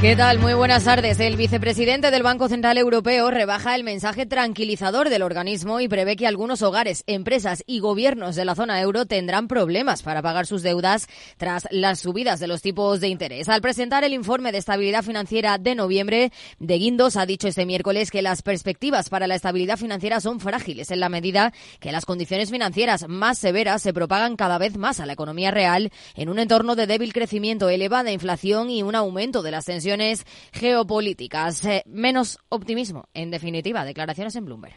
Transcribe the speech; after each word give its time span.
¿Qué 0.00 0.14
tal? 0.14 0.38
Muy 0.38 0.54
buenas 0.54 0.84
tardes. 0.84 1.18
El 1.18 1.34
vicepresidente 1.34 2.12
del 2.12 2.22
Banco 2.22 2.48
Central 2.48 2.78
Europeo 2.78 3.32
rebaja 3.32 3.74
el 3.74 3.82
mensaje 3.82 4.26
tranquilizador 4.26 5.08
del 5.08 5.22
organismo 5.22 5.80
y 5.80 5.88
prevé 5.88 6.14
que 6.14 6.28
algunos 6.28 6.62
hogares, 6.62 7.02
empresas 7.08 7.64
y 7.66 7.80
gobiernos 7.80 8.36
de 8.36 8.44
la 8.44 8.54
zona 8.54 8.80
euro 8.80 9.06
tendrán 9.06 9.48
problemas 9.48 10.04
para 10.04 10.22
pagar 10.22 10.46
sus 10.46 10.62
deudas 10.62 11.08
tras 11.36 11.66
las 11.72 11.98
subidas 11.98 12.38
de 12.38 12.46
los 12.46 12.62
tipos 12.62 13.00
de 13.00 13.08
interés. 13.08 13.48
Al 13.48 13.60
presentar 13.60 14.04
el 14.04 14.12
informe 14.12 14.52
de 14.52 14.58
estabilidad 14.58 15.02
financiera 15.02 15.58
de 15.58 15.74
noviembre, 15.74 16.30
De 16.60 16.78
Guindos 16.78 17.16
ha 17.16 17.26
dicho 17.26 17.48
este 17.48 17.66
miércoles 17.66 18.12
que 18.12 18.22
las 18.22 18.42
perspectivas 18.42 19.08
para 19.08 19.26
la 19.26 19.34
estabilidad 19.34 19.78
financiera 19.78 20.20
son 20.20 20.38
frágiles 20.38 20.92
en 20.92 21.00
la 21.00 21.08
medida 21.08 21.52
que 21.80 21.90
las 21.90 22.04
condiciones 22.04 22.52
financieras 22.52 23.08
más 23.08 23.36
severas 23.36 23.82
se 23.82 23.92
propagan 23.92 24.36
cada 24.36 24.58
vez 24.58 24.76
más 24.76 25.00
a 25.00 25.06
la 25.06 25.14
economía 25.14 25.50
real 25.50 25.90
en 26.14 26.28
un 26.28 26.38
entorno 26.38 26.76
de 26.76 26.86
débil 26.86 27.12
crecimiento, 27.12 27.68
elevada 27.68 28.12
inflación 28.12 28.70
y 28.70 28.84
un 28.84 28.94
aumento 28.94 29.42
de 29.42 29.50
las 29.50 29.64
tensiones 29.64 29.87
tensiones 29.88 30.26
geopolíticas. 30.52 31.64
Eh, 31.64 31.82
menos 31.86 32.38
optimismo, 32.48 33.08
en 33.14 33.30
definitiva, 33.30 33.84
declaraciones 33.84 34.36
en 34.36 34.44
Bloomberg. 34.44 34.74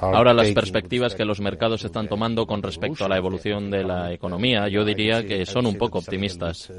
Ahora 0.00 0.32
las 0.32 0.50
perspectivas 0.52 1.14
que 1.14 1.26
los 1.26 1.40
mercados 1.40 1.84
están 1.84 2.08
tomando 2.08 2.46
con 2.46 2.62
respecto 2.62 3.04
a 3.04 3.08
la 3.08 3.18
evolución 3.18 3.70
de 3.70 3.84
la 3.84 4.10
economía, 4.10 4.66
yo 4.68 4.82
diría 4.82 5.22
que 5.26 5.44
son 5.44 5.66
un 5.66 5.76
poco 5.76 5.98
optimistas. 5.98 6.72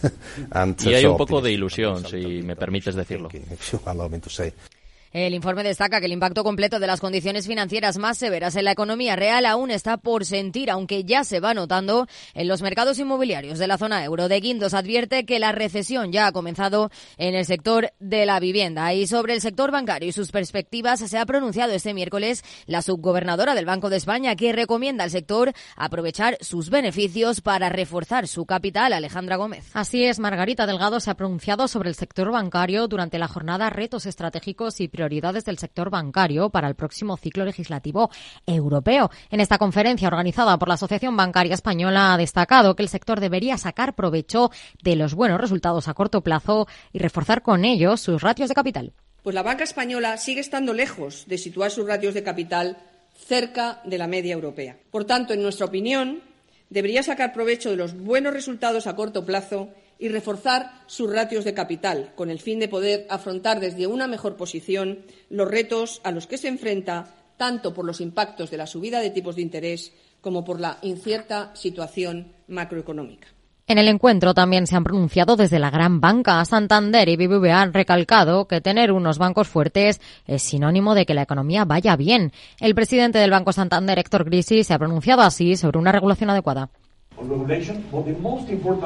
Y 0.84 0.94
hay 0.94 1.04
un 1.04 1.16
poco 1.16 1.40
de 1.40 1.52
ilusión, 1.52 2.04
si 2.04 2.42
me 2.42 2.54
permites 2.54 2.94
decirlo. 2.94 3.28
El 5.12 5.34
informe 5.34 5.62
destaca 5.62 6.00
que 6.00 6.06
el 6.06 6.12
impacto 6.12 6.44
completo 6.44 6.78
de 6.78 6.86
las 6.86 7.00
condiciones 7.00 7.46
financieras 7.46 7.96
más 7.98 8.18
severas 8.18 8.56
en 8.56 8.64
la 8.64 8.72
economía 8.72 9.16
real 9.16 9.46
aún 9.46 9.70
está 9.70 9.96
por 9.96 10.24
sentir, 10.24 10.70
aunque 10.70 11.04
ya 11.04 11.24
se 11.24 11.40
va 11.40 11.54
notando 11.54 12.06
en 12.34 12.46
los 12.46 12.62
mercados 12.62 12.98
inmobiliarios 12.98 13.58
de 13.58 13.66
la 13.66 13.78
zona 13.78 14.04
euro. 14.04 14.28
De 14.28 14.40
Guindos 14.40 14.74
advierte 14.74 15.24
que 15.24 15.38
la 15.38 15.52
recesión 15.52 16.12
ya 16.12 16.26
ha 16.26 16.32
comenzado 16.32 16.90
en 17.16 17.34
el 17.34 17.46
sector 17.46 17.92
de 17.98 18.26
la 18.26 18.38
vivienda. 18.38 18.92
Y 18.92 19.06
sobre 19.06 19.34
el 19.34 19.40
sector 19.40 19.70
bancario 19.70 20.08
y 20.08 20.12
sus 20.12 20.30
perspectivas 20.30 21.00
se 21.00 21.18
ha 21.18 21.26
pronunciado 21.26 21.72
este 21.72 21.94
miércoles 21.94 22.44
la 22.66 22.82
subgobernadora 22.82 23.54
del 23.54 23.66
Banco 23.66 23.90
de 23.90 23.96
España, 23.96 24.36
que 24.36 24.52
recomienda 24.52 25.04
al 25.04 25.10
sector 25.10 25.52
aprovechar 25.76 26.36
sus 26.40 26.70
beneficios 26.70 27.40
para 27.40 27.68
reforzar 27.68 28.28
su 28.28 28.46
capital, 28.46 28.92
Alejandra 28.92 29.36
Gómez. 29.36 29.70
Así 29.72 30.04
es, 30.04 30.18
Margarita 30.18 30.66
Delgado 30.66 31.00
se 31.00 31.10
ha 31.10 31.14
pronunciado 31.14 31.66
sobre 31.66 31.88
el 31.88 31.94
sector 31.94 32.30
bancario 32.30 32.88
durante 32.88 33.18
la 33.18 33.28
jornada 33.28 33.70
Retos 33.70 34.06
Estratégicos 34.06 34.80
y 34.80 34.88
Prioridades 34.88 35.07
prioridades 35.08 35.46
del 35.46 35.56
sector 35.56 35.88
bancario 35.88 36.50
para 36.50 36.68
el 36.68 36.74
próximo 36.74 37.16
ciclo 37.16 37.46
legislativo 37.46 38.10
europeo. 38.46 39.10
En 39.30 39.40
esta 39.40 39.56
conferencia 39.56 40.06
organizada 40.06 40.58
por 40.58 40.68
la 40.68 40.74
Asociación 40.74 41.16
Bancaria 41.16 41.54
Española 41.54 42.12
ha 42.12 42.18
destacado 42.18 42.76
que 42.76 42.82
el 42.82 42.90
sector 42.90 43.18
debería 43.18 43.56
sacar 43.56 43.94
provecho 43.94 44.50
de 44.82 44.96
los 44.96 45.14
buenos 45.14 45.40
resultados 45.40 45.88
a 45.88 45.94
corto 45.94 46.20
plazo 46.20 46.68
y 46.92 46.98
reforzar 46.98 47.40
con 47.40 47.64
ello 47.64 47.96
sus 47.96 48.20
ratios 48.20 48.50
de 48.50 48.54
capital. 48.54 48.92
Pues 49.22 49.34
la 49.34 49.42
banca 49.42 49.64
española 49.64 50.18
sigue 50.18 50.42
estando 50.42 50.74
lejos 50.74 51.24
de 51.26 51.38
situar 51.38 51.70
sus 51.70 51.86
ratios 51.86 52.12
de 52.12 52.22
capital 52.22 52.76
cerca 53.16 53.80
de 53.86 53.96
la 53.96 54.08
media 54.08 54.34
europea. 54.34 54.76
Por 54.90 55.06
tanto, 55.06 55.32
en 55.32 55.40
nuestra 55.40 55.64
opinión, 55.64 56.20
debería 56.68 57.02
sacar 57.02 57.32
provecho 57.32 57.70
de 57.70 57.76
los 57.76 57.98
buenos 57.98 58.34
resultados 58.34 58.86
a 58.86 58.94
corto 58.94 59.24
plazo 59.24 59.70
y 59.98 60.08
reforzar 60.08 60.70
sus 60.86 61.12
ratios 61.12 61.44
de 61.44 61.54
capital, 61.54 62.12
con 62.14 62.30
el 62.30 62.38
fin 62.38 62.60
de 62.60 62.68
poder 62.68 63.06
afrontar 63.10 63.60
desde 63.60 63.86
una 63.86 64.06
mejor 64.06 64.36
posición 64.36 65.00
los 65.28 65.48
retos 65.48 66.00
a 66.04 66.12
los 66.12 66.26
que 66.26 66.38
se 66.38 66.48
enfrenta, 66.48 67.14
tanto 67.36 67.74
por 67.74 67.84
los 67.84 68.00
impactos 68.00 68.50
de 68.50 68.56
la 68.56 68.66
subida 68.66 69.00
de 69.00 69.10
tipos 69.10 69.36
de 69.36 69.42
interés 69.42 69.92
como 70.20 70.44
por 70.44 70.60
la 70.60 70.78
incierta 70.82 71.54
situación 71.54 72.32
macroeconómica. 72.48 73.28
En 73.68 73.76
el 73.76 73.88
encuentro 73.88 74.32
también 74.32 74.66
se 74.66 74.76
han 74.76 74.84
pronunciado 74.84 75.36
desde 75.36 75.58
la 75.58 75.70
gran 75.70 76.00
banca. 76.00 76.42
Santander 76.46 77.06
y 77.10 77.16
BBVA 77.16 77.60
han 77.60 77.74
recalcado 77.74 78.48
que 78.48 78.62
tener 78.62 78.92
unos 78.92 79.18
bancos 79.18 79.46
fuertes 79.46 80.00
es 80.26 80.42
sinónimo 80.42 80.94
de 80.94 81.04
que 81.04 81.12
la 81.12 81.20
economía 81.20 81.66
vaya 81.66 81.94
bien. 81.94 82.32
El 82.60 82.74
presidente 82.74 83.18
del 83.18 83.30
Banco 83.30 83.52
Santander, 83.52 83.98
Héctor 83.98 84.24
Grisi, 84.24 84.64
se 84.64 84.72
ha 84.72 84.78
pronunciado 84.78 85.20
así 85.20 85.54
sobre 85.54 85.78
una 85.78 85.92
regulación 85.92 86.30
adecuada. 86.30 86.70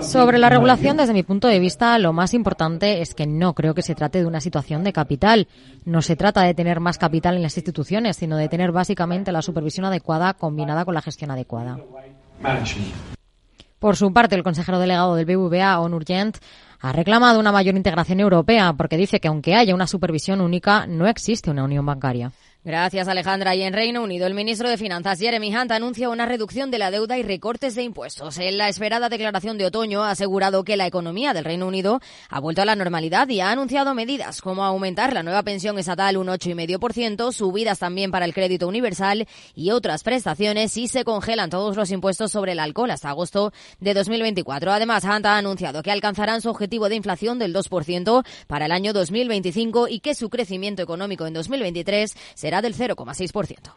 Sobre 0.03 0.38
la 0.38 0.48
regulación, 0.48 0.97
desde 0.97 1.12
mi 1.12 1.22
punto 1.22 1.48
de 1.48 1.59
vista, 1.59 1.98
lo 1.98 2.12
más 2.12 2.34
importante 2.34 3.03
es 3.03 3.15
que 3.15 3.26
no 3.26 3.54
creo 3.54 3.75
que 3.75 3.82
se 3.82 3.94
trate 3.94 4.19
de 4.19 4.26
una 4.26 4.41
situación 4.41 4.84
de 4.84 4.93
capital. 4.93 5.48
No 5.84 6.03
se 6.03 6.16
trata 6.16 6.43
de 6.43 6.54
tener 6.54 6.81
más 6.81 6.98
capital 6.98 7.37
en 7.37 7.43
las 7.43 7.56
instituciones, 7.56 8.16
sino 8.16 8.37
de 8.37 8.48
tener 8.48 8.72
básicamente 8.72 9.32
la 9.32 9.43
supervisión 9.43 9.84
adecuada 9.84 10.34
combinada 10.34 10.84
con 10.84 10.94
la 10.94 11.03
gestión 11.03 11.31
adecuada. 11.31 11.78
Por 13.78 13.97
su 13.97 14.12
parte, 14.12 14.37
el 14.37 14.44
consejero 14.44 14.78
delegado 14.78 15.16
del 15.16 15.26
BBVA, 15.26 15.81
Onur 15.81 16.04
Gent, 16.04 16.38
ha 16.81 16.93
reclamado 16.93 17.41
una 17.41 17.53
mayor 17.53 17.76
integración 17.76 18.20
europea 18.20 18.72
porque 18.72 18.97
dice 18.97 19.20
que 19.20 19.28
aunque 19.28 19.54
haya 19.54 19.75
una 19.75 19.87
supervisión 19.87 20.41
única, 20.41 20.87
no 20.87 21.06
existe 21.06 21.50
una 21.50 21.64
unión 21.64 21.84
bancaria. 21.84 22.32
Gracias, 22.65 23.09
Alejandra. 23.09 23.56
Y 23.56 23.62
en 23.62 23.73
Reino 23.73 24.05
Unido, 24.05 24.25
el 24.28 24.34
ministro 24.34 24.69
de 24.71 24.78
Finanzas, 24.78 25.19
Jeremy 25.19 25.53
Hunt, 25.53 25.73
anuncia 25.73 26.09
una 26.09 26.27
reducción 26.27 26.71
de 26.71 26.78
la 26.78 26.93
deuda 26.93 27.19
y 27.19 27.25
recortes 27.25 27.75
de 27.75 27.83
impuestos. 27.83 28.39
En 28.39 28.56
la 28.56 28.69
esperada 28.69 29.09
declaración 29.09 29.59
de 29.59 29.67
otoño, 29.67 30.05
ha 30.05 30.12
asegurado 30.12 30.62
que 30.62 30.77
la 30.77 30.87
economía 30.87 31.34
del 31.34 31.45
Reino 31.45 31.67
Unido 31.67 31.99
ha 32.28 32.39
vuelto 32.39 32.62
a 32.62 32.65
la 32.65 32.77
normalidad 32.77 33.28
y 33.31 33.41
ha 33.41 33.50
anunciado 33.50 33.95
medidas 33.95 34.41
como 34.41 34.65
aumentar 34.65 35.12
la 35.12 35.25
nueva 35.25 35.43
pensión 35.43 35.77
estatal 35.77 36.17
un 36.17 36.28
8,5%, 36.28 37.33
subidas 37.33 37.81
también 37.81 38.12
para 38.12 38.27
el 38.27 38.33
crédito 38.33 38.69
universal 38.69 39.27
y 39.56 39.73
otras 39.73 40.05
prestaciones 40.05 40.77
y 40.77 40.87
se 40.87 41.03
congelan 41.03 41.50
todos 41.50 41.77
los 41.77 41.91
impuestos 41.91 42.31
sobre 42.31 42.53
el 42.53 42.61
alcohol 42.61 42.93
hasta 42.93 43.09
agosto 43.09 43.53
de 43.81 43.93
2024. 43.93 44.71
Además, 44.71 45.03
Hunt 45.03 45.27
ha 45.27 45.37
anunciado 45.37 45.83
que 45.83 45.91
alcanzarán 45.91 46.41
su 46.41 46.50
objetivo 46.50 46.89
de 46.89 46.94
inflación 46.94 47.41
del 47.41 47.53
2% 47.53 48.25
para 48.47 48.67
el 48.67 48.73
año 48.73 48.93
2025 48.93 49.89
y 49.89 49.99
que 49.99 50.15
su 50.15 50.31
crecimiento 50.31 50.81
económico 50.81 51.27
en 51.27 51.34
2023 51.34 52.15
será 52.34 52.52
será 52.53 52.61
del 52.61 52.75
0,6%. 52.75 53.73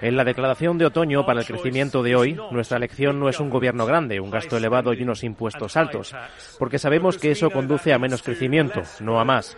En 0.00 0.16
la 0.16 0.24
declaración 0.24 0.78
de 0.78 0.86
otoño 0.86 1.26
para 1.26 1.40
el 1.40 1.46
crecimiento 1.46 2.02
de 2.02 2.16
hoy, 2.16 2.36
nuestra 2.50 2.78
elección 2.78 3.20
no 3.20 3.28
es 3.28 3.38
un 3.38 3.50
gobierno 3.50 3.86
grande, 3.86 4.18
un 4.18 4.30
gasto 4.30 4.56
elevado 4.56 4.94
y 4.94 5.02
unos 5.02 5.22
impuestos 5.22 5.76
altos, 5.76 6.14
porque 6.58 6.78
sabemos 6.78 7.18
que 7.18 7.30
eso 7.30 7.50
conduce 7.50 7.92
a 7.92 7.98
menos 7.98 8.22
crecimiento, 8.22 8.82
no 9.00 9.20
a 9.20 9.24
más. 9.24 9.56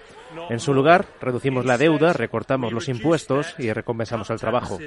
En 0.50 0.58
su 0.58 0.74
lugar, 0.74 1.06
reducimos 1.20 1.64
la 1.64 1.78
deuda, 1.78 2.12
recortamos 2.12 2.72
los 2.72 2.88
impuestos 2.88 3.54
y 3.56 3.72
recompensamos 3.72 4.28
el 4.30 4.40
trabajo. 4.40 4.78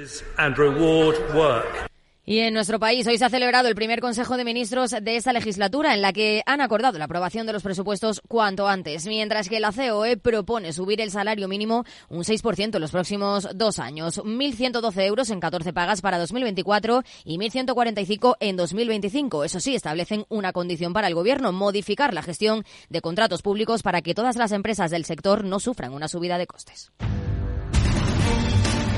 Y 2.28 2.40
en 2.40 2.52
nuestro 2.52 2.78
país 2.78 3.06
hoy 3.06 3.16
se 3.16 3.24
ha 3.24 3.30
celebrado 3.30 3.68
el 3.68 3.74
primer 3.74 4.02
Consejo 4.02 4.36
de 4.36 4.44
Ministros 4.44 4.90
de 4.90 5.16
esta 5.16 5.32
legislatura 5.32 5.94
en 5.94 6.02
la 6.02 6.12
que 6.12 6.42
han 6.44 6.60
acordado 6.60 6.98
la 6.98 7.06
aprobación 7.06 7.46
de 7.46 7.54
los 7.54 7.62
presupuestos 7.62 8.20
cuanto 8.28 8.68
antes, 8.68 9.06
mientras 9.06 9.48
que 9.48 9.60
la 9.60 9.72
COE 9.72 10.18
propone 10.18 10.74
subir 10.74 11.00
el 11.00 11.10
salario 11.10 11.48
mínimo 11.48 11.86
un 12.10 12.24
6% 12.24 12.74
en 12.74 12.80
los 12.82 12.90
próximos 12.90 13.48
dos 13.54 13.78
años, 13.78 14.22
1.112 14.22 15.06
euros 15.06 15.30
en 15.30 15.40
14 15.40 15.72
pagas 15.72 16.02
para 16.02 16.18
2024 16.18 17.02
y 17.24 17.38
1.145 17.38 18.36
en 18.40 18.56
2025. 18.58 19.44
Eso 19.44 19.58
sí, 19.58 19.74
establecen 19.74 20.26
una 20.28 20.52
condición 20.52 20.92
para 20.92 21.08
el 21.08 21.14
Gobierno, 21.14 21.52
modificar 21.52 22.12
la 22.12 22.20
gestión 22.20 22.64
de 22.90 23.00
contratos 23.00 23.40
públicos 23.40 23.82
para 23.82 24.02
que 24.02 24.12
todas 24.12 24.36
las 24.36 24.52
empresas 24.52 24.90
del 24.90 25.06
sector 25.06 25.44
no 25.44 25.60
sufran 25.60 25.94
una 25.94 26.08
subida 26.08 26.36
de 26.36 26.46
costes. 26.46 26.92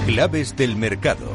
Claves 0.07 0.57
del 0.57 0.75
mercado. 0.75 1.29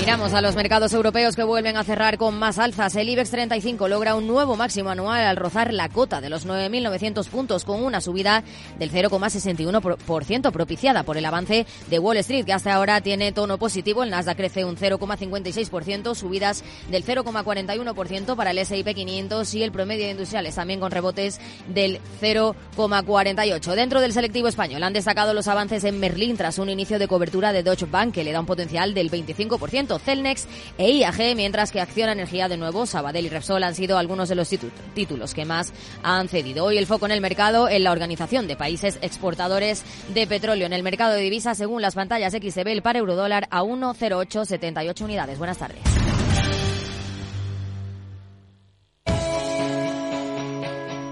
Miramos 0.00 0.32
a 0.32 0.40
los 0.40 0.56
mercados 0.56 0.94
europeos 0.94 1.36
que 1.36 1.42
vuelven 1.42 1.76
a 1.76 1.84
cerrar 1.84 2.16
con 2.16 2.38
más 2.38 2.58
alzas. 2.58 2.96
El 2.96 3.10
IBEX 3.10 3.30
35 3.32 3.86
logra 3.86 4.14
un 4.14 4.26
nuevo 4.26 4.56
máximo 4.56 4.88
anual 4.88 5.22
al 5.22 5.36
rozar 5.36 5.74
la 5.74 5.90
cota 5.90 6.22
de 6.22 6.30
los 6.30 6.46
9.900 6.46 7.28
puntos 7.28 7.66
con 7.66 7.84
una 7.84 8.00
subida 8.00 8.42
del 8.78 8.90
0,61% 8.90 10.52
propiciada 10.52 11.02
por 11.02 11.18
el 11.18 11.26
avance 11.26 11.66
de 11.90 11.98
Wall 11.98 12.16
Street 12.16 12.46
que 12.46 12.54
hasta 12.54 12.72
ahora 12.72 13.02
tiene 13.02 13.32
tono 13.32 13.58
positivo. 13.58 14.02
El 14.02 14.08
Nasdaq 14.08 14.38
crece 14.38 14.64
un 14.64 14.78
0,56%, 14.78 16.14
subidas 16.14 16.64
del 16.90 17.04
0,41% 17.04 18.36
para 18.36 18.52
el 18.52 18.58
S&P 18.58 18.94
500 18.94 19.54
y 19.54 19.62
el 19.62 19.70
promedio 19.70 20.06
de 20.06 20.12
industriales 20.12 20.54
también 20.54 20.80
con 20.80 20.90
rebotes 20.90 21.38
del 21.68 22.00
0,48%. 22.22 23.74
Dentro 23.74 24.00
del 24.00 24.14
selectivo 24.14 24.48
español 24.48 24.82
han 24.82 24.94
destacado 24.94 25.34
los 25.34 25.46
avances 25.46 25.84
en 25.84 26.00
Merlín 26.00 26.38
tras 26.38 26.58
un 26.58 26.70
inicio 26.70 26.98
de 26.98 27.06
cobertura 27.06 27.52
de 27.52 27.62
Deutsche 27.62 27.84
Bank 27.84 28.14
que 28.14 28.24
le 28.24 28.32
da 28.32 28.40
un 28.40 28.46
potencial 28.46 28.94
del 28.94 29.10
25% 29.10 29.89
Celnex 29.98 30.46
e 30.78 30.90
IAG, 30.90 31.34
mientras 31.36 31.72
que 31.72 31.80
Acción 31.80 32.10
Energía 32.10 32.48
de 32.48 32.56
nuevo, 32.56 32.86
Sabadell 32.86 33.26
y 33.26 33.28
Repsol 33.28 33.64
han 33.64 33.74
sido 33.74 33.98
algunos 33.98 34.28
de 34.28 34.34
los 34.34 34.48
títulos 34.94 35.34
que 35.34 35.44
más 35.44 35.72
han 36.02 36.28
cedido. 36.28 36.64
Hoy 36.64 36.78
el 36.78 36.86
foco 36.86 37.06
en 37.06 37.12
el 37.12 37.20
mercado 37.20 37.68
en 37.68 37.84
la 37.84 37.92
Organización 37.92 38.46
de 38.46 38.56
Países 38.56 38.98
Exportadores 39.02 39.84
de 40.14 40.26
Petróleo. 40.26 40.66
En 40.66 40.72
el 40.72 40.82
mercado 40.82 41.14
de 41.14 41.22
divisas, 41.22 41.58
según 41.58 41.82
las 41.82 41.94
pantallas 41.94 42.34
X, 42.34 42.54
se 42.54 42.64
ve 42.64 42.72
el 42.72 42.82
eurodólar 42.96 43.46
a 43.50 43.62
1,0878 43.62 45.02
unidades. 45.02 45.38
Buenas 45.38 45.58
tardes. 45.58 45.80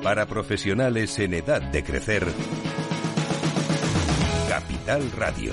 Para 0.02 0.26
profesionales 0.26 1.18
en 1.18 1.34
edad 1.34 1.60
de 1.60 1.84
crecer, 1.84 2.26
Capital 4.48 5.10
Radio. 5.12 5.52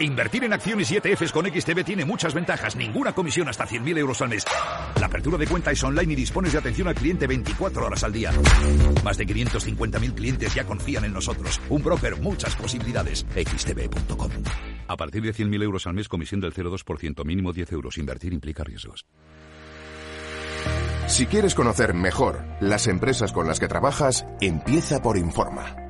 Invertir 0.00 0.44
en 0.44 0.52
acciones 0.54 0.90
y 0.90 0.96
ETFs 0.96 1.30
con 1.30 1.44
XTB 1.44 1.84
tiene 1.84 2.06
muchas 2.06 2.32
ventajas. 2.32 2.74
Ninguna 2.74 3.12
comisión 3.12 3.48
hasta 3.48 3.66
100.000 3.66 3.98
euros 3.98 4.22
al 4.22 4.30
mes. 4.30 4.46
La 4.98 5.06
apertura 5.06 5.36
de 5.36 5.46
cuenta 5.46 5.70
es 5.70 5.84
online 5.84 6.14
y 6.14 6.16
dispones 6.16 6.52
de 6.52 6.58
atención 6.58 6.88
al 6.88 6.94
cliente 6.94 7.26
24 7.26 7.84
horas 7.84 8.02
al 8.02 8.12
día. 8.12 8.32
Más 9.04 9.18
de 9.18 9.26
550.000 9.26 10.14
clientes 10.14 10.54
ya 10.54 10.64
confían 10.64 11.04
en 11.04 11.12
nosotros. 11.12 11.60
Un 11.68 11.82
broker, 11.82 12.18
muchas 12.18 12.56
posibilidades. 12.56 13.26
XTB.com. 13.34 14.30
A 14.88 14.96
partir 14.96 15.22
de 15.22 15.34
100.000 15.34 15.62
euros 15.62 15.86
al 15.86 15.92
mes, 15.92 16.08
comisión 16.08 16.40
del 16.40 16.54
0,2%, 16.54 17.22
mínimo 17.26 17.52
10 17.52 17.72
euros. 17.72 17.98
Invertir 17.98 18.32
implica 18.32 18.64
riesgos. 18.64 19.04
Si 21.08 21.26
quieres 21.26 21.54
conocer 21.54 21.92
mejor 21.92 22.44
las 22.60 22.86
empresas 22.86 23.32
con 23.32 23.46
las 23.46 23.60
que 23.60 23.68
trabajas, 23.68 24.24
empieza 24.40 25.02
por 25.02 25.18
Informa. 25.18 25.89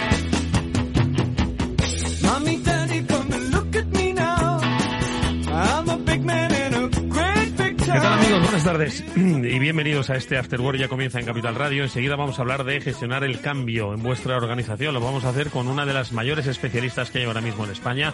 Buenas 8.63 8.77
tardes 8.77 9.03
y 9.15 9.57
bienvenidos 9.57 10.11
a 10.11 10.15
este 10.15 10.37
After 10.37 10.61
Work. 10.61 10.77
Ya 10.77 10.87
comienza 10.87 11.19
en 11.19 11.25
Capital 11.25 11.55
Radio. 11.55 11.81
Enseguida 11.81 12.15
vamos 12.15 12.37
a 12.37 12.43
hablar 12.43 12.63
de 12.63 12.79
gestionar 12.79 13.23
el 13.23 13.41
cambio 13.41 13.91
en 13.91 14.03
vuestra 14.03 14.37
organización. 14.37 14.93
Lo 14.93 14.99
vamos 14.99 15.23
a 15.23 15.29
hacer 15.29 15.49
con 15.49 15.67
una 15.67 15.83
de 15.83 15.95
las 15.95 16.11
mayores 16.11 16.45
especialistas 16.45 17.09
que 17.09 17.17
hay 17.17 17.25
ahora 17.25 17.41
mismo 17.41 17.65
en 17.65 17.71
España 17.71 18.13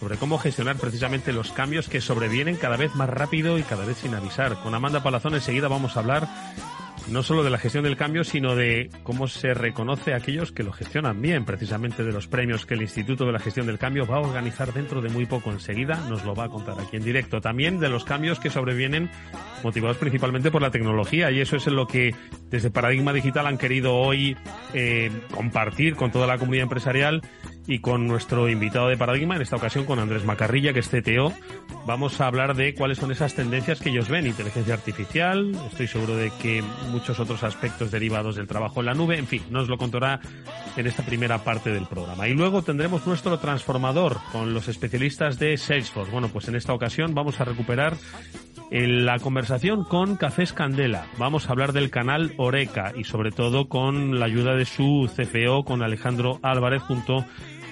sobre 0.00 0.16
cómo 0.16 0.38
gestionar 0.38 0.74
precisamente 0.74 1.32
los 1.32 1.52
cambios 1.52 1.88
que 1.88 2.00
sobrevienen 2.00 2.56
cada 2.56 2.76
vez 2.76 2.96
más 2.96 3.08
rápido 3.08 3.60
y 3.60 3.62
cada 3.62 3.84
vez 3.84 3.98
sin 3.98 4.12
avisar. 4.12 4.56
Con 4.60 4.74
Amanda 4.74 5.04
Palazón 5.04 5.34
enseguida 5.34 5.68
vamos 5.68 5.96
a 5.96 6.00
hablar 6.00 6.28
no 7.08 7.22
solo 7.22 7.42
de 7.44 7.50
la 7.50 7.58
gestión 7.58 7.84
del 7.84 7.96
cambio, 7.96 8.24
sino 8.24 8.56
de 8.56 8.90
cómo 9.02 9.28
se 9.28 9.54
reconoce 9.54 10.12
a 10.12 10.16
aquellos 10.16 10.52
que 10.52 10.62
lo 10.62 10.72
gestionan 10.72 11.20
bien, 11.22 11.44
precisamente 11.44 12.04
de 12.04 12.12
los 12.12 12.26
premios 12.26 12.66
que 12.66 12.74
el 12.74 12.82
Instituto 12.82 13.24
de 13.24 13.32
la 13.32 13.38
Gestión 13.38 13.66
del 13.66 13.78
Cambio 13.78 14.06
va 14.06 14.16
a 14.16 14.20
organizar 14.20 14.72
dentro 14.72 15.00
de 15.00 15.08
muy 15.08 15.26
poco. 15.26 15.50
Enseguida 15.50 15.96
nos 16.08 16.24
lo 16.24 16.34
va 16.34 16.44
a 16.44 16.48
contar 16.48 16.74
aquí 16.80 16.96
en 16.96 17.04
directo. 17.04 17.40
También 17.40 17.78
de 17.78 17.88
los 17.88 18.04
cambios 18.04 18.40
que 18.40 18.50
sobrevienen 18.50 19.10
motivados 19.62 19.96
principalmente 19.98 20.50
por 20.50 20.62
la 20.62 20.70
tecnología 20.70 21.30
y 21.30 21.40
eso 21.40 21.56
es 21.56 21.66
lo 21.66 21.86
que 21.86 22.14
desde 22.50 22.70
Paradigma 22.70 23.12
Digital 23.12 23.46
han 23.46 23.58
querido 23.58 23.94
hoy 23.94 24.36
eh, 24.74 25.10
compartir 25.32 25.96
con 25.96 26.10
toda 26.10 26.26
la 26.26 26.38
comunidad 26.38 26.64
empresarial 26.64 27.22
y 27.66 27.80
con 27.80 28.06
nuestro 28.06 28.48
invitado 28.48 28.88
de 28.88 28.96
Paradigma, 28.96 29.36
en 29.36 29.42
esta 29.42 29.56
ocasión 29.56 29.84
con 29.84 29.98
Andrés 29.98 30.24
Macarrilla, 30.24 30.72
que 30.72 30.80
es 30.80 30.88
CTO. 30.88 31.32
Vamos 31.86 32.20
a 32.20 32.26
hablar 32.26 32.54
de 32.54 32.74
cuáles 32.74 32.98
son 32.98 33.12
esas 33.12 33.34
tendencias 33.34 33.80
que 33.80 33.90
ellos 33.90 34.08
ven, 34.08 34.26
inteligencia 34.26 34.74
artificial, 34.74 35.52
estoy 35.70 35.86
seguro 35.86 36.16
de 36.16 36.30
que 36.42 36.62
muchos 36.90 37.20
otros 37.20 37.42
aspectos 37.42 37.90
derivados 37.90 38.36
del 38.36 38.46
trabajo 38.46 38.80
en 38.80 38.86
la 38.86 38.94
nube, 38.94 39.18
en 39.18 39.26
fin, 39.26 39.42
nos 39.50 39.68
lo 39.68 39.78
contará 39.78 40.20
en 40.76 40.86
esta 40.86 41.04
primera 41.04 41.38
parte 41.38 41.70
del 41.70 41.86
programa. 41.86 42.28
Y 42.28 42.34
luego 42.34 42.62
tendremos 42.62 43.06
nuestro 43.06 43.38
transformador 43.38 44.18
con 44.32 44.54
los 44.54 44.68
especialistas 44.68 45.38
de 45.38 45.56
Salesforce. 45.56 46.12
Bueno, 46.12 46.28
pues 46.28 46.48
en 46.48 46.56
esta 46.56 46.72
ocasión 46.72 47.14
vamos 47.14 47.40
a 47.40 47.44
recuperar 47.44 47.96
la 48.70 49.18
conversación 49.18 49.84
con 49.84 50.16
Cafés 50.16 50.52
Candela. 50.52 51.06
Vamos 51.18 51.48
a 51.48 51.52
hablar 51.52 51.72
del 51.72 51.90
canal 51.90 52.34
Oreca 52.36 52.92
y 52.96 53.04
sobre 53.04 53.30
todo 53.30 53.68
con 53.68 54.18
la 54.18 54.26
ayuda 54.26 54.54
de 54.56 54.64
su 54.64 55.08
CFO, 55.14 55.64
con 55.64 55.82
Alejandro 55.82 56.40
Álvarez 56.42 56.82
junto 56.82 57.24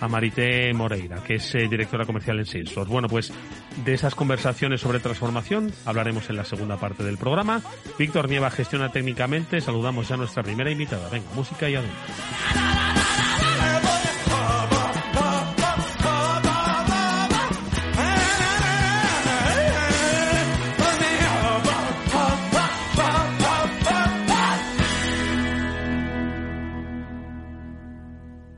Marité 0.09 0.73
Moreira, 0.73 1.23
que 1.23 1.37
es 1.37 1.55
eh, 1.55 1.69
directora 1.69 2.05
comercial 2.05 2.39
en 2.39 2.47
Salesforce. 2.47 2.93
Bueno, 2.93 3.09
pues 3.09 3.33
de 3.85 3.95
esas 3.95 4.15
conversaciones 4.15 4.81
sobre 4.81 5.01
transformación 5.01 5.73
hablaremos 5.85 6.29
en 6.31 6.37
la 6.37 6.45
segunda 6.45 6.77
parte 6.77 7.03
del 7.03 7.19
programa. 7.19 7.63
Víctor 7.99 8.29
Nieva 8.29 8.51
gestiona 8.51 8.91
técnicamente. 8.91 9.61
Saludamos 9.61 10.09
ya 10.09 10.15
a 10.15 10.19
nuestra 10.19 10.43
primera 10.43 10.71
invitada. 10.71 11.09
Venga, 11.11 11.29
música 11.35 11.69
y 11.69 11.77
adentro. 11.77 12.84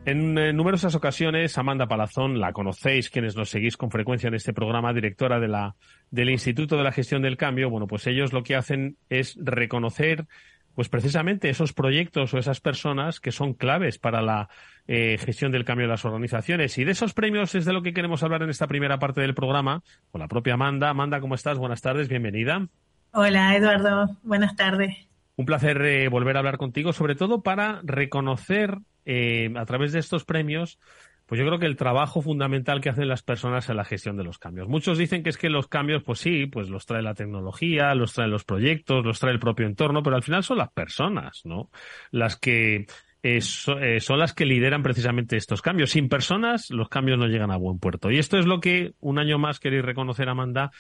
En, 0.06 0.38
eh, 0.38 0.53
numerosas 0.53 0.94
ocasiones, 0.94 1.58
Amanda 1.58 1.88
Palazón, 1.88 2.38
la 2.38 2.53
conocéis 2.53 3.11
quienes 3.11 3.35
nos 3.35 3.50
seguís 3.50 3.76
con 3.76 3.91
frecuencia 3.91 4.29
en 4.29 4.35
este 4.35 4.53
programa, 4.53 4.93
directora 4.93 5.41
de 5.41 5.49
la, 5.49 5.75
del 6.12 6.31
Instituto 6.31 6.76
de 6.76 6.85
la 6.85 6.93
Gestión 6.93 7.23
del 7.23 7.37
Cambio. 7.37 7.70
Bueno, 7.70 7.88
pues 7.88 8.06
ellos 8.06 8.32
lo 8.32 8.44
que 8.44 8.55
hacen 8.55 8.99
es 9.08 9.37
reconocer, 9.37 10.29
pues 10.76 10.88
precisamente 10.88 11.49
esos 11.49 11.73
proyectos 11.73 12.33
o 12.33 12.38
esas 12.38 12.61
personas 12.61 13.19
que 13.19 13.33
son 13.33 13.52
claves 13.52 13.99
para 13.99 14.23
la 14.23 14.49
eh, 14.87 15.19
gestión 15.19 15.50
del 15.50 15.64
cambio 15.64 15.88
de 15.88 15.90
las 15.95 16.04
organizaciones. 16.04 16.78
Y 16.78 16.85
de 16.85 16.92
esos 16.92 17.12
premios 17.12 17.57
es 17.57 17.64
de 17.64 17.73
lo 17.73 17.83
que 17.83 17.92
queremos 17.92 18.23
hablar 18.23 18.45
en 18.45 18.50
esta 18.50 18.69
primera 18.69 19.00
parte 19.00 19.23
del 19.23 19.35
programa 19.35 19.83
con 20.12 20.21
la 20.21 20.28
propia 20.28 20.54
Amanda. 20.54 20.88
Amanda, 20.88 21.21
¿cómo 21.21 21.35
estás? 21.35 21.59
Buenas 21.59 21.83
tardes, 21.83 22.09
bienvenida. 22.09 22.69
Hola, 23.11 23.57
Eduardo. 23.57 24.16
Buenas 24.23 24.54
tardes. 24.54 24.97
Un 25.35 25.47
placer 25.47 25.83
eh, 25.83 26.09
volver 26.09 26.37
a 26.37 26.38
hablar 26.38 26.59
contigo, 26.59 26.92
sobre 26.92 27.16
todo 27.16 27.42
para 27.42 27.81
reconocer 27.83 28.78
eh, 29.07 29.51
a 29.57 29.65
través 29.65 29.93
de 29.93 30.01
estos 30.01 30.25
premios, 30.25 30.79
pues 31.27 31.41
yo 31.41 31.47
creo 31.47 31.59
que 31.59 31.67
el 31.67 31.77
trabajo 31.77 32.23
fundamental 32.23 32.81
que 32.81 32.89
hacen 32.89 33.09
las 33.09 33.23
personas 33.23 33.69
en 33.69 33.77
la 33.77 33.85
gestión 33.85 34.17
de 34.17 34.25
los 34.25 34.39
cambios. 34.39 34.69
Muchos 34.69 34.97
dicen 34.99 35.23
que 35.23 35.31
es 35.31 35.37
que 35.37 35.51
los 35.51 35.67
cambios, 35.67 36.03
pues 36.05 36.21
sí, 36.21 36.47
pues 36.47 36.69
los 36.69 36.87
trae 36.87 37.03
la 37.03 37.15
tecnología, 37.15 37.95
los 37.95 38.13
trae 38.13 38.29
los 38.29 38.45
proyectos, 38.45 39.05
los 39.05 39.19
trae 39.19 39.33
el 39.33 39.41
propio 39.41 39.67
entorno, 39.67 40.03
pero 40.03 40.17
al 40.17 40.23
final 40.23 40.45
son 40.45 40.59
las 40.59 40.71
personas, 40.73 41.41
¿no? 41.45 41.71
Las 42.13 42.37
que 42.37 42.87
eh, 43.25 43.41
eh, 43.41 44.01
son 44.01 44.19
las 44.21 44.35
que 44.35 44.47
lideran 44.47 44.85
precisamente 44.85 45.37
estos 45.37 45.63
cambios. 45.63 45.91
Sin 45.91 46.09
personas, 46.09 46.71
los 46.71 46.89
cambios 46.89 47.19
no 47.19 47.27
llegan 47.27 47.51
a 47.51 47.57
buen 47.57 47.81
puerto. 47.81 48.13
Y 48.13 48.19
esto 48.19 48.39
es 48.39 48.47
lo 48.47 48.61
que 48.61 48.93
un 49.01 49.19
año 49.19 49.37
más 49.37 49.59
queréis 49.59 49.85
reconocer, 49.85 50.29
Amanda, 50.29 50.71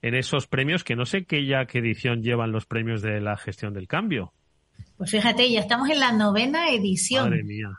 en 0.00 0.14
esos 0.14 0.46
premios, 0.46 0.82
que 0.82 0.96
no 0.96 1.04
sé 1.04 1.26
qué 1.26 1.44
ya 1.44 1.66
qué 1.66 1.80
edición 1.80 2.22
llevan 2.22 2.52
los 2.52 2.64
premios 2.64 3.02
de 3.02 3.20
la 3.20 3.36
gestión 3.36 3.74
del 3.74 3.86
cambio. 3.86 4.32
Pues 5.00 5.12
fíjate, 5.12 5.50
ya 5.50 5.60
estamos 5.60 5.88
en 5.88 5.98
la 5.98 6.12
novena 6.12 6.68
edición. 6.68 7.30
Madre 7.30 7.42
mía. 7.42 7.70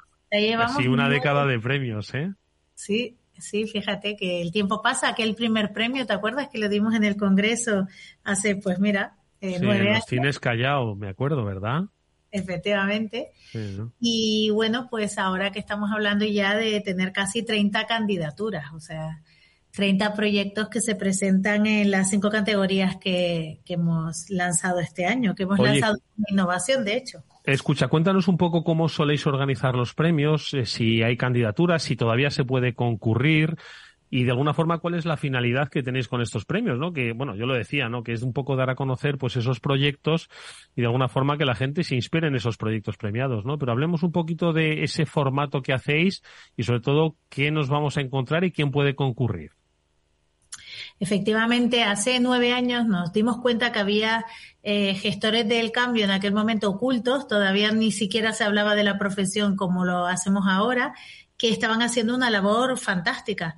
Sí, 0.76 0.88
una 0.88 1.08
década 1.08 1.46
de 1.46 1.60
premios, 1.60 2.12
¿eh? 2.16 2.34
Sí, 2.74 3.16
sí, 3.38 3.68
fíjate 3.68 4.16
que 4.16 4.42
el 4.42 4.52
tiempo 4.52 4.82
pasa. 4.82 5.10
Aquel 5.10 5.36
primer 5.36 5.72
premio, 5.72 6.08
¿te 6.08 6.14
acuerdas 6.14 6.50
que 6.50 6.58
lo 6.58 6.68
dimos 6.68 6.96
en 6.96 7.04
el 7.04 7.18
Congreso 7.18 7.88
hace, 8.24 8.56
pues 8.56 8.80
mira, 8.80 9.18
eh, 9.40 9.60
sí, 9.60 9.66
en 9.68 9.94
los 9.94 10.06
cines 10.06 10.40
Callao, 10.40 10.96
me 10.96 11.10
acuerdo, 11.10 11.46
¿verdad? 11.46 11.82
Efectivamente. 12.32 13.34
Y 14.00 14.50
bueno, 14.50 14.88
pues 14.90 15.20
ahora 15.20 15.52
que 15.52 15.60
estamos 15.60 15.92
hablando 15.92 16.26
ya 16.26 16.56
de 16.56 16.82
tener 16.82 17.12
casi 17.12 17.44
30 17.44 17.86
candidaturas, 17.86 18.74
o 18.74 18.80
sea, 18.80 19.22
30 19.72 20.14
proyectos 20.14 20.70
que 20.70 20.82
se 20.82 20.96
presentan 20.96 21.66
en 21.66 21.92
las 21.92 22.10
cinco 22.10 22.30
categorías 22.30 22.98
que, 22.98 23.62
hemos 23.68 24.30
lanzado 24.30 24.80
este 24.80 25.06
año, 25.06 25.34
que 25.34 25.44
hemos 25.44 25.60
lanzado 25.60 25.98
innovación, 26.28 26.84
de 26.84 26.98
hecho. 26.98 27.24
Escucha, 27.46 27.88
cuéntanos 27.88 28.28
un 28.28 28.38
poco 28.38 28.64
cómo 28.64 28.90
soléis 28.90 29.26
organizar 29.26 29.76
los 29.76 29.94
premios, 29.94 30.54
eh, 30.54 30.66
si 30.66 31.02
hay 31.02 31.18
candidaturas, 31.18 31.84
si 31.84 31.96
todavía 31.96 32.30
se 32.30 32.44
puede 32.44 32.74
concurrir, 32.74 33.58
y 34.14 34.26
de 34.26 34.32
alguna 34.32 34.54
forma 34.54 34.80
cuál 34.80 34.96
es 34.96 35.06
la 35.06 35.16
finalidad 35.16 35.70
que 35.70 35.84
tenéis 35.84 36.10
con 36.10 36.22
estos 36.22 36.44
premios, 36.44 36.78
¿no? 36.78 36.92
Que, 36.92 37.14
bueno, 37.14 37.34
yo 37.36 37.46
lo 37.46 37.54
decía, 37.54 37.88
¿no? 37.88 38.04
Que 38.04 38.12
es 38.12 38.22
un 38.22 38.34
poco 38.34 38.58
dar 38.58 38.70
a 38.70 38.76
conocer 38.76 39.18
pues 39.18 39.38
esos 39.38 39.62
proyectos 39.62 40.30
y 40.76 40.82
de 40.82 40.88
alguna 40.88 41.08
forma 41.08 41.38
que 41.38 41.46
la 41.46 41.56
gente 41.56 41.86
se 41.86 41.96
inspire 41.96 42.28
en 42.28 42.36
esos 42.36 42.58
proyectos 42.58 42.98
premiados, 42.98 43.46
¿no? 43.46 43.58
Pero 43.58 43.72
hablemos 43.72 44.04
un 44.04 44.12
poquito 44.12 44.52
de 44.52 44.84
ese 44.84 45.06
formato 45.06 45.62
que 45.62 45.72
hacéis 45.72 46.24
y 46.58 46.64
sobre 46.64 46.82
todo 46.82 47.16
qué 47.30 47.52
nos 47.52 47.70
vamos 47.70 47.98
a 47.98 48.02
encontrar 48.02 48.44
y 48.44 48.52
quién 48.52 48.70
puede 48.70 48.96
concurrir. 48.96 49.52
Efectivamente, 51.02 51.82
hace 51.82 52.20
nueve 52.20 52.54
años 52.54 52.86
nos 52.86 53.12
dimos 53.12 53.38
cuenta 53.42 53.72
que 53.72 53.80
había 53.80 54.24
eh, 54.62 54.94
gestores 54.94 55.50
del 55.50 55.72
cambio 55.72 56.06
en 56.06 56.12
aquel 56.12 56.32
momento 56.32 56.70
ocultos, 56.70 57.28
todavía 57.28 57.72
ni 57.72 57.92
siquiera 57.92 58.34
se 58.34 58.44
hablaba 58.44 58.76
de 58.76 58.84
la 58.84 59.00
profesión 59.00 59.56
como 59.56 59.84
lo 59.84 60.06
hacemos 60.06 60.46
ahora, 60.48 60.94
que 61.38 61.50
estaban 61.50 61.82
haciendo 61.82 62.14
una 62.14 62.30
labor 62.30 62.78
fantástica. 62.78 63.58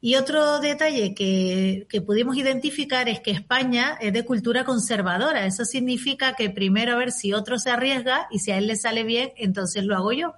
Y 0.00 0.14
otro 0.14 0.60
detalle 0.60 1.16
que, 1.16 1.88
que, 1.88 2.00
pudimos 2.00 2.36
identificar 2.36 3.08
es 3.08 3.18
que 3.18 3.32
España 3.32 3.98
es 4.00 4.12
de 4.12 4.24
cultura 4.24 4.64
conservadora. 4.64 5.46
Eso 5.46 5.64
significa 5.64 6.34
que 6.34 6.48
primero 6.48 6.92
a 6.92 6.98
ver 6.98 7.10
si 7.10 7.32
otro 7.32 7.58
se 7.58 7.70
arriesga 7.70 8.28
y 8.30 8.38
si 8.38 8.52
a 8.52 8.58
él 8.58 8.68
le 8.68 8.76
sale 8.76 9.02
bien, 9.02 9.32
entonces 9.36 9.82
lo 9.82 9.96
hago 9.96 10.12
yo. 10.12 10.34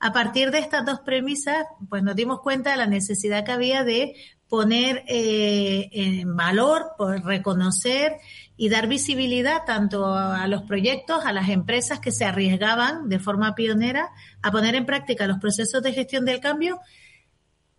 A 0.00 0.12
partir 0.12 0.52
de 0.52 0.60
estas 0.60 0.86
dos 0.86 1.00
premisas, 1.00 1.66
pues 1.90 2.02
nos 2.02 2.14
dimos 2.14 2.40
cuenta 2.40 2.70
de 2.70 2.76
la 2.76 2.86
necesidad 2.86 3.44
que 3.44 3.52
había 3.52 3.82
de 3.82 4.14
poner 4.48 5.04
eh, 5.06 5.88
en 5.92 6.36
valor, 6.36 6.94
reconocer 7.24 8.16
y 8.56 8.68
dar 8.68 8.88
visibilidad 8.88 9.64
tanto 9.66 10.06
a 10.06 10.46
los 10.48 10.62
proyectos, 10.62 11.24
a 11.24 11.32
las 11.32 11.48
empresas 11.48 12.00
que 12.00 12.10
se 12.10 12.24
arriesgaban 12.24 13.08
de 13.08 13.18
forma 13.18 13.54
pionera 13.54 14.10
a 14.42 14.50
poner 14.50 14.74
en 14.74 14.86
práctica 14.86 15.26
los 15.26 15.38
procesos 15.38 15.82
de 15.82 15.92
gestión 15.92 16.24
del 16.24 16.40
cambio 16.40 16.80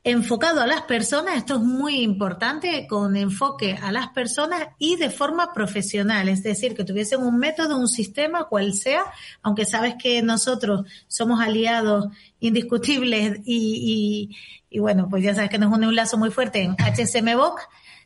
enfocado 0.04 0.62
a 0.62 0.68
las 0.68 0.84
personas, 0.84 1.36
esto 1.38 1.56
es 1.56 1.62
muy 1.62 2.02
importante, 2.02 2.88
con 2.88 3.18
enfoque 3.18 3.78
a 3.82 3.92
las 3.92 4.10
personas 4.10 4.70
y 4.78 4.96
de 4.96 5.10
forma 5.10 5.54
profesional, 5.54 6.30
es 6.30 6.42
decir, 6.42 6.74
que 6.74 6.86
tuviesen 6.86 7.22
un 7.22 7.38
método, 7.38 7.78
un 7.78 7.90
sistema, 7.90 8.46
cual 8.46 8.74
sea, 8.74 9.04
aunque 9.42 9.66
sabes 9.66 9.96
que 10.02 10.22
nosotros 10.22 10.86
somos 11.08 11.42
aliados 11.42 12.08
indiscutibles 12.40 13.40
y, 13.46 14.36
y, 14.70 14.80
bueno, 14.80 15.08
pues 15.10 15.24
ya 15.24 15.34
sabes 15.34 15.50
que 15.50 15.58
nos 15.58 15.74
une 15.74 15.88
un 15.88 15.96
lazo 15.96 16.18
muy 16.18 16.32
fuerte 16.32 16.62
en 16.62 16.76
HSMBOC, 16.76 17.60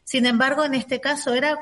sin 0.04 0.26
embargo, 0.26 0.66
en 0.66 0.74
este 0.74 1.00
caso 1.00 1.34
era 1.34 1.58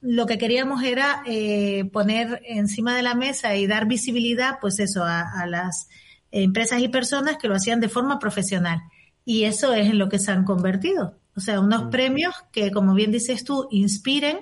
lo 0.00 0.26
que 0.26 0.38
queríamos 0.38 0.82
era 0.82 1.22
eh, 1.26 1.84
poner 1.92 2.40
encima 2.46 2.96
de 2.96 3.02
la 3.02 3.14
mesa 3.14 3.54
y 3.56 3.66
dar 3.66 3.86
visibilidad, 3.86 4.58
pues 4.60 4.78
eso, 4.78 5.04
a, 5.04 5.22
a 5.40 5.46
las 5.46 5.88
empresas 6.30 6.80
y 6.80 6.88
personas 6.88 7.36
que 7.36 7.48
lo 7.48 7.54
hacían 7.54 7.80
de 7.80 7.88
forma 7.88 8.18
profesional 8.18 8.80
y 9.24 9.44
eso 9.44 9.74
es 9.74 9.86
en 9.86 9.98
lo 9.98 10.08
que 10.08 10.18
se 10.18 10.32
han 10.32 10.44
convertido. 10.44 11.18
O 11.36 11.40
sea, 11.40 11.60
unos 11.60 11.84
mm. 11.84 11.90
premios 11.90 12.34
que, 12.52 12.70
como 12.70 12.94
bien 12.94 13.12
dices 13.12 13.44
tú, 13.44 13.68
inspiren, 13.70 14.38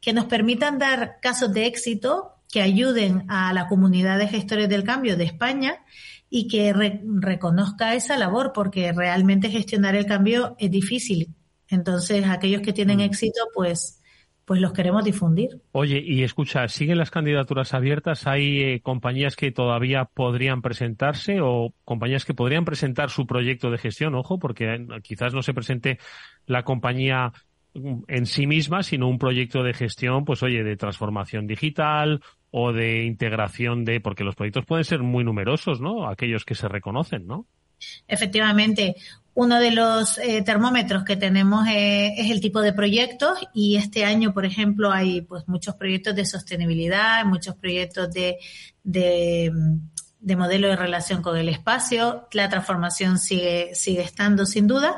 que 0.00 0.12
nos 0.12 0.26
permitan 0.26 0.78
dar 0.78 1.18
casos 1.20 1.52
de 1.52 1.66
éxito, 1.66 2.32
que 2.50 2.62
ayuden 2.62 3.24
a 3.30 3.52
la 3.52 3.68
comunidad 3.68 4.18
de 4.18 4.28
gestores 4.28 4.68
del 4.68 4.84
cambio 4.84 5.16
de 5.16 5.24
España 5.24 5.80
y 6.34 6.48
que 6.48 6.72
reconozca 6.72 7.94
esa 7.94 8.16
labor, 8.16 8.52
porque 8.54 8.90
realmente 8.92 9.50
gestionar 9.50 9.94
el 9.94 10.06
cambio 10.06 10.56
es 10.58 10.70
difícil. 10.70 11.34
Entonces, 11.68 12.24
aquellos 12.24 12.62
que 12.62 12.72
tienen 12.72 12.98
mm. 12.98 13.02
éxito, 13.02 13.40
pues 13.52 13.98
pues 14.46 14.60
los 14.60 14.72
queremos 14.72 15.04
difundir. 15.04 15.60
Oye, 15.72 16.02
y 16.04 16.22
escucha, 16.24 16.66
¿siguen 16.68 16.98
las 16.98 17.10
candidaturas 17.10 17.74
abiertas? 17.74 18.26
¿Hay 18.26 18.60
eh, 18.60 18.80
compañías 18.80 19.36
que 19.36 19.52
todavía 19.52 20.06
podrían 20.06 20.62
presentarse 20.62 21.40
o 21.40 21.74
compañías 21.84 22.24
que 22.24 22.34
podrían 22.34 22.64
presentar 22.64 23.10
su 23.10 23.26
proyecto 23.26 23.70
de 23.70 23.78
gestión? 23.78 24.14
Ojo, 24.14 24.38
porque 24.38 24.74
eh, 24.74 24.86
quizás 25.02 25.34
no 25.34 25.42
se 25.42 25.54
presente 25.54 25.98
la 26.46 26.64
compañía 26.64 27.32
mm, 27.74 28.04
en 28.08 28.26
sí 28.26 28.46
misma, 28.46 28.82
sino 28.82 29.06
un 29.06 29.18
proyecto 29.18 29.62
de 29.62 29.74
gestión, 29.74 30.24
pues 30.24 30.42
oye, 30.42 30.64
de 30.64 30.76
transformación 30.76 31.46
digital 31.46 32.20
o 32.52 32.72
de 32.72 33.04
integración 33.04 33.84
de, 33.84 34.00
porque 34.00 34.24
los 34.24 34.36
proyectos 34.36 34.66
pueden 34.66 34.84
ser 34.84 35.00
muy 35.00 35.24
numerosos, 35.24 35.80
¿no? 35.80 36.06
Aquellos 36.06 36.44
que 36.44 36.54
se 36.54 36.68
reconocen, 36.68 37.26
¿no? 37.26 37.46
Efectivamente, 38.06 38.94
uno 39.34 39.58
de 39.58 39.70
los 39.70 40.18
eh, 40.18 40.42
termómetros 40.42 41.04
que 41.04 41.16
tenemos 41.16 41.66
eh, 41.66 42.12
es 42.18 42.30
el 42.30 42.42
tipo 42.42 42.60
de 42.60 42.74
proyectos 42.74 43.38
y 43.54 43.76
este 43.76 44.04
año, 44.04 44.34
por 44.34 44.44
ejemplo, 44.44 44.92
hay 44.92 45.22
pues 45.22 45.48
muchos 45.48 45.74
proyectos 45.76 46.14
de 46.14 46.26
sostenibilidad, 46.26 47.24
muchos 47.24 47.56
proyectos 47.56 48.12
de, 48.12 48.36
de, 48.84 49.50
de 50.20 50.36
modelo 50.36 50.68
de 50.68 50.76
relación 50.76 51.22
con 51.22 51.38
el 51.38 51.48
espacio. 51.48 52.28
La 52.32 52.50
transformación 52.50 53.18
sigue, 53.18 53.74
sigue 53.74 54.02
estando 54.02 54.44
sin 54.44 54.66
duda. 54.66 54.96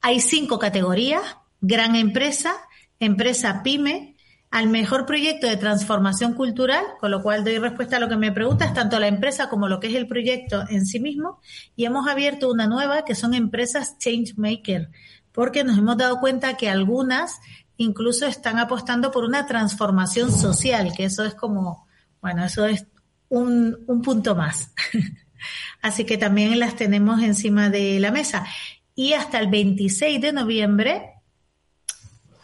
Hay 0.00 0.20
cinco 0.20 0.58
categorías, 0.58 1.36
gran 1.60 1.94
empresa, 1.94 2.54
empresa 2.98 3.62
pyme, 3.62 4.15
al 4.50 4.68
mejor 4.68 5.06
proyecto 5.06 5.46
de 5.46 5.56
transformación 5.56 6.34
cultural, 6.34 6.84
con 7.00 7.10
lo 7.10 7.22
cual 7.22 7.44
doy 7.44 7.58
respuesta 7.58 7.96
a 7.96 8.00
lo 8.00 8.08
que 8.08 8.16
me 8.16 8.32
preguntas, 8.32 8.72
tanto 8.74 8.98
la 8.98 9.08
empresa 9.08 9.48
como 9.48 9.68
lo 9.68 9.80
que 9.80 9.88
es 9.88 9.94
el 9.94 10.06
proyecto 10.06 10.64
en 10.68 10.86
sí 10.86 11.00
mismo, 11.00 11.40
y 11.74 11.84
hemos 11.84 12.08
abierto 12.08 12.50
una 12.50 12.66
nueva 12.66 13.04
que 13.04 13.14
son 13.14 13.34
empresas 13.34 13.98
Changemaker, 13.98 14.90
porque 15.32 15.64
nos 15.64 15.78
hemos 15.78 15.96
dado 15.96 16.20
cuenta 16.20 16.56
que 16.56 16.70
algunas 16.70 17.38
incluso 17.76 18.26
están 18.26 18.58
apostando 18.58 19.10
por 19.10 19.24
una 19.24 19.46
transformación 19.46 20.32
social, 20.32 20.92
que 20.96 21.04
eso 21.04 21.24
es 21.24 21.34
como, 21.34 21.86
bueno, 22.22 22.44
eso 22.44 22.64
es 22.66 22.86
un, 23.28 23.76
un 23.86 24.02
punto 24.02 24.34
más. 24.34 24.72
Así 25.82 26.04
que 26.04 26.16
también 26.16 26.58
las 26.58 26.76
tenemos 26.76 27.22
encima 27.22 27.68
de 27.68 28.00
la 28.00 28.10
mesa. 28.10 28.46
Y 28.94 29.12
hasta 29.12 29.38
el 29.38 29.48
26 29.48 30.20
de 30.20 30.32
noviembre 30.32 31.15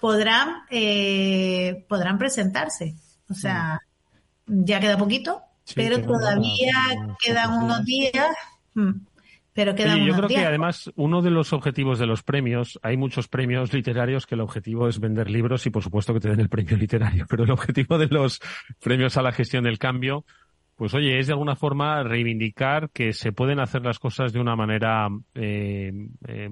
podrán, 0.02 0.64
eh, 0.68 1.86
podrán 1.88 2.18
presentarse. 2.18 2.96
O 3.30 3.34
sea, 3.34 3.78
ya 4.48 4.80
queda 4.80 4.98
poquito, 4.98 5.42
pero 5.76 6.02
todavía 6.02 6.72
quedan 7.24 7.62
unos 7.62 7.84
días. 7.84 8.34
Mm, 8.74 9.06
pero 9.52 9.76
quedan 9.76 10.04
yo 10.04 10.14
creo 10.16 10.28
que 10.28 10.44
además 10.44 10.90
uno 10.96 11.22
de 11.22 11.30
los 11.30 11.52
objetivos 11.52 12.00
de 12.00 12.06
los 12.06 12.24
premios, 12.24 12.80
hay 12.82 12.96
muchos 12.96 13.28
premios 13.28 13.72
literarios 13.72 14.26
que 14.26 14.34
el 14.34 14.40
objetivo 14.40 14.88
es 14.88 14.98
vender 14.98 15.30
libros 15.30 15.64
y 15.66 15.70
por 15.70 15.84
supuesto 15.84 16.12
que 16.12 16.18
te 16.18 16.30
den 16.30 16.40
el 16.40 16.48
premio 16.48 16.76
literario, 16.76 17.24
pero 17.30 17.44
el 17.44 17.52
objetivo 17.52 17.96
de 17.96 18.08
los 18.08 18.40
premios 18.82 19.16
a 19.16 19.22
la 19.22 19.30
gestión 19.30 19.62
del 19.62 19.78
cambio, 19.78 20.24
pues 20.74 20.94
oye, 20.94 21.20
es 21.20 21.28
de 21.28 21.34
alguna 21.34 21.54
forma 21.54 22.02
reivindicar 22.02 22.90
que 22.90 23.12
se 23.12 23.30
pueden 23.30 23.60
hacer 23.60 23.82
las 23.82 24.00
cosas 24.00 24.32
de 24.32 24.40
una 24.40 24.56
manera 24.56 25.06
eh, 25.36 25.92
eh, 26.26 26.50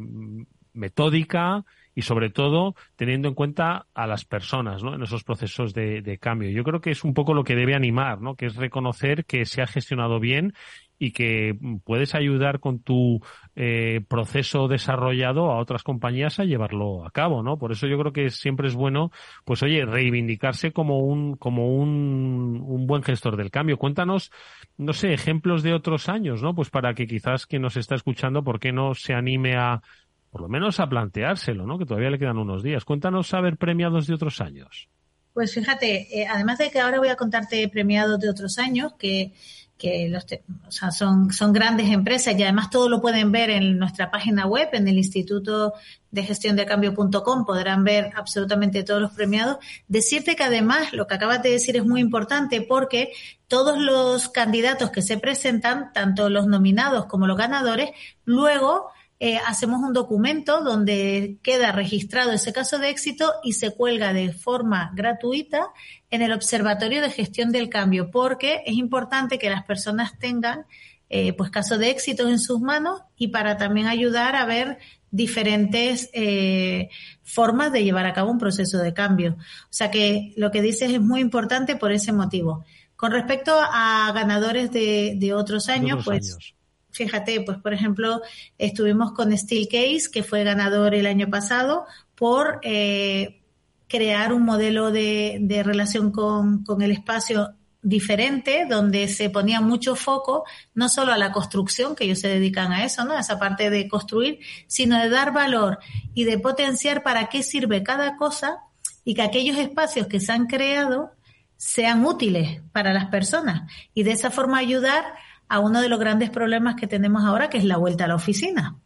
metódica, 0.72 1.64
y 1.94 2.02
sobre 2.02 2.30
todo 2.30 2.74
teniendo 2.96 3.28
en 3.28 3.34
cuenta 3.34 3.86
a 3.94 4.06
las 4.06 4.24
personas 4.24 4.82
¿no? 4.82 4.94
en 4.94 5.02
esos 5.02 5.24
procesos 5.24 5.74
de, 5.74 6.18
cambio. 6.20 6.50
Yo 6.50 6.64
creo 6.64 6.80
que 6.80 6.90
es 6.90 7.04
un 7.04 7.14
poco 7.14 7.34
lo 7.34 7.44
que 7.44 7.54
debe 7.56 7.74
animar, 7.74 8.20
¿no? 8.20 8.36
que 8.36 8.46
es 8.46 8.56
reconocer 8.56 9.24
que 9.24 9.44
se 9.44 9.62
ha 9.62 9.66
gestionado 9.66 10.20
bien 10.20 10.54
y 10.98 11.12
que 11.12 11.58
puedes 11.84 12.14
ayudar 12.14 12.60
con 12.60 12.80
tu 12.82 13.20
eh, 13.56 14.02
proceso 14.06 14.68
desarrollado 14.68 15.50
a 15.50 15.58
otras 15.58 15.82
compañías 15.82 16.38
a 16.38 16.44
llevarlo 16.44 17.06
a 17.06 17.10
cabo, 17.10 17.42
¿no? 17.42 17.56
Por 17.56 17.72
eso 17.72 17.86
yo 17.86 17.98
creo 17.98 18.12
que 18.12 18.28
siempre 18.28 18.68
es 18.68 18.74
bueno, 18.74 19.10
pues 19.46 19.62
oye, 19.62 19.86
reivindicarse 19.86 20.72
como 20.72 20.98
un 20.98 21.36
como 21.36 21.74
un, 21.74 22.62
un 22.62 22.86
buen 22.86 23.02
gestor 23.02 23.38
del 23.38 23.50
cambio. 23.50 23.78
Cuéntanos, 23.78 24.30
no 24.76 24.92
sé, 24.92 25.14
ejemplos 25.14 25.62
de 25.62 25.72
otros 25.72 26.10
años, 26.10 26.42
¿no? 26.42 26.54
Pues 26.54 26.68
para 26.68 26.92
que 26.92 27.06
quizás 27.06 27.46
quien 27.46 27.62
nos 27.62 27.78
está 27.78 27.94
escuchando, 27.94 28.44
¿por 28.44 28.60
qué 28.60 28.70
no 28.70 28.94
se 28.94 29.14
anime 29.14 29.56
a 29.56 29.80
por 30.30 30.40
lo 30.40 30.48
menos 30.48 30.80
a 30.80 30.88
planteárselo, 30.88 31.66
¿no? 31.66 31.78
Que 31.78 31.86
todavía 31.86 32.10
le 32.10 32.18
quedan 32.18 32.38
unos 32.38 32.62
días. 32.62 32.84
Cuéntanos 32.84 33.28
saber 33.28 33.56
premiados 33.56 34.06
de 34.06 34.14
otros 34.14 34.40
años. 34.40 34.88
Pues 35.32 35.54
fíjate, 35.54 36.20
eh, 36.20 36.26
además 36.26 36.58
de 36.58 36.70
que 36.70 36.80
ahora 36.80 36.98
voy 36.98 37.08
a 37.08 37.16
contarte 37.16 37.68
premiados 37.68 38.18
de 38.20 38.28
otros 38.28 38.58
años, 38.58 38.94
que, 38.98 39.32
que 39.78 40.08
los 40.08 40.24
o 40.66 40.70
sea, 40.70 40.90
son, 40.90 41.32
son 41.32 41.52
grandes 41.52 41.88
empresas 41.90 42.36
y 42.36 42.42
además 42.42 42.70
todo 42.70 42.88
lo 42.88 43.00
pueden 43.00 43.32
ver 43.32 43.50
en 43.50 43.78
nuestra 43.78 44.10
página 44.10 44.46
web, 44.46 44.68
en 44.72 44.86
el 44.86 44.98
Instituto 44.98 45.72
de 46.10 46.22
Gestión 46.24 46.56
de 46.56 46.66
Cambio.com, 46.66 47.44
podrán 47.44 47.84
ver 47.84 48.10
absolutamente 48.16 48.82
todos 48.82 49.00
los 49.00 49.12
premiados. 49.12 49.58
Decirte 49.88 50.36
que 50.36 50.44
además 50.44 50.92
lo 50.92 51.06
que 51.06 51.14
acabas 51.14 51.42
de 51.42 51.50
decir 51.50 51.76
es 51.76 51.86
muy 51.86 52.00
importante 52.00 52.60
porque 52.60 53.12
todos 53.48 53.78
los 53.78 54.28
candidatos 54.28 54.90
que 54.90 55.02
se 55.02 55.18
presentan, 55.18 55.92
tanto 55.92 56.28
los 56.28 56.46
nominados 56.46 57.06
como 57.06 57.26
los 57.26 57.38
ganadores, 57.38 57.90
luego 58.24 58.90
eh, 59.22 59.38
hacemos 59.46 59.82
un 59.82 59.92
documento 59.92 60.64
donde 60.64 61.36
queda 61.42 61.72
registrado 61.72 62.32
ese 62.32 62.54
caso 62.54 62.78
de 62.78 62.88
éxito 62.88 63.34
y 63.44 63.52
se 63.52 63.70
cuelga 63.70 64.14
de 64.14 64.32
forma 64.32 64.92
gratuita 64.94 65.68
en 66.10 66.22
el 66.22 66.32
Observatorio 66.32 67.02
de 67.02 67.10
Gestión 67.10 67.52
del 67.52 67.68
Cambio, 67.68 68.10
porque 68.10 68.62
es 68.64 68.76
importante 68.76 69.38
que 69.38 69.50
las 69.50 69.62
personas 69.64 70.18
tengan 70.18 70.64
eh, 71.10 71.34
pues 71.34 71.50
casos 71.50 71.78
de 71.78 71.90
éxito 71.90 72.30
en 72.30 72.38
sus 72.38 72.62
manos 72.62 73.02
y 73.14 73.28
para 73.28 73.58
también 73.58 73.88
ayudar 73.88 74.36
a 74.36 74.46
ver 74.46 74.78
diferentes 75.10 76.08
eh, 76.14 76.88
formas 77.22 77.72
de 77.72 77.84
llevar 77.84 78.06
a 78.06 78.14
cabo 78.14 78.30
un 78.30 78.38
proceso 78.38 78.78
de 78.78 78.94
cambio. 78.94 79.36
O 79.38 79.72
sea 79.72 79.90
que 79.90 80.32
lo 80.36 80.50
que 80.50 80.62
dices 80.62 80.92
es 80.92 81.00
muy 81.00 81.20
importante 81.20 81.76
por 81.76 81.92
ese 81.92 82.12
motivo. 82.12 82.64
Con 82.96 83.12
respecto 83.12 83.52
a 83.54 84.10
ganadores 84.14 84.70
de, 84.72 85.32
otros 85.34 85.68
años, 85.68 86.04
pues 86.06 86.54
fíjate, 86.90 87.40
pues 87.42 87.58
por 87.58 87.72
ejemplo, 87.72 88.20
estuvimos 88.58 89.12
con 89.12 89.36
Steelcase, 89.36 90.10
que 90.12 90.22
fue 90.22 90.44
ganador 90.44 90.94
el 90.94 91.06
año 91.06 91.28
pasado, 91.28 91.86
por 92.14 92.60
eh, 92.62 93.40
crear 93.88 94.32
un 94.32 94.44
modelo 94.44 94.90
de, 94.90 95.38
de 95.40 95.62
relación 95.62 96.10
con, 96.12 96.64
con 96.64 96.82
el 96.82 96.92
espacio 96.92 97.54
diferente 97.82 98.66
donde 98.68 99.08
se 99.08 99.30
ponía 99.30 99.60
mucho 99.60 99.96
foco 99.96 100.44
no 100.74 100.88
solo 100.88 101.12
a 101.12 101.18
la 101.18 101.32
construcción, 101.32 101.94
que 101.94 102.04
ellos 102.04 102.20
se 102.20 102.28
dedican 102.28 102.72
a 102.72 102.84
eso, 102.84 103.04
¿no? 103.04 103.18
Esa 103.18 103.38
parte 103.38 103.70
de 103.70 103.88
construir, 103.88 104.40
sino 104.66 104.98
de 104.98 105.08
dar 105.08 105.32
valor 105.32 105.78
y 106.14 106.24
de 106.24 106.38
potenciar 106.38 107.02
para 107.02 107.28
qué 107.28 107.42
sirve 107.42 107.82
cada 107.82 108.16
cosa 108.16 108.58
y 109.04 109.14
que 109.14 109.22
aquellos 109.22 109.56
espacios 109.56 110.06
que 110.06 110.20
se 110.20 110.32
han 110.32 110.46
creado 110.46 111.12
sean 111.56 112.04
útiles 112.04 112.60
para 112.72 112.92
las 112.92 113.06
personas 113.06 113.70
y 113.94 114.02
de 114.02 114.12
esa 114.12 114.30
forma 114.30 114.58
ayudar 114.58 115.04
a 115.50 115.58
uno 115.58 115.82
de 115.82 115.88
los 115.88 115.98
grandes 115.98 116.30
problemas 116.30 116.76
que 116.76 116.86
tenemos 116.86 117.24
ahora, 117.24 117.50
que 117.50 117.58
es 117.58 117.64
la 117.64 117.76
vuelta 117.76 118.04
a 118.04 118.08
la 118.08 118.14
oficina. 118.14 118.76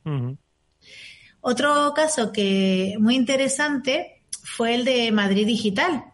Otro 1.42 1.92
caso 1.94 2.32
que 2.32 2.96
muy 2.98 3.16
interesante 3.16 4.22
fue 4.42 4.74
el 4.74 4.86
de 4.86 5.12
Madrid 5.12 5.46
Digital, 5.46 6.04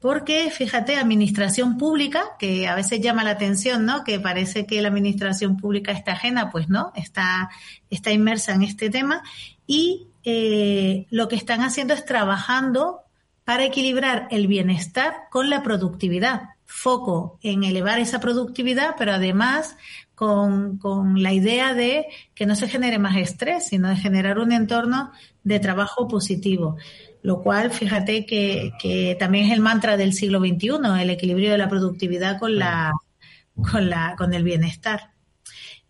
porque 0.00 0.50
fíjate, 0.50 0.96
administración 0.96 1.76
pública, 1.76 2.24
que 2.38 2.66
a 2.66 2.74
veces 2.74 3.02
llama 3.02 3.22
la 3.22 3.32
atención, 3.32 3.84
¿no? 3.84 4.02
Que 4.02 4.18
parece 4.18 4.66
que 4.66 4.80
la 4.80 4.88
administración 4.88 5.58
pública 5.58 5.92
está 5.92 6.12
ajena, 6.12 6.50
pues 6.50 6.70
no, 6.70 6.90
está, 6.96 7.50
está 7.90 8.12
inmersa 8.12 8.54
en 8.54 8.62
este 8.62 8.88
tema 8.88 9.22
y 9.66 10.08
eh, 10.24 11.06
lo 11.10 11.28
que 11.28 11.36
están 11.36 11.60
haciendo 11.60 11.92
es 11.92 12.06
trabajando 12.06 13.00
para 13.44 13.64
equilibrar 13.64 14.26
el 14.30 14.46
bienestar 14.46 15.24
con 15.30 15.50
la 15.50 15.62
productividad. 15.62 16.51
Foco 16.74 17.38
en 17.42 17.64
elevar 17.64 17.98
esa 17.98 18.18
productividad, 18.18 18.94
pero 18.96 19.12
además 19.12 19.76
con, 20.14 20.78
con, 20.78 21.22
la 21.22 21.32
idea 21.32 21.74
de 21.74 22.06
que 22.34 22.46
no 22.46 22.56
se 22.56 22.66
genere 22.66 22.98
más 22.98 23.16
estrés, 23.16 23.68
sino 23.68 23.90
de 23.90 23.96
generar 23.96 24.38
un 24.38 24.52
entorno 24.52 25.12
de 25.44 25.60
trabajo 25.60 26.08
positivo. 26.08 26.76
Lo 27.22 27.42
cual 27.42 27.70
fíjate 27.70 28.24
que, 28.24 28.72
que, 28.80 29.16
también 29.20 29.46
es 29.46 29.52
el 29.52 29.60
mantra 29.60 29.98
del 29.98 30.14
siglo 30.14 30.40
XXI, 30.40 31.00
el 31.00 31.10
equilibrio 31.10 31.50
de 31.50 31.58
la 31.58 31.68
productividad 31.68 32.38
con 32.38 32.58
la, 32.58 32.90
con 33.70 33.90
la, 33.90 34.14
con 34.16 34.32
el 34.32 34.42
bienestar. 34.42 35.12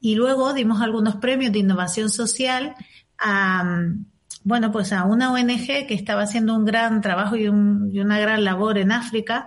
Y 0.01 0.17
luego 0.17 0.53
dimos 0.53 0.83
algunos 0.83 1.17
premios 1.17 1.53
de 1.53 1.61
innovación 1.61 2.11
social 2.11 2.75
a, 3.19 3.87
bueno, 4.43 4.73
pues 4.73 4.93
a 4.93 5.05
una 5.05 5.33
ONG 5.33 5.87
que 5.87 5.95
estaba 5.95 6.23
haciendo 6.23 6.57
un 6.57 6.65
gran 6.65 7.01
trabajo 7.01 7.37
y, 7.37 7.47
un, 7.49 7.89
y 7.93 8.01
una 8.01 8.19
gran 8.19 8.45
labor 8.45 8.79
en 8.79 8.91
África 8.91 9.47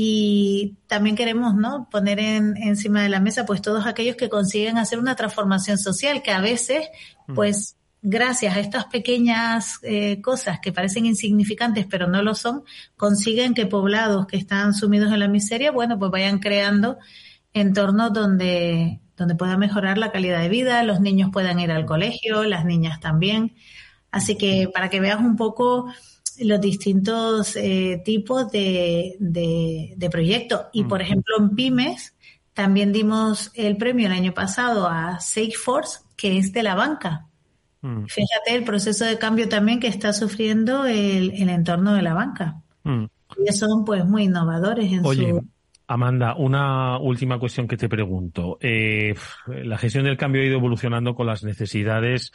y 0.00 0.76
también 0.86 1.16
queremos 1.16 1.56
¿no? 1.56 1.88
poner 1.90 2.20
en, 2.20 2.56
encima 2.56 3.02
de 3.02 3.08
la 3.08 3.18
mesa 3.18 3.44
pues 3.44 3.60
todos 3.60 3.84
aquellos 3.84 4.14
que 4.14 4.28
consiguen 4.28 4.78
hacer 4.78 5.00
una 5.00 5.16
transformación 5.16 5.76
social 5.76 6.22
que 6.22 6.30
a 6.30 6.40
veces 6.40 6.86
pues 7.34 7.74
gracias 8.00 8.56
a 8.56 8.60
estas 8.60 8.84
pequeñas 8.84 9.80
eh, 9.82 10.20
cosas 10.22 10.60
que 10.60 10.72
parecen 10.72 11.04
insignificantes 11.04 11.84
pero 11.90 12.06
no 12.06 12.22
lo 12.22 12.36
son, 12.36 12.62
consiguen 12.96 13.54
que 13.54 13.66
poblados 13.66 14.28
que 14.28 14.36
están 14.36 14.72
sumidos 14.72 15.12
en 15.12 15.18
la 15.18 15.26
miseria, 15.26 15.72
bueno, 15.72 15.98
pues 15.98 16.12
vayan 16.12 16.38
creando 16.38 16.98
entornos 17.52 18.12
donde, 18.12 19.00
donde 19.16 19.34
pueda 19.34 19.56
mejorar 19.56 19.98
la 19.98 20.12
calidad 20.12 20.40
de 20.40 20.48
vida, 20.48 20.84
los 20.84 21.00
niños 21.00 21.30
puedan 21.32 21.58
ir 21.58 21.72
al 21.72 21.86
colegio, 21.86 22.44
las 22.44 22.64
niñas 22.64 23.00
también. 23.00 23.56
Así 24.12 24.36
que 24.36 24.70
para 24.72 24.90
que 24.90 25.00
veas 25.00 25.18
un 25.18 25.34
poco 25.34 25.92
los 26.40 26.60
distintos 26.60 27.56
eh, 27.56 28.02
tipos 28.04 28.50
de, 28.50 29.16
de, 29.18 29.94
de 29.96 30.10
proyectos. 30.10 30.66
Y 30.72 30.84
por 30.84 31.02
ejemplo, 31.02 31.36
en 31.38 31.50
Pymes 31.50 32.14
también 32.58 32.92
dimos 32.92 33.52
el 33.54 33.76
premio 33.76 34.06
el 34.06 34.12
año 34.12 34.34
pasado 34.34 34.88
a 34.88 35.20
Salesforce, 35.20 36.00
que 36.16 36.38
es 36.38 36.52
de 36.52 36.62
la 36.62 36.74
banca. 36.74 37.28
Mm. 37.82 38.06
Fíjate 38.06 38.54
el 38.54 38.64
proceso 38.64 39.04
de 39.04 39.18
cambio 39.18 39.48
también 39.48 39.78
que 39.78 39.86
está 39.86 40.12
sufriendo 40.12 40.84
el, 40.84 41.48
entorno 41.48 41.94
de 41.94 42.02
la 42.02 42.14
banca. 42.14 42.60
Mm. 42.82 43.04
Y 43.46 43.52
son 43.52 43.84
pues 43.84 44.04
muy 44.04 44.24
innovadores 44.24 44.92
en 44.92 45.06
Oye, 45.06 45.40
Amanda, 45.90 46.34
una 46.36 46.98
última 46.98 47.38
cuestión 47.38 47.66
que 47.66 47.78
te 47.78 47.88
pregunto. 47.88 48.58
Eh, 48.60 49.14
la 49.46 49.78
gestión 49.78 50.04
del 50.04 50.18
cambio 50.18 50.42
ha 50.42 50.44
ido 50.44 50.58
evolucionando 50.58 51.14
con 51.14 51.26
las 51.26 51.42
necesidades 51.42 52.30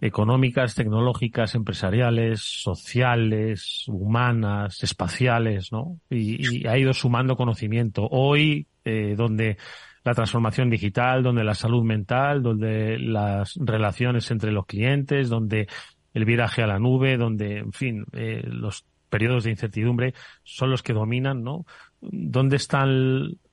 económicas, 0.00 0.74
tecnológicas, 0.74 1.54
empresariales, 1.54 2.40
sociales, 2.40 3.84
humanas, 3.86 4.82
espaciales, 4.82 5.70
¿no? 5.70 6.00
Y, 6.10 6.66
ha 6.66 6.76
ido 6.76 6.92
sumando 6.92 7.36
conocimiento. 7.36 8.08
Hoy, 8.10 8.66
eh, 8.84 9.14
donde 9.16 9.56
la 10.02 10.14
transformación 10.14 10.68
digital, 10.68 11.22
donde 11.22 11.44
la 11.44 11.54
salud 11.54 11.84
mental, 11.84 12.42
donde 12.42 12.98
las 12.98 13.54
relaciones 13.56 14.28
entre 14.32 14.50
los 14.50 14.66
clientes, 14.66 15.28
donde 15.28 15.68
el 16.12 16.24
viraje 16.24 16.64
a 16.64 16.66
la 16.66 16.80
nube, 16.80 17.16
donde, 17.16 17.58
en 17.58 17.72
fin, 17.72 18.04
eh, 18.14 18.42
los 18.44 18.84
periodos 19.08 19.44
de 19.44 19.50
incertidumbre 19.50 20.14
son 20.42 20.70
los 20.70 20.82
que 20.82 20.92
dominan, 20.92 21.42
¿no? 21.42 21.66
¿Dónde 22.00 22.56
está, 22.56 22.84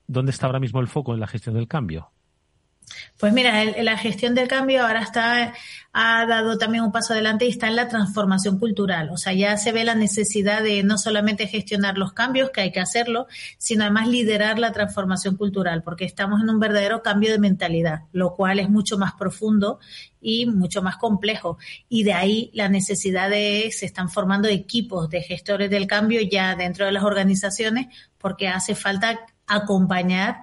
¿Dónde 0.06 0.30
está 0.30 0.46
ahora 0.46 0.60
mismo 0.60 0.80
el 0.80 0.88
foco 0.88 1.14
en 1.14 1.20
la 1.20 1.26
gestión 1.26 1.54
del 1.54 1.68
cambio? 1.68 2.10
Pues 3.18 3.32
mira, 3.32 3.64
la 3.82 3.96
gestión 3.96 4.34
del 4.34 4.46
cambio 4.46 4.86
ahora 4.86 5.02
está, 5.02 5.52
ha 5.92 6.26
dado 6.26 6.56
también 6.58 6.84
un 6.84 6.92
paso 6.92 7.12
adelante 7.12 7.46
y 7.46 7.48
está 7.48 7.66
en 7.66 7.76
la 7.76 7.88
transformación 7.88 8.58
cultural. 8.58 9.10
O 9.10 9.16
sea, 9.16 9.32
ya 9.32 9.56
se 9.56 9.72
ve 9.72 9.84
la 9.84 9.94
necesidad 9.94 10.62
de 10.62 10.82
no 10.84 10.98
solamente 10.98 11.48
gestionar 11.48 11.98
los 11.98 12.12
cambios, 12.12 12.50
que 12.50 12.60
hay 12.60 12.72
que 12.72 12.80
hacerlo, 12.80 13.26
sino 13.58 13.82
además 13.82 14.08
liderar 14.08 14.58
la 14.58 14.72
transformación 14.72 15.36
cultural, 15.36 15.82
porque 15.82 16.04
estamos 16.04 16.40
en 16.40 16.50
un 16.50 16.60
verdadero 16.60 17.02
cambio 17.02 17.32
de 17.32 17.38
mentalidad, 17.38 18.02
lo 18.12 18.34
cual 18.34 18.60
es 18.60 18.70
mucho 18.70 18.98
más 18.98 19.14
profundo 19.14 19.80
y 20.20 20.46
mucho 20.46 20.82
más 20.82 20.96
complejo. 20.96 21.58
Y 21.88 22.04
de 22.04 22.12
ahí 22.12 22.50
la 22.54 22.68
necesidad 22.68 23.30
de, 23.30 23.70
se 23.72 23.86
están 23.86 24.08
formando 24.08 24.48
equipos 24.48 25.10
de 25.10 25.22
gestores 25.22 25.70
del 25.70 25.86
cambio 25.86 26.20
ya 26.20 26.54
dentro 26.54 26.86
de 26.86 26.92
las 26.92 27.02
organizaciones, 27.02 27.88
porque 28.18 28.48
hace 28.48 28.74
falta 28.74 29.18
acompañar 29.48 30.42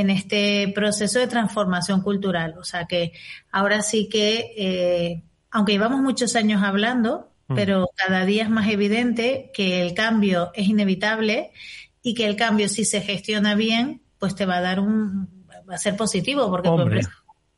en 0.00 0.10
este 0.10 0.72
proceso 0.74 1.20
de 1.20 1.28
transformación 1.28 2.00
cultural. 2.02 2.56
O 2.58 2.64
sea 2.64 2.86
que 2.86 3.12
ahora 3.52 3.80
sí 3.80 4.08
que, 4.08 4.52
eh, 4.56 5.22
aunque 5.50 5.72
llevamos 5.72 6.00
muchos 6.00 6.34
años 6.34 6.62
hablando, 6.64 7.30
mm. 7.46 7.54
pero 7.54 7.88
cada 7.94 8.24
día 8.24 8.42
es 8.42 8.50
más 8.50 8.68
evidente 8.68 9.52
que 9.54 9.82
el 9.82 9.94
cambio 9.94 10.50
es 10.54 10.66
inevitable 10.66 11.52
y 12.02 12.14
que 12.14 12.26
el 12.26 12.34
cambio, 12.34 12.68
si 12.68 12.84
se 12.84 13.02
gestiona 13.02 13.54
bien, 13.54 14.02
pues 14.18 14.34
te 14.34 14.46
va 14.46 14.56
a 14.56 14.60
dar 14.62 14.80
un, 14.80 15.28
va 15.68 15.76
a 15.76 15.78
ser 15.78 15.96
positivo 15.96 16.50
porque 16.50 16.68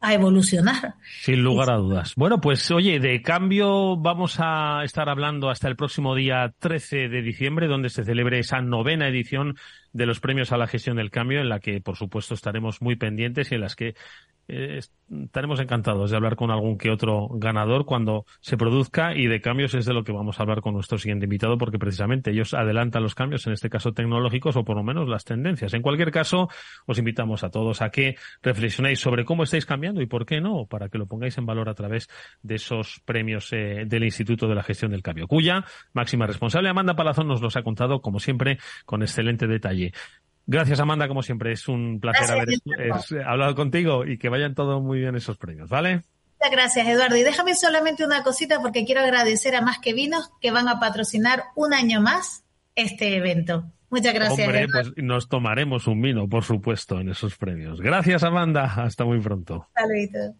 a 0.00 0.14
evolucionar. 0.14 0.94
Sin 1.22 1.42
lugar 1.42 1.70
a 1.70 1.76
dudas. 1.76 2.12
Bueno, 2.16 2.40
pues 2.40 2.70
oye, 2.70 3.00
de 3.00 3.22
cambio 3.22 3.96
vamos 3.96 4.36
a 4.38 4.82
estar 4.84 5.08
hablando 5.08 5.48
hasta 5.48 5.68
el 5.68 5.76
próximo 5.76 6.14
día 6.14 6.54
13 6.58 7.08
de 7.08 7.22
diciembre, 7.22 7.66
donde 7.66 7.88
se 7.88 8.04
celebre 8.04 8.38
esa 8.38 8.60
novena 8.60 9.08
edición 9.08 9.56
de 9.96 10.06
los 10.06 10.20
premios 10.20 10.52
a 10.52 10.58
la 10.58 10.66
gestión 10.66 10.96
del 10.96 11.10
cambio, 11.10 11.40
en 11.40 11.48
la 11.48 11.58
que 11.58 11.80
por 11.80 11.96
supuesto 11.96 12.34
estaremos 12.34 12.82
muy 12.82 12.96
pendientes 12.96 13.50
y 13.50 13.54
en 13.54 13.62
las 13.62 13.74
que 13.74 13.94
eh, 14.48 14.80
estaremos 15.24 15.58
encantados 15.60 16.10
de 16.10 16.16
hablar 16.16 16.36
con 16.36 16.50
algún 16.50 16.78
que 16.78 16.90
otro 16.90 17.28
ganador 17.32 17.84
cuando 17.84 18.26
se 18.40 18.56
produzca 18.56 19.14
y 19.14 19.26
de 19.26 19.40
cambios 19.40 19.74
es 19.74 19.86
de 19.86 19.92
lo 19.92 20.04
que 20.04 20.12
vamos 20.12 20.38
a 20.38 20.42
hablar 20.42 20.60
con 20.60 20.74
nuestro 20.74 20.98
siguiente 20.98 21.26
invitado 21.26 21.58
porque 21.58 21.78
precisamente 21.78 22.30
ellos 22.30 22.54
adelantan 22.54 23.02
los 23.02 23.14
cambios, 23.14 23.46
en 23.46 23.52
este 23.52 23.70
caso 23.70 23.92
tecnológicos 23.92 24.56
o 24.56 24.64
por 24.64 24.76
lo 24.76 24.84
menos 24.84 25.08
las 25.08 25.24
tendencias. 25.24 25.74
En 25.74 25.82
cualquier 25.82 26.10
caso, 26.10 26.48
os 26.86 26.98
invitamos 26.98 27.42
a 27.42 27.50
todos 27.50 27.82
a 27.82 27.90
que 27.90 28.16
reflexionéis 28.42 29.00
sobre 29.00 29.24
cómo 29.24 29.42
estáis 29.42 29.66
cambiando 29.66 30.00
y 30.00 30.06
por 30.06 30.26
qué 30.26 30.40
no, 30.40 30.66
para 30.66 30.88
que 30.88 30.98
lo 30.98 31.06
pongáis 31.06 31.38
en 31.38 31.46
valor 31.46 31.68
a 31.68 31.74
través 31.74 32.08
de 32.42 32.56
esos 32.56 33.00
premios 33.04 33.52
eh, 33.52 33.84
del 33.86 34.04
Instituto 34.04 34.46
de 34.46 34.54
la 34.54 34.62
Gestión 34.62 34.90
del 34.90 35.02
Cambio, 35.02 35.26
cuya 35.26 35.64
máxima 35.92 36.26
responsable 36.26 36.68
Amanda 36.68 36.94
Palazón 36.94 37.26
nos 37.28 37.40
los 37.40 37.56
ha 37.56 37.62
contado, 37.62 38.00
como 38.00 38.20
siempre, 38.20 38.58
con 38.84 39.02
excelente 39.02 39.46
detalle. 39.46 39.85
Gracias, 40.46 40.78
Amanda, 40.78 41.08
como 41.08 41.22
siempre. 41.22 41.52
Es 41.52 41.66
un 41.68 41.98
placer 42.00 42.30
haber 42.30 42.48
hablado 43.26 43.54
contigo 43.54 44.04
y 44.06 44.18
que 44.18 44.28
vayan 44.28 44.54
todos 44.54 44.82
muy 44.82 45.00
bien 45.00 45.16
esos 45.16 45.36
premios, 45.38 45.68
¿vale? 45.68 46.02
Muchas 46.38 46.52
gracias, 46.52 46.86
Eduardo. 46.86 47.16
Y 47.16 47.22
déjame 47.22 47.54
solamente 47.54 48.04
una 48.04 48.22
cosita 48.22 48.60
porque 48.60 48.84
quiero 48.84 49.00
agradecer 49.00 49.56
a 49.56 49.62
Más 49.62 49.78
que 49.78 49.94
Vinos 49.94 50.30
que 50.40 50.50
van 50.50 50.68
a 50.68 50.78
patrocinar 50.78 51.44
un 51.54 51.74
año 51.74 52.00
más 52.00 52.44
este 52.74 53.16
evento. 53.16 53.72
Muchas 53.88 54.14
gracias. 54.14 54.46
Hombre, 54.46 54.66
pues 54.68 54.92
nos 54.96 55.28
tomaremos 55.28 55.86
un 55.86 56.02
vino, 56.02 56.28
por 56.28 56.44
supuesto, 56.44 57.00
en 57.00 57.08
esos 57.08 57.36
premios. 57.36 57.80
Gracias, 57.80 58.22
Amanda. 58.22 58.64
Hasta 58.64 59.04
muy 59.04 59.20
pronto. 59.20 59.68
Saludos. 59.74 60.34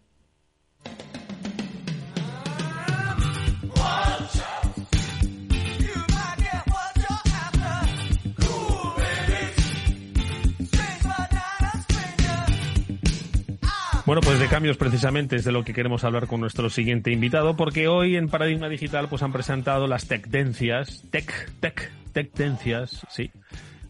Bueno, 14.07 14.21
pues 14.21 14.39
de 14.39 14.47
cambios 14.47 14.77
precisamente 14.77 15.35
es 15.35 15.43
de 15.43 15.51
lo 15.51 15.65
que 15.65 15.73
queremos 15.73 16.05
hablar 16.05 16.27
con 16.27 16.39
nuestro 16.39 16.69
siguiente 16.69 17.11
invitado, 17.11 17.57
porque 17.57 17.89
hoy 17.89 18.15
en 18.15 18.29
Paradigma 18.29 18.69
Digital 18.69 19.09
pues 19.09 19.21
han 19.21 19.33
presentado 19.33 19.85
las 19.85 20.07
Tecdencias, 20.07 21.03
Tech, 21.11 21.51
Tech, 21.59 21.91
Tecdencias, 22.13 23.05
sí, 23.09 23.29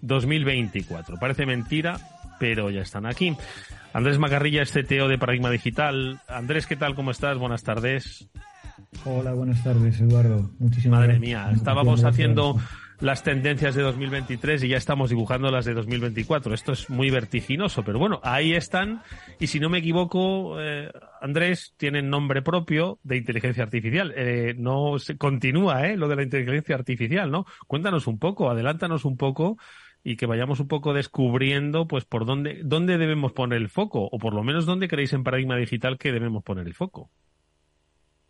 2024. 0.01 1.17
Parece 1.19 1.45
mentira, 1.45 1.99
pero 2.39 2.71
ya 2.71 2.81
están 2.81 3.05
aquí. 3.05 3.37
Andrés 3.93 4.17
Macarrilla 4.17 4.63
es 4.63 4.71
CTO 4.71 5.07
de 5.07 5.19
Paradigma 5.19 5.51
Digital. 5.51 6.19
Andrés, 6.27 6.65
¿qué 6.65 6.75
tal? 6.75 6.95
¿Cómo 6.95 7.11
estás? 7.11 7.37
Buenas 7.37 7.61
tardes. 7.61 8.27
Hola, 9.05 9.33
buenas 9.33 9.63
tardes, 9.63 10.01
Eduardo. 10.01 10.49
Muchísimas 10.57 11.01
Madre 11.01 11.19
mía, 11.19 11.51
estábamos 11.53 12.03
haciendo 12.03 12.59
las 12.99 13.23
tendencias 13.23 13.75
de 13.75 13.83
2023 13.83 14.63
y 14.63 14.69
ya 14.69 14.77
estamos 14.77 15.09
dibujando 15.09 15.51
las 15.51 15.65
de 15.65 15.73
2024. 15.73 16.53
Esto 16.53 16.71
es 16.71 16.89
muy 16.89 17.09
vertiginoso, 17.09 17.83
pero 17.83 17.99
bueno, 17.99 18.19
ahí 18.23 18.53
están. 18.53 19.03
Y 19.39 19.47
si 19.47 19.59
no 19.59 19.69
me 19.69 19.79
equivoco, 19.79 20.59
eh, 20.59 20.91
Andrés, 21.21 21.73
tienen 21.77 22.09
nombre 22.09 22.41
propio 22.41 22.99
de 23.03 23.17
inteligencia 23.17 23.63
artificial. 23.63 24.13
Eh, 24.15 24.55
no 24.57 24.97
se 24.99 25.17
continúa, 25.17 25.87
¿eh? 25.87 25.97
Lo 25.97 26.07
de 26.07 26.15
la 26.15 26.23
inteligencia 26.23 26.75
artificial, 26.75 27.29
¿no? 27.29 27.45
Cuéntanos 27.67 28.07
un 28.07 28.17
poco, 28.17 28.49
adelántanos 28.49 29.05
un 29.05 29.17
poco 29.17 29.57
y 30.03 30.15
que 30.15 30.25
vayamos 30.25 30.59
un 30.59 30.67
poco 30.67 30.93
descubriendo, 30.93 31.87
pues, 31.87 32.05
por 32.05 32.25
dónde, 32.25 32.61
dónde 32.63 32.97
debemos 32.97 33.33
poner 33.33 33.57
el 33.57 33.69
foco, 33.69 34.07
o 34.11 34.17
por 34.17 34.33
lo 34.33 34.43
menos 34.43 34.65
dónde 34.65 34.87
creéis 34.87 35.13
en 35.13 35.23
Paradigma 35.23 35.57
Digital 35.57 35.97
que 35.97 36.11
debemos 36.11 36.43
poner 36.43 36.65
el 36.65 36.73
foco. 36.73 37.11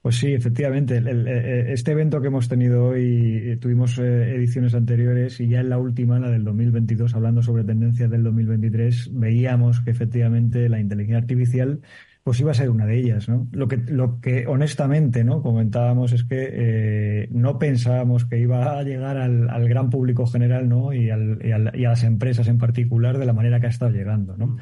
Pues 0.01 0.17
sí, 0.17 0.33
efectivamente. 0.33 1.01
Eh, 1.05 1.73
este 1.73 1.91
evento 1.91 2.21
que 2.21 2.27
hemos 2.27 2.47
tenido 2.47 2.89
hoy, 2.89 3.41
eh, 3.43 3.57
tuvimos 3.57 3.97
eh, 3.97 4.36
ediciones 4.36 4.73
anteriores 4.73 5.39
y 5.39 5.47
ya 5.49 5.60
en 5.60 5.69
la 5.69 5.77
última, 5.79 6.19
la 6.19 6.29
del 6.29 6.43
2022, 6.43 7.13
hablando 7.15 7.41
sobre 7.41 7.63
tendencias 7.63 8.10
del 8.10 8.23
2023, 8.23 9.10
veíamos 9.13 9.81
que 9.81 9.91
efectivamente 9.91 10.69
la 10.69 10.79
inteligencia 10.79 11.17
artificial 11.17 11.81
pues 12.23 12.39
iba 12.41 12.51
a 12.51 12.53
ser 12.53 12.69
una 12.69 12.86
de 12.86 12.99
ellas, 12.99 13.29
¿no? 13.29 13.47
Lo 13.53 13.69
que, 13.69 13.77
lo 13.77 14.19
que 14.19 14.47
honestamente, 14.47 15.23
¿no? 15.23 15.41
Comentábamos 15.41 16.12
es 16.12 16.25
que 16.25 17.29
no 17.31 17.57
pensábamos 17.57 18.25
que 18.25 18.38
iba 18.38 18.77
a 18.77 18.83
llegar 18.83 19.15
al, 19.15 19.69
gran 19.69 19.89
público 19.89 20.27
general, 20.27 20.67
¿no? 20.67 20.91
Y, 20.91 21.10
al, 21.10 21.39
y, 21.41 21.47
y, 21.79 21.86
a 21.86 21.89
las 21.89 22.03
empresas 22.03 22.49
en 22.49 22.57
particular 22.57 23.17
de 23.17 23.25
la 23.25 23.31
manera 23.31 23.62
que 23.62 23.67
ha 23.67 23.69
estado 23.69 23.91
llegando, 23.91 24.36
¿no? 24.36 24.47
Mm. 24.47 24.57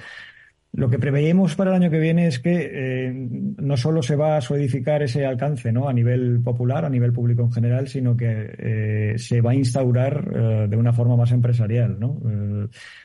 Lo 0.75 0.89
que 0.89 0.99
preveíamos 0.99 1.55
para 1.55 1.69
el 1.69 1.81
año 1.81 1.89
que 1.89 1.99
viene 1.99 2.27
es 2.27 2.39
que 2.39 2.69
eh, 2.73 3.13
no 3.13 3.77
solo 3.77 4.03
se 4.03 4.17
va 4.17 4.35
a 4.35 4.41
solidificar 4.41 5.01
ese 5.03 5.25
alcance 5.25 5.71
¿no? 5.71 5.87
a 5.87 5.93
nivel 5.93 6.41
popular, 6.43 6.83
a 6.83 6.89
nivel 6.89 7.13
público 7.13 7.43
en 7.43 7.51
general, 7.53 7.87
sino 7.87 8.17
que 8.17 8.53
eh, 8.57 9.13
se 9.17 9.39
va 9.39 9.51
a 9.51 9.55
instaurar 9.55 10.29
eh, 10.35 10.67
de 10.69 10.75
una 10.75 10.91
forma 10.91 11.15
más 11.15 11.31
empresarial. 11.31 11.97
¿no? 11.97 12.19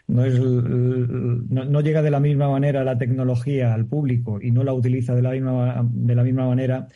no, 0.09 0.25
es, 0.25 0.41
no, 0.41 1.65
no, 1.65 1.81
llega 1.81 2.03
de 2.03 2.11
la 2.11 2.19
misma 2.19 2.49
manera 2.49 2.83
la 2.83 2.99
tecnología 2.99 3.73
al 3.73 3.87
público 3.87 4.41
y 4.43 4.51
no 4.51 4.65
la 4.65 4.73
utiliza 4.73 5.15
de 5.15 5.23
la 5.23 5.31
misma, 5.31 5.89
de 5.93 6.15
la 6.17 6.25
misma 6.25 6.49
manera 6.49 6.89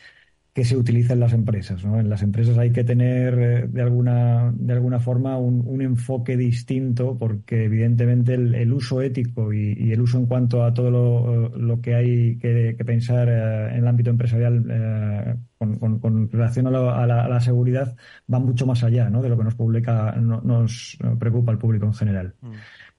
que 0.55 0.63
se 0.63 0.77
utiliza 0.77 1.11
en 1.11 1.19
las 1.19 1.33
empresas. 1.33 1.83
¿no? 1.83 1.99
En 1.99 2.09
las 2.09 2.23
empresas 2.23 2.57
hay 2.57 2.71
que 2.71 2.85
tener 2.85 3.37
eh, 3.37 3.67
de 3.67 3.81
alguna, 3.81 4.53
de 4.55 4.71
alguna 4.71 5.01
forma 5.01 5.37
un, 5.37 5.81
enfoque 5.81 6.37
distinto 6.37 7.17
porque 7.17 7.65
evidentemente 7.65 8.35
el, 8.35 8.71
uso 8.71 9.01
ético 9.01 9.51
y, 9.51 9.91
el 9.91 9.99
uso 9.99 10.17
en 10.17 10.27
cuanto 10.27 10.63
a 10.63 10.73
todo 10.73 11.51
lo, 11.53 11.81
que 11.81 11.93
hay 11.93 12.37
que, 12.37 12.73
pensar 12.85 13.27
eh, 13.27 13.73
en 13.73 13.79
el 13.79 13.87
ámbito 13.87 14.11
empresarial 14.11 14.65
eh, 14.69 15.35
con, 15.57 16.31
relación 16.31 16.67
a, 16.67 17.05
la, 17.05 17.39
seguridad 17.41 17.93
va 18.33 18.39
mucho 18.39 18.65
más 18.65 18.81
allá 18.85 19.09
¿no? 19.09 19.21
de 19.21 19.27
lo 19.27 19.37
que 19.37 19.43
nos 19.43 19.55
publica, 19.55 20.15
nos 20.15 20.97
preocupa 21.19 21.51
al 21.51 21.57
público 21.57 21.85
en 21.85 21.93
general. 21.93 22.33
Mm. 22.41 22.53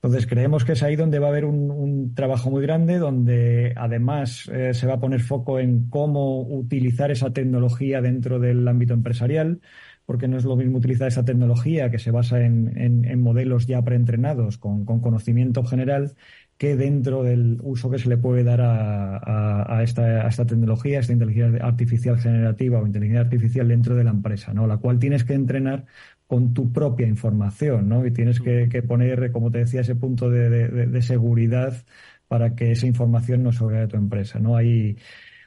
Entonces, 0.06 0.28
creemos 0.28 0.64
que 0.64 0.72
es 0.72 0.84
ahí 0.84 0.94
donde 0.94 1.18
va 1.18 1.26
a 1.26 1.30
haber 1.30 1.44
un, 1.44 2.14
trabajo 2.14 2.48
muy 2.48 2.62
grande, 2.62 2.98
donde 2.98 3.72
además 3.74 4.48
eh, 4.52 4.72
se 4.72 4.86
va 4.86 4.94
a 4.94 5.00
poner 5.00 5.20
foco 5.20 5.58
en 5.58 5.90
cómo 5.90 6.42
utilizar 6.42 7.10
esa 7.10 7.32
tecnología 7.32 8.00
dentro 8.00 8.38
del 8.38 8.68
ámbito 8.68 8.94
empresarial, 8.94 9.60
porque 10.04 10.28
no 10.28 10.36
es 10.36 10.44
lo 10.44 10.54
mismo 10.54 10.78
utilizar 10.78 11.08
esa 11.08 11.24
tecnología 11.24 11.90
que 11.90 11.98
se 11.98 12.12
basa 12.12 12.40
en, 12.40 13.20
modelos 13.20 13.66
ya 13.66 13.82
preentrenados 13.82 14.58
con, 14.58 14.84
conocimiento 14.84 15.64
general 15.64 16.14
que 16.56 16.76
dentro 16.76 17.24
del 17.24 17.58
uso 17.64 17.90
que 17.90 17.98
se 17.98 18.08
le 18.08 18.16
puede 18.16 18.44
dar 18.44 18.60
a, 18.62 19.80
esta, 19.82 20.24
a, 20.24 20.28
esta, 20.28 20.46
tecnología, 20.46 21.00
esta 21.00 21.14
inteligencia 21.14 21.66
artificial 21.66 22.18
generativa 22.20 22.80
o 22.80 22.86
inteligencia 22.86 23.22
artificial 23.22 23.66
dentro 23.66 23.96
de 23.96 24.04
la 24.04 24.10
empresa, 24.10 24.54
¿no? 24.54 24.68
La 24.68 24.76
cual 24.76 25.00
tienes 25.00 25.24
que 25.24 25.34
entrenar 25.34 25.84
con 26.26 26.54
tu 26.54 26.72
propia 26.72 27.06
información, 27.06 27.88
¿no? 27.88 28.04
Y 28.06 28.10
tienes 28.10 28.40
que, 28.40 28.82
poner, 28.82 29.30
como 29.32 29.50
te 29.50 29.58
decía, 29.58 29.82
ese 29.82 29.94
punto 29.94 30.28
de, 30.28 31.02
seguridad 31.02 31.84
para 32.28 32.54
que 32.54 32.72
esa 32.72 32.86
información 32.86 33.42
no 33.42 33.50
de 33.50 33.86
tu 33.86 33.96
empresa, 33.96 34.40
¿no? 34.40 34.56
Hay, 34.56 34.96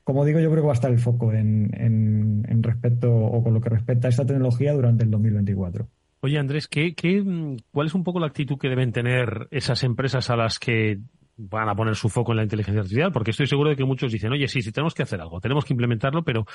como 0.04 0.26
digo, 0.26 0.40
yo 0.40 0.50
creo 0.50 0.64
que 0.64 0.68
va 0.68 0.74
a 0.74 0.76
estar 0.76 0.92
el 0.92 1.00
foco 1.00 1.34
en, 1.34 1.72
en, 1.74 2.64
respecto 2.64 3.14
o 3.14 3.44
con 3.44 3.54
lo 3.54 3.62
que 3.62 3.70
respecta 3.70 4.08
a 4.08 4.10
esta 4.10 4.26
tecnología 4.26 4.74
durante 4.74 5.04
el 5.04 5.12
2024. 5.12 5.88
Oye, 6.22 6.38
Andrés, 6.38 6.68
¿qué, 6.68 6.94
qué, 6.96 7.24
¿cuál 7.72 7.88
es 7.88 7.94
un 7.94 8.04
poco 8.04 8.20
la 8.20 8.28
actitud 8.28 8.58
que 8.58 8.70
deben 8.70 8.92
tener 8.92 9.48
esas 9.52 9.84
empresas 9.84 10.30
a 10.30 10.36
las 10.36 10.60
que 10.60 11.00
van 11.42 11.70
a 11.70 11.76
poner 11.76 11.96
su 11.96 12.10
foco 12.10 12.34
en 12.34 12.38
la 12.38 12.44
inteligencia 12.44 12.82
artificial, 12.82 13.14
porque 13.14 13.32
estoy 13.32 13.48
seguro 13.48 13.70
de 13.70 13.78
que 13.78 13.86
muchos 13.86 14.12
dicen, 14.12 14.32
oye, 14.34 14.48
sí, 14.50 14.62
sí, 14.62 14.74
tenemos 14.74 14.94
que 14.94 15.04
hacer 15.04 15.22
algo, 15.22 15.40
tenemos 15.40 15.64
que 15.64 15.74
implementarlo, 15.74 16.24
pero 16.24 16.46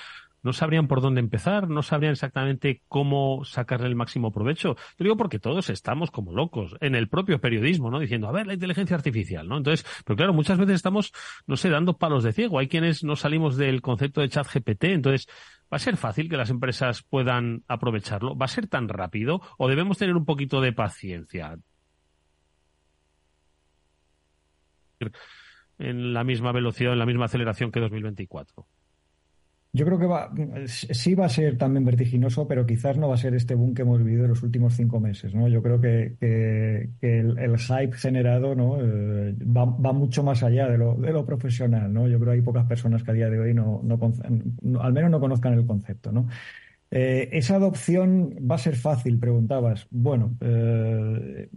no 0.42 0.52
sabrían 0.52 0.86
por 0.86 1.00
dónde 1.00 1.20
empezar, 1.20 1.68
no 1.68 1.82
sabrían 1.82 2.12
exactamente 2.12 2.82
cómo 2.86 3.44
sacarle 3.44 3.86
el 3.86 3.96
máximo 3.96 4.30
provecho. 4.30 4.76
Yo 4.98 5.04
digo 5.04 5.16
porque 5.16 5.38
todos 5.38 5.70
estamos 5.70 6.10
como 6.10 6.32
locos 6.32 6.76
en 6.80 6.94
el 6.94 7.08
propio 7.08 7.40
periodismo, 7.40 7.90
¿no? 7.90 7.98
Diciendo, 7.98 8.28
a 8.28 8.32
ver, 8.32 8.46
la 8.46 8.54
inteligencia 8.54 8.94
artificial, 8.94 9.48
¿no? 9.48 9.56
Entonces, 9.56 9.86
pero 10.04 10.16
claro, 10.16 10.34
muchas 10.34 10.58
veces 10.58 10.74
estamos, 10.74 11.12
no 11.46 11.56
sé, 11.56 11.70
dando 11.70 11.96
palos 11.96 12.22
de 12.22 12.32
ciego. 12.32 12.58
Hay 12.58 12.68
quienes 12.68 13.04
no 13.04 13.16
salimos 13.16 13.56
del 13.56 13.80
concepto 13.80 14.20
de 14.20 14.28
chat 14.28 14.46
GPT, 14.46 14.84
entonces, 14.84 15.28
¿Va 15.72 15.76
a 15.76 15.80
ser 15.80 15.96
fácil 15.96 16.28
que 16.28 16.36
las 16.36 16.50
empresas 16.50 17.02
puedan 17.02 17.64
aprovecharlo? 17.66 18.36
¿Va 18.36 18.44
a 18.44 18.48
ser 18.48 18.68
tan 18.68 18.88
rápido? 18.88 19.40
¿O 19.58 19.66
debemos 19.66 19.98
tener 19.98 20.14
un 20.14 20.24
poquito 20.24 20.60
de 20.60 20.72
paciencia? 20.72 21.58
En 25.78 26.12
la 26.12 26.24
misma 26.24 26.52
velocidad, 26.52 26.92
en 26.92 26.98
la 26.98 27.06
misma 27.06 27.26
aceleración 27.26 27.70
que 27.70 27.80
2024? 27.80 28.66
Yo 29.76 29.84
creo 29.84 29.98
que 29.98 30.06
va, 30.06 30.30
sí 30.66 31.16
va 31.16 31.26
a 31.26 31.28
ser 31.28 31.58
también 31.58 31.84
vertiginoso, 31.84 32.46
pero 32.46 32.64
quizás 32.64 32.96
no 32.96 33.08
va 33.08 33.14
a 33.14 33.18
ser 33.18 33.34
este 33.34 33.56
boom 33.56 33.74
que 33.74 33.82
hemos 33.82 33.98
vivido 34.04 34.22
en 34.22 34.30
los 34.30 34.44
últimos 34.44 34.74
cinco 34.74 35.00
meses. 35.00 35.34
¿no? 35.34 35.48
Yo 35.48 35.64
creo 35.64 35.80
que, 35.80 36.16
el, 37.00 37.58
hype 37.58 37.92
generado 37.96 38.54
¿no? 38.54 38.78
Eh, 38.80 39.34
va, 39.44 39.66
mucho 39.92 40.22
más 40.22 40.44
allá 40.44 40.68
de 40.68 40.78
lo, 40.78 41.26
profesional. 41.26 41.92
¿no? 41.92 42.06
Yo 42.06 42.20
creo 42.20 42.30
que 42.30 42.38
hay 42.38 42.42
pocas 42.42 42.66
personas 42.66 43.02
que 43.02 43.10
a 43.10 43.14
día 43.14 43.28
de 43.28 43.40
hoy 43.40 43.52
no, 43.52 43.82
al 44.80 44.92
menos 44.92 45.10
no 45.10 45.18
conozcan 45.18 45.54
el 45.54 45.66
concepto. 45.66 46.12
¿no? 46.12 46.28
Eh, 46.92 47.30
esa 47.32 47.56
adopción 47.56 48.30
va 48.48 48.54
a 48.54 48.58
ser 48.58 48.76
fácil, 48.76 49.18
preguntabas. 49.18 49.88
Bueno, 49.90 50.36
eh, 50.40 51.48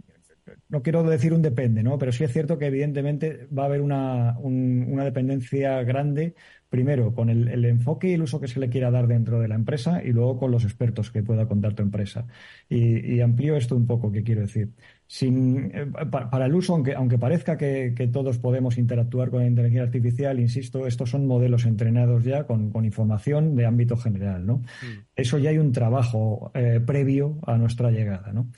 no 0.68 0.82
quiero 0.82 1.02
decir 1.02 1.32
un 1.32 1.42
depende, 1.42 1.82
¿no? 1.82 1.98
Pero 1.98 2.12
sí 2.12 2.24
es 2.24 2.32
cierto 2.32 2.58
que 2.58 2.66
evidentemente 2.66 3.46
va 3.56 3.64
a 3.64 3.66
haber 3.66 3.80
una, 3.80 4.38
una 4.38 5.04
dependencia 5.04 5.82
grande, 5.82 6.34
primero 6.68 7.14
con 7.14 7.30
el, 7.30 7.64
enfoque 7.64 8.08
y 8.08 8.12
el 8.12 8.22
uso 8.22 8.40
que 8.40 8.48
se 8.48 8.60
le 8.60 8.68
quiera 8.68 8.90
dar 8.90 9.06
dentro 9.06 9.40
de 9.40 9.48
la 9.48 9.54
empresa 9.54 10.02
y 10.04 10.12
luego 10.12 10.38
con 10.38 10.50
los 10.50 10.64
expertos 10.64 11.10
que 11.10 11.22
pueda 11.22 11.46
contar 11.46 11.74
tu 11.74 11.82
empresa. 11.82 12.26
Y, 12.68 13.20
amplío 13.20 13.56
esto 13.56 13.74
un 13.74 13.86
poco, 13.86 14.12
¿qué 14.12 14.22
quiero 14.22 14.42
decir? 14.42 14.70
Sin, 15.06 15.70
eh, 15.74 15.86
para, 16.10 16.44
el 16.44 16.54
uso, 16.54 16.74
aunque, 16.74 16.94
aunque 16.94 17.18
parezca 17.18 17.56
que, 17.56 18.10
todos 18.12 18.38
podemos 18.38 18.76
interactuar 18.76 19.30
con 19.30 19.40
la 19.40 19.46
inteligencia 19.46 19.84
artificial, 19.84 20.38
insisto, 20.38 20.86
estos 20.86 21.10
son 21.10 21.26
modelos 21.26 21.64
entrenados 21.64 22.24
ya 22.24 22.44
con, 22.46 22.72
información 22.84 23.56
de 23.56 23.66
ámbito 23.66 23.96
general, 23.96 24.46
¿no? 24.46 24.58
Mm. 24.58 25.06
Eso 25.16 25.38
ya 25.38 25.50
hay 25.50 25.58
un 25.58 25.72
trabajo 25.72 26.50
eh, 26.54 26.80
previo 26.84 27.38
a 27.46 27.56
nuestra 27.56 27.90
llegada, 27.90 28.32
¿no? 28.32 28.50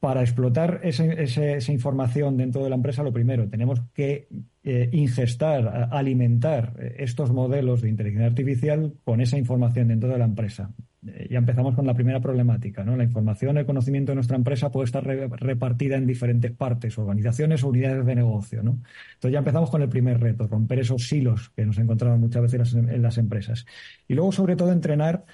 Para 0.00 0.22
explotar 0.22 0.80
esa 0.84 1.72
información 1.72 2.36
dentro 2.36 2.62
de 2.62 2.70
la 2.70 2.76
empresa, 2.76 3.02
lo 3.02 3.12
primero, 3.12 3.48
tenemos 3.48 3.80
que 3.92 4.28
eh, 4.62 4.88
ingestar, 4.92 5.88
alimentar 5.90 6.74
eh, 6.78 6.96
estos 6.98 7.32
modelos 7.32 7.82
de 7.82 7.88
inteligencia 7.88 8.28
artificial 8.28 8.94
con 9.04 9.20
esa 9.20 9.38
información 9.38 9.88
dentro 9.88 10.08
de 10.08 10.18
la 10.18 10.24
empresa. 10.24 10.70
Eh, 11.04 11.28
ya 11.30 11.38
empezamos 11.38 11.74
con 11.74 11.84
la 11.84 11.94
primera 11.94 12.20
problemática, 12.20 12.84
¿no? 12.84 12.96
La 12.96 13.02
información, 13.02 13.58
el 13.58 13.66
conocimiento 13.66 14.12
de 14.12 14.16
nuestra 14.16 14.36
empresa 14.36 14.70
puede 14.70 14.84
estar 14.84 15.04
repartida 15.04 15.96
en 15.96 16.06
diferentes 16.06 16.52
partes, 16.52 16.96
organizaciones 16.96 17.64
o 17.64 17.68
unidades 17.68 18.06
de 18.06 18.14
negocio. 18.14 18.60
Entonces 18.60 19.32
ya 19.32 19.38
empezamos 19.38 19.68
con 19.70 19.82
el 19.82 19.88
primer 19.88 20.20
reto, 20.20 20.46
romper 20.46 20.78
esos 20.78 21.08
silos 21.08 21.50
que 21.56 21.66
nos 21.66 21.78
encontramos 21.78 22.20
muchas 22.20 22.42
veces 22.42 22.74
en 22.74 23.02
las 23.02 23.18
empresas. 23.18 23.66
Y 24.06 24.14
luego, 24.14 24.30
sobre 24.30 24.54
todo, 24.54 24.70
entrenar 24.70 25.24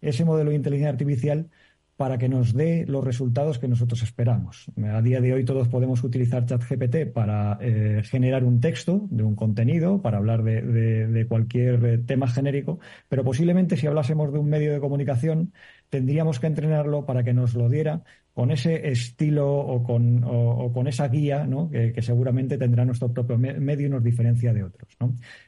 ese 0.00 0.24
modelo 0.24 0.50
de 0.50 0.56
inteligencia 0.56 0.90
artificial 0.90 1.48
para 1.96 2.18
que 2.18 2.28
nos 2.28 2.54
dé 2.54 2.84
los 2.88 3.04
resultados 3.04 3.58
que 3.58 3.68
nosotros 3.68 4.02
esperamos. 4.02 4.66
A 4.92 5.00
día 5.00 5.20
de 5.20 5.32
hoy 5.32 5.44
todos 5.44 5.68
podemos 5.68 6.02
utilizar 6.02 6.44
ChatGPT 6.44 7.12
para 7.12 7.58
eh, 7.60 8.02
generar 8.04 8.44
un 8.44 8.60
texto 8.60 9.06
de 9.10 9.22
un 9.22 9.36
contenido, 9.36 10.02
para 10.02 10.18
hablar 10.18 10.42
de, 10.42 11.26
cualquier 11.28 11.84
eh, 11.84 11.98
tema 11.98 12.26
genérico, 12.26 12.80
pero 13.08 13.24
posiblemente 13.24 13.76
si 13.76 13.86
hablásemos 13.86 14.32
de 14.32 14.38
un 14.38 14.48
medio 14.48 14.72
de 14.72 14.80
comunicación 14.80 15.52
tendríamos 15.94 16.40
que 16.40 16.48
entrenarlo 16.48 17.06
para 17.06 17.22
que 17.22 17.32
nos 17.32 17.54
lo 17.54 17.68
diera 17.68 18.02
con 18.32 18.50
ese 18.50 18.88
estilo 18.88 19.48
o 19.48 19.84
con, 19.84 20.24
o, 20.24 20.72
con 20.72 20.88
esa 20.88 21.06
guía 21.06 21.48
que, 21.70 22.02
seguramente 22.02 22.58
tendrá 22.58 22.84
nuestro 22.84 23.12
propio 23.12 23.38
medio 23.38 23.86
y 23.86 23.90
nos 23.90 24.02
diferencia 24.02 24.52
de 24.52 24.64
otros. 24.64 24.98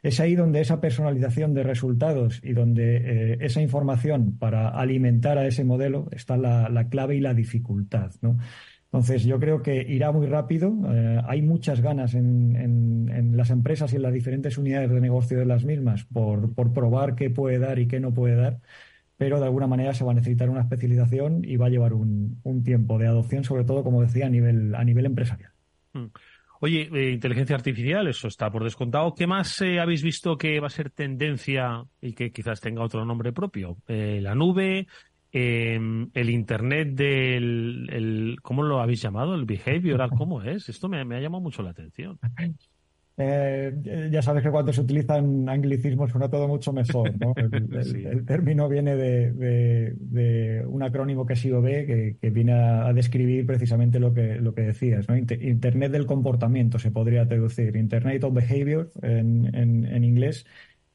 Es 0.04 0.20
ahí 0.20 0.36
donde 0.36 0.60
esa 0.60 0.80
personalización 0.80 1.52
de 1.52 1.64
resultados 1.64 2.40
y 2.44 2.52
donde 2.52 2.96
eh, 2.96 3.38
esa 3.40 3.60
información 3.60 4.38
para 4.38 4.68
alimentar 4.68 5.36
a 5.36 5.48
ese 5.48 5.64
modelo 5.64 6.06
está 6.12 6.36
la, 6.36 6.88
clave 6.88 7.16
y 7.16 7.20
la 7.20 7.34
dificultad. 7.34 8.12
Entonces, 8.84 9.24
yo 9.24 9.40
creo 9.40 9.62
que 9.62 9.82
irá 9.82 10.12
muy 10.12 10.28
rápido. 10.28 10.72
Eh, 10.94 11.20
hay 11.26 11.42
muchas 11.42 11.80
ganas 11.80 12.14
en, 12.14 12.54
en, 12.56 13.36
las 13.36 13.50
empresas 13.50 13.92
y 13.92 13.96
en 13.96 14.02
las 14.02 14.12
diferentes 14.12 14.58
unidades 14.58 14.92
de 14.92 15.00
negocio 15.00 15.40
de 15.40 15.44
las 15.44 15.64
mismas 15.64 16.04
por, 16.04 16.54
por 16.54 16.72
probar 16.72 17.16
qué 17.16 17.30
puede 17.30 17.58
dar 17.58 17.80
y 17.80 17.88
qué 17.88 17.98
no 17.98 18.14
puede 18.14 18.36
dar 18.36 18.60
pero 19.16 19.38
de 19.38 19.46
alguna 19.46 19.66
manera 19.66 19.94
se 19.94 20.04
va 20.04 20.12
a 20.12 20.14
necesitar 20.14 20.50
una 20.50 20.60
especialización 20.60 21.44
y 21.44 21.56
va 21.56 21.66
a 21.66 21.70
llevar 21.70 21.94
un, 21.94 22.40
un 22.42 22.62
tiempo 22.62 22.98
de 22.98 23.06
adopción, 23.06 23.44
sobre 23.44 23.64
todo, 23.64 23.82
como 23.82 24.02
decía, 24.02 24.26
a 24.26 24.30
nivel, 24.30 24.74
a 24.74 24.84
nivel 24.84 25.06
empresarial. 25.06 25.52
Mm. 25.92 26.06
Oye, 26.60 26.88
eh, 26.92 27.10
inteligencia 27.10 27.56
artificial, 27.56 28.06
eso 28.08 28.28
está 28.28 28.50
por 28.50 28.64
descontado. 28.64 29.14
¿Qué 29.14 29.26
más 29.26 29.60
eh, 29.60 29.78
habéis 29.78 30.02
visto 30.02 30.36
que 30.36 30.58
va 30.58 30.68
a 30.68 30.70
ser 30.70 30.90
tendencia 30.90 31.84
y 32.00 32.14
que 32.14 32.32
quizás 32.32 32.60
tenga 32.60 32.82
otro 32.82 33.04
nombre 33.04 33.32
propio? 33.32 33.76
Eh, 33.86 34.20
la 34.22 34.34
nube, 34.34 34.86
em, 35.32 36.08
el 36.14 36.30
Internet 36.30 36.94
del... 36.94 37.88
El, 37.90 38.36
¿Cómo 38.42 38.62
lo 38.62 38.80
habéis 38.80 39.02
llamado? 39.02 39.34
¿El 39.34 39.44
behavioral? 39.44 40.10
¿Cómo 40.10 40.42
es? 40.42 40.68
Esto 40.68 40.88
me, 40.88 41.04
me 41.04 41.16
ha 41.16 41.20
llamado 41.20 41.42
mucho 41.42 41.62
la 41.62 41.70
atención. 41.70 42.18
Eh, 43.18 44.08
ya 44.12 44.20
sabes 44.20 44.42
que 44.42 44.50
cuando 44.50 44.74
se 44.74 44.82
utilizan 44.82 45.48
anglicismos 45.48 46.10
suena 46.10 46.28
todo 46.28 46.48
mucho 46.48 46.72
mejor. 46.72 47.12
El, 47.36 48.24
término 48.26 48.68
viene 48.68 48.94
de, 48.94 50.64
un 50.68 50.82
acrónimo 50.82 51.24
que 51.24 51.32
es 51.32 51.44
IOB 51.44 51.64
que, 51.64 52.16
que 52.20 52.30
viene 52.30 52.52
a, 52.52 52.92
describir 52.92 53.46
precisamente 53.46 53.98
lo 53.98 54.12
que, 54.12 54.36
lo 54.36 54.54
que 54.54 54.62
decías. 54.62 55.06
Internet 55.08 55.92
del 55.92 56.06
comportamiento 56.06 56.78
se 56.78 56.90
podría 56.90 57.26
traducir, 57.26 57.76
Internet 57.76 58.24
of 58.24 58.34
Behavior 58.34 58.92
en, 59.02 59.54
en 59.54 60.04
inglés. 60.04 60.46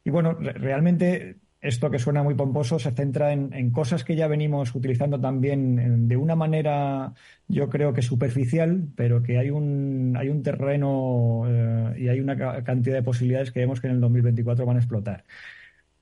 Y 0.03 0.09
bueno, 0.09 0.33
realmente 0.33 1.37
esto 1.61 1.91
que 1.91 1.99
suena 1.99 2.23
muy 2.23 2.33
pomposo 2.33 2.79
se 2.79 2.91
centra 2.91 3.33
en, 3.33 3.71
cosas 3.71 4.03
que 4.03 4.15
ya 4.15 4.27
venimos 4.27 4.73
utilizando 4.73 5.19
también 5.21 6.07
de 6.07 6.17
una 6.17 6.35
manera, 6.35 7.13
yo 7.47 7.69
creo 7.69 7.93
que 7.93 8.01
superficial, 8.01 8.87
pero 8.95 9.21
que 9.21 9.37
hay 9.37 9.51
un, 9.51 10.15
hay 10.17 10.29
un 10.29 10.41
terreno 10.41 11.43
eh, 11.47 11.95
y 11.99 12.07
hay 12.07 12.19
una 12.19 12.63
cantidad 12.63 12.95
de 12.95 13.03
posibilidades 13.03 13.51
que 13.51 13.59
vemos 13.59 13.79
que 13.79 13.87
en 13.87 13.93
el 13.93 14.01
2024 14.01 14.65
van 14.65 14.77
a 14.77 14.79
explotar. 14.79 15.23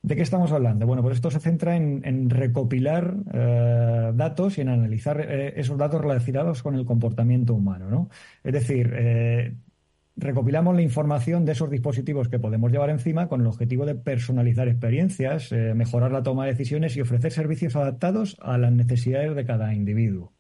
¿De 0.02 0.16
qué 0.16 0.22
estamos 0.22 0.54
hablando? 0.54 0.88
Bueno, 0.88 1.02
pues 1.02 1.16
esto 1.16 1.30
se 1.30 1.42
centra 1.42 1.76
en, 1.76 2.30
recopilar 2.30 3.16
eh, 3.34 4.12
datos 4.16 4.58
y 4.58 4.62
en 4.62 4.70
analizar 4.70 5.20
eh, 5.20 5.54
esos 5.58 5.78
datos 5.78 6.00
relacionados 6.00 6.64
con 6.64 6.76
el 6.76 6.86
comportamiento 6.86 7.54
humano, 7.54 7.90
¿no? 7.90 8.10
Es 8.46 8.54
decir, 8.54 8.94
recopilamos 10.20 10.76
la 10.76 10.82
información 10.82 11.46
de 11.46 11.54
esos 11.54 11.70
dispositivos 11.70 12.30
que 12.30 12.40
podemos 12.40 12.72
llevar 12.72 12.90
encima 12.90 13.28
con 13.28 13.42
el 13.42 13.48
objetivo 13.48 13.86
de 13.86 13.96
personalizar 13.96 14.68
experiencias, 14.68 15.52
eh, 15.52 15.74
mejorar 15.74 16.12
la 16.12 16.24
toma 16.24 16.46
de 16.46 16.52
decisiones 16.52 16.96
y 16.98 17.02
ofrecer 17.02 17.32
servicios 17.32 17.76
adaptados 17.76 18.38
a 18.42 18.58
las 18.58 18.72
necesidades 18.72 19.36
de 19.36 19.46
cada 19.46 19.74
individuo. 19.74 20.34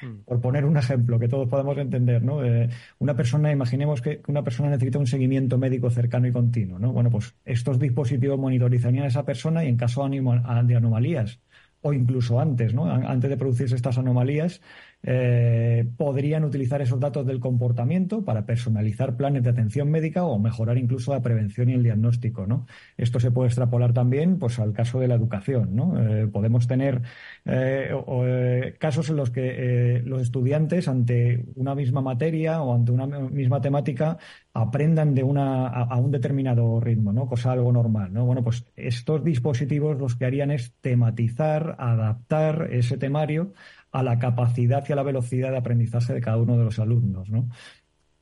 Hmm. 0.00 0.22
Por 0.24 0.40
poner 0.40 0.64
un 0.64 0.76
ejemplo 0.76 1.18
que 1.18 1.28
todos 1.28 1.48
podamos 1.48 1.76
entender, 1.76 2.22
¿no? 2.22 2.44
Eh, 2.44 2.68
una 2.98 3.14
persona, 3.14 3.52
imaginemos 3.52 4.00
que 4.00 4.22
una 4.28 4.42
persona 4.42 4.70
necesita 4.70 4.98
un 4.98 5.06
seguimiento 5.06 5.58
médico 5.58 5.90
cercano 5.90 6.26
y 6.26 6.32
continuo, 6.32 6.78
¿no? 6.78 6.92
Bueno, 6.92 7.10
pues 7.10 7.34
estos 7.44 7.78
dispositivos 7.78 8.38
monitorizarían 8.38 9.04
a 9.04 9.08
esa 9.08 9.24
persona 9.24 9.64
y 9.64 9.68
en 9.68 9.76
caso 9.76 10.08
de 10.08 10.76
anomalías 10.76 11.40
o 11.82 11.92
incluso 11.92 12.40
antes, 12.40 12.74
¿no? 12.74 12.86
Antes 12.86 13.30
de 13.30 13.36
producirse 13.36 13.74
estas 13.74 13.98
anomalías, 13.98 14.60
eh, 15.02 15.88
podrían 15.96 16.44
utilizar 16.44 16.82
esos 16.82 17.00
datos 17.00 17.26
del 17.26 17.40
comportamiento 17.40 18.22
para 18.24 18.44
personalizar 18.44 19.16
planes 19.16 19.42
de 19.42 19.50
atención 19.50 19.90
médica 19.90 20.24
o 20.24 20.38
mejorar 20.38 20.76
incluso 20.76 21.12
la 21.14 21.22
prevención 21.22 21.70
y 21.70 21.74
el 21.74 21.82
diagnóstico. 21.82 22.46
¿no? 22.46 22.66
Esto 22.98 23.18
se 23.18 23.30
puede 23.30 23.48
extrapolar 23.48 23.92
también 23.94 24.38
pues, 24.38 24.58
al 24.58 24.72
caso 24.72 25.00
de 25.00 25.08
la 25.08 25.14
educación. 25.14 25.74
¿no? 25.74 25.98
Eh, 26.00 26.26
podemos 26.26 26.66
tener 26.66 27.02
eh, 27.46 28.76
casos 28.78 29.08
en 29.08 29.16
los 29.16 29.30
que 29.30 30.02
los 30.04 30.20
estudiantes 30.20 30.88
ante 30.88 31.44
una 31.56 31.74
misma 31.74 32.02
materia 32.02 32.62
o 32.62 32.74
ante 32.74 32.92
una 32.92 33.06
misma 33.06 33.60
temática 33.60 34.18
aprendan 34.52 35.14
de 35.14 35.22
una, 35.22 35.68
a, 35.68 35.82
a, 35.84 35.96
un 35.96 36.10
determinado 36.10 36.80
ritmo, 36.80 37.12
¿no? 37.12 37.26
Cosa 37.26 37.52
algo 37.52 37.70
normal, 37.72 38.12
¿no? 38.12 38.24
Bueno, 38.24 38.42
pues 38.42 38.66
estos 38.74 39.22
dispositivos 39.22 39.98
los 39.98 40.16
que 40.16 40.24
harían 40.24 40.50
es 40.50 40.72
tematizar, 40.80 41.76
adaptar 41.78 42.68
ese 42.72 42.98
temario 42.98 43.52
a 43.92 44.02
la 44.02 44.18
capacidad 44.18 44.84
y 44.88 44.92
a 44.92 44.96
la 44.96 45.02
velocidad 45.02 45.50
de 45.50 45.58
aprendizaje 45.58 46.14
de 46.14 46.20
cada 46.20 46.36
uno 46.36 46.56
de 46.56 46.64
los 46.64 46.78
alumnos, 46.78 47.30
¿no? 47.30 47.48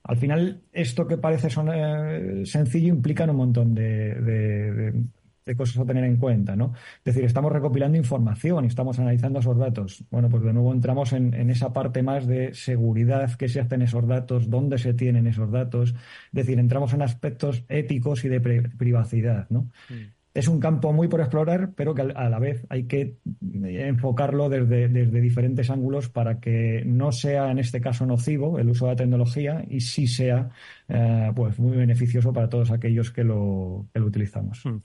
Al 0.05 0.17
final, 0.17 0.63
esto 0.73 1.07
que 1.07 1.19
parece 1.19 1.51
son, 1.51 1.69
eh, 1.71 2.47
sencillo 2.47 2.89
implica 2.89 3.25
un 3.25 3.37
montón 3.37 3.75
de, 3.75 5.05
cosas 5.57 5.79
a 5.79 5.85
tener 5.85 6.05
en 6.05 6.17
cuenta, 6.17 6.57
¿no? 6.57 6.73
Es 6.99 7.15
decir, 7.15 7.25
estamos 7.25 7.53
recopilando 7.53 7.99
información 7.99 8.65
y 8.65 8.69
estamos 8.69 8.99
analizando 8.99 9.41
esos 9.41 9.59
datos. 9.59 10.05
Bueno, 10.11 10.31
pues 10.31 10.43
de 10.43 10.53
nuevo 10.53 10.73
entramos 10.73 11.13
en, 11.13 11.51
esa 11.51 11.73
parte 11.75 12.03
más 12.03 12.27
de 12.27 12.55
seguridad, 12.55 13.35
qué 13.37 13.49
se 13.49 13.61
hacen 13.61 13.83
esos 13.83 14.07
datos, 14.07 14.49
dónde 14.49 14.79
se 14.79 14.95
tienen 14.95 15.27
esos 15.27 15.51
datos. 15.51 15.91
Es 15.91 16.33
decir, 16.33 16.59
entramos 16.59 16.95
en 16.95 17.03
aspectos 17.03 17.65
éticos 17.69 18.25
y 18.25 18.29
de 18.29 18.41
privacidad, 18.41 19.47
¿no? 19.51 19.71
Mm 19.91 20.18
es 20.39 20.47
un 20.47 20.61
campo 20.61 20.93
muy 20.93 21.09
por 21.09 21.21
explorar, 21.21 21.73
pero 21.75 21.95
que 21.95 22.03
a 22.03 22.29
la 22.29 22.39
vez 22.39 22.65
hay 22.69 22.85
que 22.85 23.17
enfocarlo 23.51 24.49
desde, 24.49 24.89
diferentes 25.21 25.69
ángulos 25.69 26.09
para 26.09 26.39
que 26.39 26.85
no 26.87 27.11
sea 27.11 27.51
en 27.51 27.59
este 27.59 27.81
caso 27.81 28.07
nocivo 28.07 28.61
el 28.61 28.69
uso 28.69 28.87
de 28.87 28.93
la 28.93 28.97
tecnología 28.97 29.65
y 29.69 29.81
sí 29.81 30.07
sea 30.07 30.51
eh, 30.89 31.33
pues 31.35 31.59
muy 31.59 31.77
beneficioso 31.77 32.33
para 32.33 32.49
todos 32.49 32.71
aquellos 32.71 33.11
que 33.11 33.25
lo, 33.25 33.87
que 33.93 33.99
lo 33.99 34.07
utilizamos. 34.07 34.65
Hmm. 34.65 34.79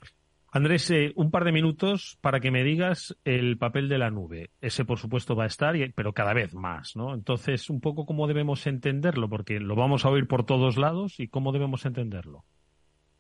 Andrés, 0.52 0.90
eh, 0.90 1.14
un 1.16 1.30
par 1.30 1.46
de 1.46 1.52
minutos 1.52 2.18
para 2.22 2.40
que 2.40 2.50
me 2.50 2.64
digas 2.64 3.16
el 3.24 3.60
papel 3.60 3.90
de 3.90 4.00
la 4.00 4.10
nube. 4.10 4.50
Ese, 4.60 4.86
por 4.86 4.98
supuesto, 4.98 5.36
va 5.36 5.44
a 5.44 5.48
estar, 5.48 5.76
pero 5.96 6.14
cada 6.14 6.34
vez 6.34 6.56
más, 6.56 6.96
¿no? 6.96 7.14
Entonces, 7.14 7.70
un 7.70 7.80
poco 7.80 8.06
cómo 8.08 8.28
debemos 8.28 8.66
entenderlo, 8.66 9.30
porque 9.30 9.60
lo 9.60 9.76
vamos 9.76 10.06
a 10.06 10.10
oír 10.10 10.28
por 10.28 10.46
todos 10.46 10.78
lados 10.78 11.20
y 11.20 11.28
cómo 11.28 11.52
debemos 11.52 11.86
entenderlo. 11.86 12.44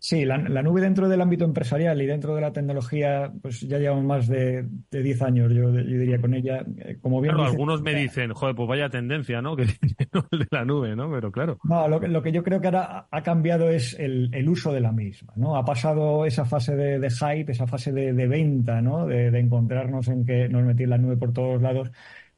Sí, 0.05 0.25
la, 0.25 0.37
nube 0.37 0.81
dentro 0.81 1.07
del 1.07 1.21
ámbito 1.21 1.45
empresarial 1.45 2.01
y 2.01 2.05
dentro 2.05 2.35
de 2.35 2.41
la 2.41 2.51
tecnología, 2.51 3.31
pues 3.41 3.61
ya 3.61 3.79
llevamos 3.79 4.03
más 4.03 4.27
de, 4.27 4.67
de 4.91 5.01
10 5.01 5.21
años, 5.21 5.53
yo, 5.53 5.71
diría, 5.71 6.19
con 6.19 6.33
ella. 6.33 6.65
Eh, 6.79 6.97
como 7.01 7.21
bien 7.21 7.35
claro, 7.35 7.49
algunos 7.49 7.81
me 7.81 7.95
dicen, 7.95 8.33
joder, 8.33 8.53
pues 8.53 8.67
vaya 8.67 8.89
tendencia, 8.89 9.41
¿no? 9.41 9.55
Que 9.55 9.61
el 9.61 10.39
de 10.39 10.47
la 10.51 10.65
nube, 10.65 10.93
¿no? 10.97 11.09
Pero 11.09 11.31
claro. 11.31 11.57
No, 11.63 11.87
lo 11.87 12.01
que, 12.01 12.09
lo 12.09 12.21
que 12.21 12.33
yo 12.33 12.43
creo 12.43 12.59
que 12.59 12.67
ahora 12.67 13.07
ha 13.09 13.23
cambiado 13.23 13.69
es 13.69 13.97
el, 13.97 14.29
el 14.33 14.49
uso 14.49 14.73
de 14.73 14.81
la 14.81 14.91
misma, 14.91 15.31
¿no? 15.37 15.55
Ha 15.55 15.63
pasado 15.63 16.25
esa 16.25 16.43
fase 16.43 16.75
de, 16.75 16.99
de 16.99 17.09
hype, 17.09 17.53
esa 17.53 17.65
fase 17.65 17.93
de, 17.93 18.11
de 18.11 18.27
venta, 18.27 18.81
¿no? 18.81 19.07
De, 19.07 19.31
de, 19.31 19.39
encontrarnos 19.39 20.09
en 20.09 20.25
que 20.25 20.49
nos 20.49 20.65
metí 20.65 20.85
la 20.85 20.97
nube 20.97 21.15
por 21.15 21.31
todos 21.31 21.61
lados. 21.61 21.93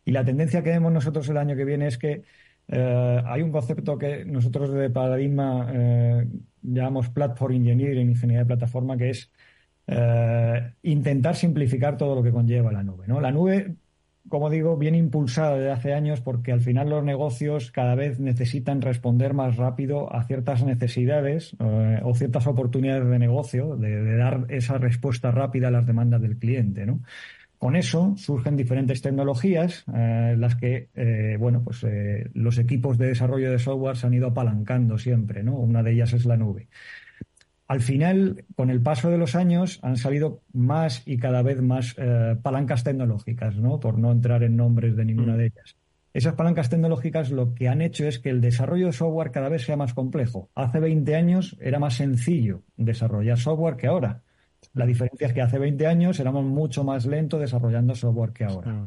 Y 0.05 0.11
la 0.11 0.23
tendencia 0.23 0.61
que 0.61 0.69
vemos 0.69 0.93
nosotros 0.93 1.27
el 1.29 1.37
año 1.37 1.55
que 1.55 1.65
viene 1.65 1.87
es 1.87 1.97
que 1.97 2.21
eh, 2.67 3.21
hay 3.25 3.41
un 3.41 3.51
concepto 3.51 3.97
que 3.97 4.25
nosotros 4.25 4.71
de 4.71 4.89
Paradigma 4.89 5.69
eh, 5.71 6.27
llamamos 6.65 7.09
Platform 7.09 7.55
Engineering, 7.55 8.09
ingeniería 8.09 8.43
de 8.43 8.47
plataforma, 8.47 8.97
que 8.97 9.09
es 9.09 9.31
eh, 9.87 10.71
intentar 10.83 11.35
simplificar 11.35 11.97
todo 11.97 12.15
lo 12.15 12.23
que 12.23 12.31
conlleva 12.31 12.71
la 12.71 12.83
nube. 12.83 13.07
¿no? 13.07 13.21
La 13.21 13.31
nube, 13.31 13.75
como 14.27 14.49
digo, 14.49 14.77
viene 14.77 14.97
impulsada 14.97 15.55
desde 15.55 15.71
hace 15.71 15.93
años 15.93 16.21
porque 16.21 16.51
al 16.51 16.61
final 16.61 16.89
los 16.89 17.03
negocios 17.03 17.71
cada 17.71 17.95
vez 17.95 18.19
necesitan 18.19 18.81
responder 18.81 19.33
más 19.33 19.57
rápido 19.57 20.13
a 20.13 20.23
ciertas 20.23 20.63
necesidades 20.63 21.55
o 22.03 22.15
ciertas 22.15 22.47
oportunidades 22.47 23.07
de 23.07 23.19
negocio, 23.19 23.75
de, 23.75 24.01
de, 24.01 24.17
dar 24.17 24.45
esa 24.49 24.77
respuesta 24.77 25.31
rápida 25.31 25.67
a 25.67 25.71
las 25.71 25.85
demandas 25.85 26.21
del 26.21 26.37
cliente. 26.37 26.85
¿no? 26.85 27.01
Con 27.65 27.75
eso 27.75 28.13
surgen 28.15 28.55
diferentes 28.55 29.01
tecnologías, 29.01 29.85
eh, 29.91 30.35
las 30.37 30.55
que, 30.55 30.89
eh, 30.93 31.35
bueno, 31.39 31.63
pues 31.63 31.83
eh, 31.83 32.29
los 32.35 32.59
equipos 32.59 32.99
de 32.99 33.07
desarrollo 33.07 33.49
de 33.49 33.57
software 33.57 33.97
se 33.97 34.05
han 34.05 34.13
ido 34.13 34.27
apalancando 34.27 34.99
siempre, 34.99 35.41
¿no? 35.41 35.55
Una 35.55 35.81
de 35.81 35.93
ellas 35.93 36.13
es 36.13 36.27
la 36.27 36.37
nube. 36.37 36.67
Al 37.67 37.81
final, 37.81 38.45
con 38.55 38.69
el 38.69 38.83
paso 38.83 39.09
de 39.09 39.17
los 39.17 39.33
años, 39.33 39.79
han 39.81 39.97
salido 39.97 40.43
más 40.53 41.01
y 41.07 41.17
cada 41.17 41.41
vez 41.41 41.59
más 41.59 41.95
palancas 42.43 42.83
tecnológicas, 42.83 43.55
¿no? 43.55 43.79
Por 43.79 43.97
no 43.97 44.11
entrar 44.11 44.43
en 44.43 44.57
nombres 44.57 44.95
de 44.95 45.05
ninguna 45.05 45.33
mm. 45.33 45.37
de 45.37 45.45
ellas. 45.47 45.75
Esas 46.13 46.35
palancas 46.35 46.69
tecnológicas 46.69 47.31
lo 47.31 47.55
que 47.55 47.67
han 47.67 47.81
hecho 47.81 48.07
es 48.07 48.19
que 48.19 48.29
el 48.29 48.41
desarrollo 48.41 48.85
de 48.85 48.93
software 48.93 49.31
cada 49.31 49.49
vez 49.49 49.63
sea 49.63 49.75
más 49.75 49.95
complejo. 49.95 50.51
Hace 50.53 50.79
20 50.79 51.15
años 51.15 51.57
era 51.59 51.79
más 51.79 51.95
sencillo 51.95 52.61
desarrollar 52.77 53.39
software 53.39 53.75
que 53.75 53.87
ahora. 53.87 54.21
La 54.75 54.85
diferencia 54.85 55.27
es 55.27 55.33
que 55.33 55.41
hace 55.41 55.57
20 55.57 55.87
años 55.87 56.19
éramos 56.19 56.43
mucho 56.43 56.83
más 56.83 57.05
lentos 57.05 57.39
desarrollando 57.39 57.95
software 57.95 58.31
que 58.31 58.43
ahora. 58.43 58.85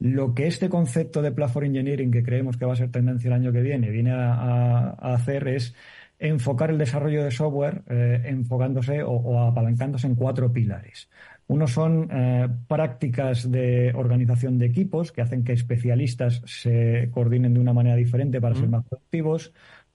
Lo 0.00 0.34
que 0.34 0.48
este 0.48 0.68
concepto 0.68 1.22
de 1.22 1.30
platform 1.30 1.66
engineering, 1.66 2.10
que 2.10 2.24
creemos 2.24 2.56
que 2.56 2.64
va 2.64 2.72
a 2.72 2.76
ser 2.76 2.90
tendencia 2.90 3.28
el 3.28 3.34
año 3.34 3.52
que 3.52 3.60
viene, 3.60 3.90
viene 3.90 4.10
a, 4.12 4.96
hacer 5.14 5.46
es 5.46 5.74
enfocar 6.18 6.70
el 6.70 6.78
desarrollo 6.78 7.22
de 7.22 7.30
software 7.30 7.82
eh, 7.88 8.20
enfocándose 8.24 9.02
o, 9.04 9.40
apalancándose 9.40 10.08
en 10.08 10.16
cuatro 10.16 10.52
pilares. 10.52 11.08
Uno 11.46 11.68
son 11.68 12.08
eh, 12.10 12.48
prácticas 12.66 13.48
de 13.48 13.92
organización 13.94 14.58
de 14.58 14.66
equipos 14.66 15.12
que 15.12 15.22
hacen 15.22 15.44
que 15.44 15.52
especialistas 15.52 16.42
se 16.46 17.08
coordinen 17.12 17.54
de 17.54 17.60
una 17.60 17.72
manera 17.72 17.94
diferente 17.94 18.40
para 18.40 18.56
ser 18.56 18.68
más 18.68 18.84
productivos. 18.84 19.52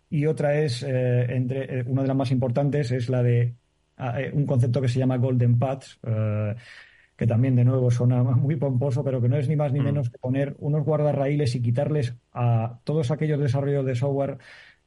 Y 0.09 0.25
otra 0.25 0.57
es, 0.61 0.83
eh, 0.83 1.35
entre, 1.35 1.83
una 1.83 2.03
de 2.03 2.07
las 2.07 2.17
más 2.17 2.31
importantes, 2.31 2.91
es 2.91 3.09
la 3.09 3.23
de 3.23 3.55
un 4.33 4.45
concepto 4.45 4.81
que 4.81 4.89
se 4.89 4.99
llama 4.99 5.17
Golden 5.17 5.57
Paths, 5.57 5.99
eh, 6.03 6.55
que 7.15 7.27
también 7.27 7.55
de 7.55 7.65
nuevo 7.65 7.89
suena 7.91 8.23
muy 8.23 8.55
pomposo, 8.55 9.03
pero 9.03 9.21
que 9.21 9.27
no 9.27 9.37
es 9.37 9.49
ni 9.49 9.55
más 9.55 9.73
ni 9.73 9.79
mm. 9.79 9.83
menos 9.83 10.09
que 10.09 10.17
poner 10.17 10.55
unos 10.59 10.85
guardarraíles 10.85 11.55
y 11.55 11.61
quitarles 11.61 12.15
a 12.31 12.79
todos 12.83 13.11
aquellos 13.11 13.39
desarrollos 13.39 13.85
de 13.85 13.95
software 13.95 14.37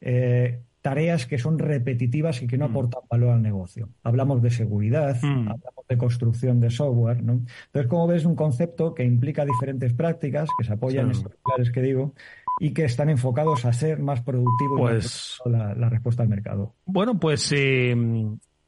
eh, 0.00 0.60
tareas 0.80 1.26
que 1.26 1.38
son 1.38 1.58
repetitivas 1.58 2.40
y 2.42 2.46
que 2.46 2.56
no 2.56 2.68
mm. 2.68 2.70
aportan 2.70 3.02
valor 3.10 3.30
al 3.30 3.42
negocio. 3.42 3.90
Hablamos 4.02 4.40
de 4.40 4.50
seguridad, 4.50 5.16
mm. 5.20 5.48
hablamos 5.48 5.86
de 5.88 5.98
construcción 5.98 6.60
de 6.60 6.70
software, 6.70 7.22
¿no? 7.22 7.42
Entonces, 7.66 7.88
como 7.88 8.06
ves, 8.06 8.22
es 8.22 8.26
un 8.26 8.36
concepto 8.36 8.94
que 8.94 9.04
implica 9.04 9.44
diferentes 9.44 9.92
prácticas 9.92 10.48
que 10.56 10.64
se 10.64 10.72
apoyan 10.72 11.06
en 11.06 11.10
estos 11.12 11.32
pilares 11.44 11.70
que 11.72 11.82
digo 11.82 12.14
y 12.60 12.72
que 12.72 12.84
están 12.84 13.10
enfocados 13.10 13.64
a 13.64 13.72
ser 13.72 13.98
más 13.98 14.20
productivos 14.22 14.80
pues, 14.80 15.38
la, 15.46 15.74
la, 15.74 15.88
respuesta 15.88 16.22
al 16.22 16.28
mercado. 16.28 16.74
Bueno, 16.84 17.18
pues 17.18 17.50
eh, 17.52 17.96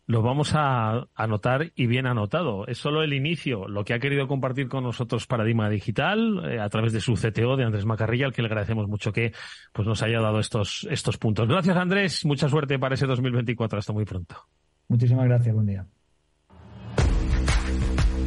lo 0.06 0.22
vamos 0.22 0.52
a 0.54 1.06
anotar 1.14 1.72
y 1.74 1.86
bien 1.86 2.06
anotado. 2.06 2.66
Es 2.66 2.78
solo 2.78 3.02
el 3.02 3.12
inicio, 3.12 3.68
lo 3.68 3.84
que 3.84 3.94
ha 3.94 3.98
querido 3.98 4.26
compartir 4.26 4.68
con 4.68 4.84
nosotros 4.84 5.26
Paradigma 5.26 5.68
Digital 5.70 6.42
eh, 6.50 6.60
a 6.60 6.68
través 6.68 6.92
de 6.92 7.00
su 7.00 7.14
CTO 7.14 7.56
de 7.56 7.64
Andrés 7.64 7.84
Macarrilla, 7.84 8.26
al 8.26 8.32
que 8.32 8.42
le 8.42 8.48
agradecemos 8.48 8.88
mucho 8.88 9.12
que 9.12 9.32
pues 9.72 9.86
nos 9.86 10.02
haya 10.02 10.20
dado 10.20 10.38
estos, 10.40 10.86
estos 10.90 11.18
puntos. 11.18 11.48
Gracias 11.48 11.76
Andrés, 11.76 12.24
mucha 12.24 12.48
suerte 12.48 12.78
para 12.78 12.94
ese 12.94 13.06
2024. 13.06 13.78
Hasta 13.78 13.92
muy 13.92 14.04
pronto. 14.04 14.36
Muchísimas 14.88 15.24
gracias, 15.24 15.54
buen 15.54 15.66
día. 15.66 15.86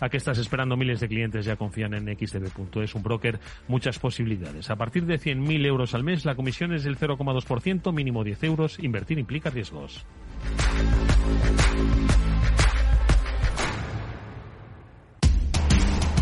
¿A 0.00 0.08
qué 0.08 0.16
estás 0.16 0.38
esperando? 0.38 0.76
Miles 0.76 1.00
de 1.00 1.08
clientes 1.08 1.44
ya 1.44 1.56
confían 1.56 1.94
en 1.94 2.06
xtb.es, 2.16 2.94
un 2.94 3.02
broker, 3.02 3.38
muchas 3.68 3.98
posibilidades. 3.98 4.70
A 4.70 4.76
partir 4.76 5.04
de 5.04 5.20
100.000 5.20 5.66
euros 5.66 5.94
al 5.94 6.04
mes, 6.04 6.24
la 6.24 6.34
comisión 6.34 6.72
es 6.72 6.84
del 6.84 6.98
0,2%, 6.98 7.92
mínimo 7.92 8.24
10 8.24 8.44
euros. 8.44 8.78
Invertir 8.80 9.18
implica 9.18 9.50
riesgos. 9.50 10.04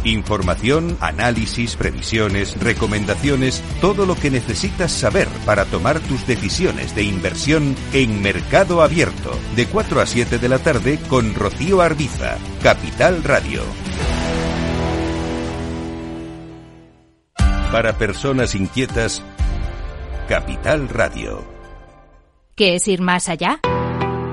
Información, 0.09 0.97
análisis, 1.01 1.77
previsiones, 1.77 2.59
recomendaciones, 2.59 3.63
todo 3.83 4.07
lo 4.07 4.15
que 4.15 4.31
necesitas 4.31 4.91
saber 4.91 5.29
para 5.45 5.67
tomar 5.67 6.01
tus 6.01 6.27
decisiones 6.27 6.95
de 6.95 7.03
inversión 7.03 7.77
en 7.93 8.23
Mercado 8.23 8.81
Abierto, 8.81 9.31
de 9.55 9.67
4 9.67 10.01
a 10.01 10.07
7 10.07 10.39
de 10.39 10.49
la 10.49 10.61
tarde 10.61 10.99
con 11.11 11.35
Rocío 11.35 11.83
Arbiza, 11.83 12.39
Capital 12.63 13.23
Radio. 13.23 13.63
Para 17.71 17.99
personas 17.99 18.55
inquietas, 18.55 19.23
Capital 20.27 20.89
Radio. 20.89 21.45
¿Qué 22.55 22.77
es 22.77 22.89
ir 22.89 23.03
más 23.03 23.29
allá? 23.29 23.61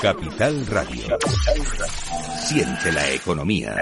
Capital 0.00 0.66
Radio. 0.66 1.18
Siente 2.38 2.90
la 2.90 3.10
economía. 3.12 3.76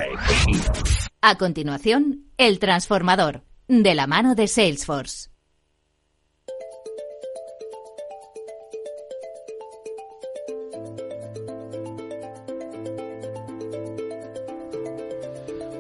A 1.20 1.38
continuación, 1.38 2.24
El 2.36 2.58
Transformador, 2.58 3.42
de 3.68 3.94
la 3.94 4.08
mano 4.08 4.34
de 4.34 4.48
Salesforce. 4.48 5.30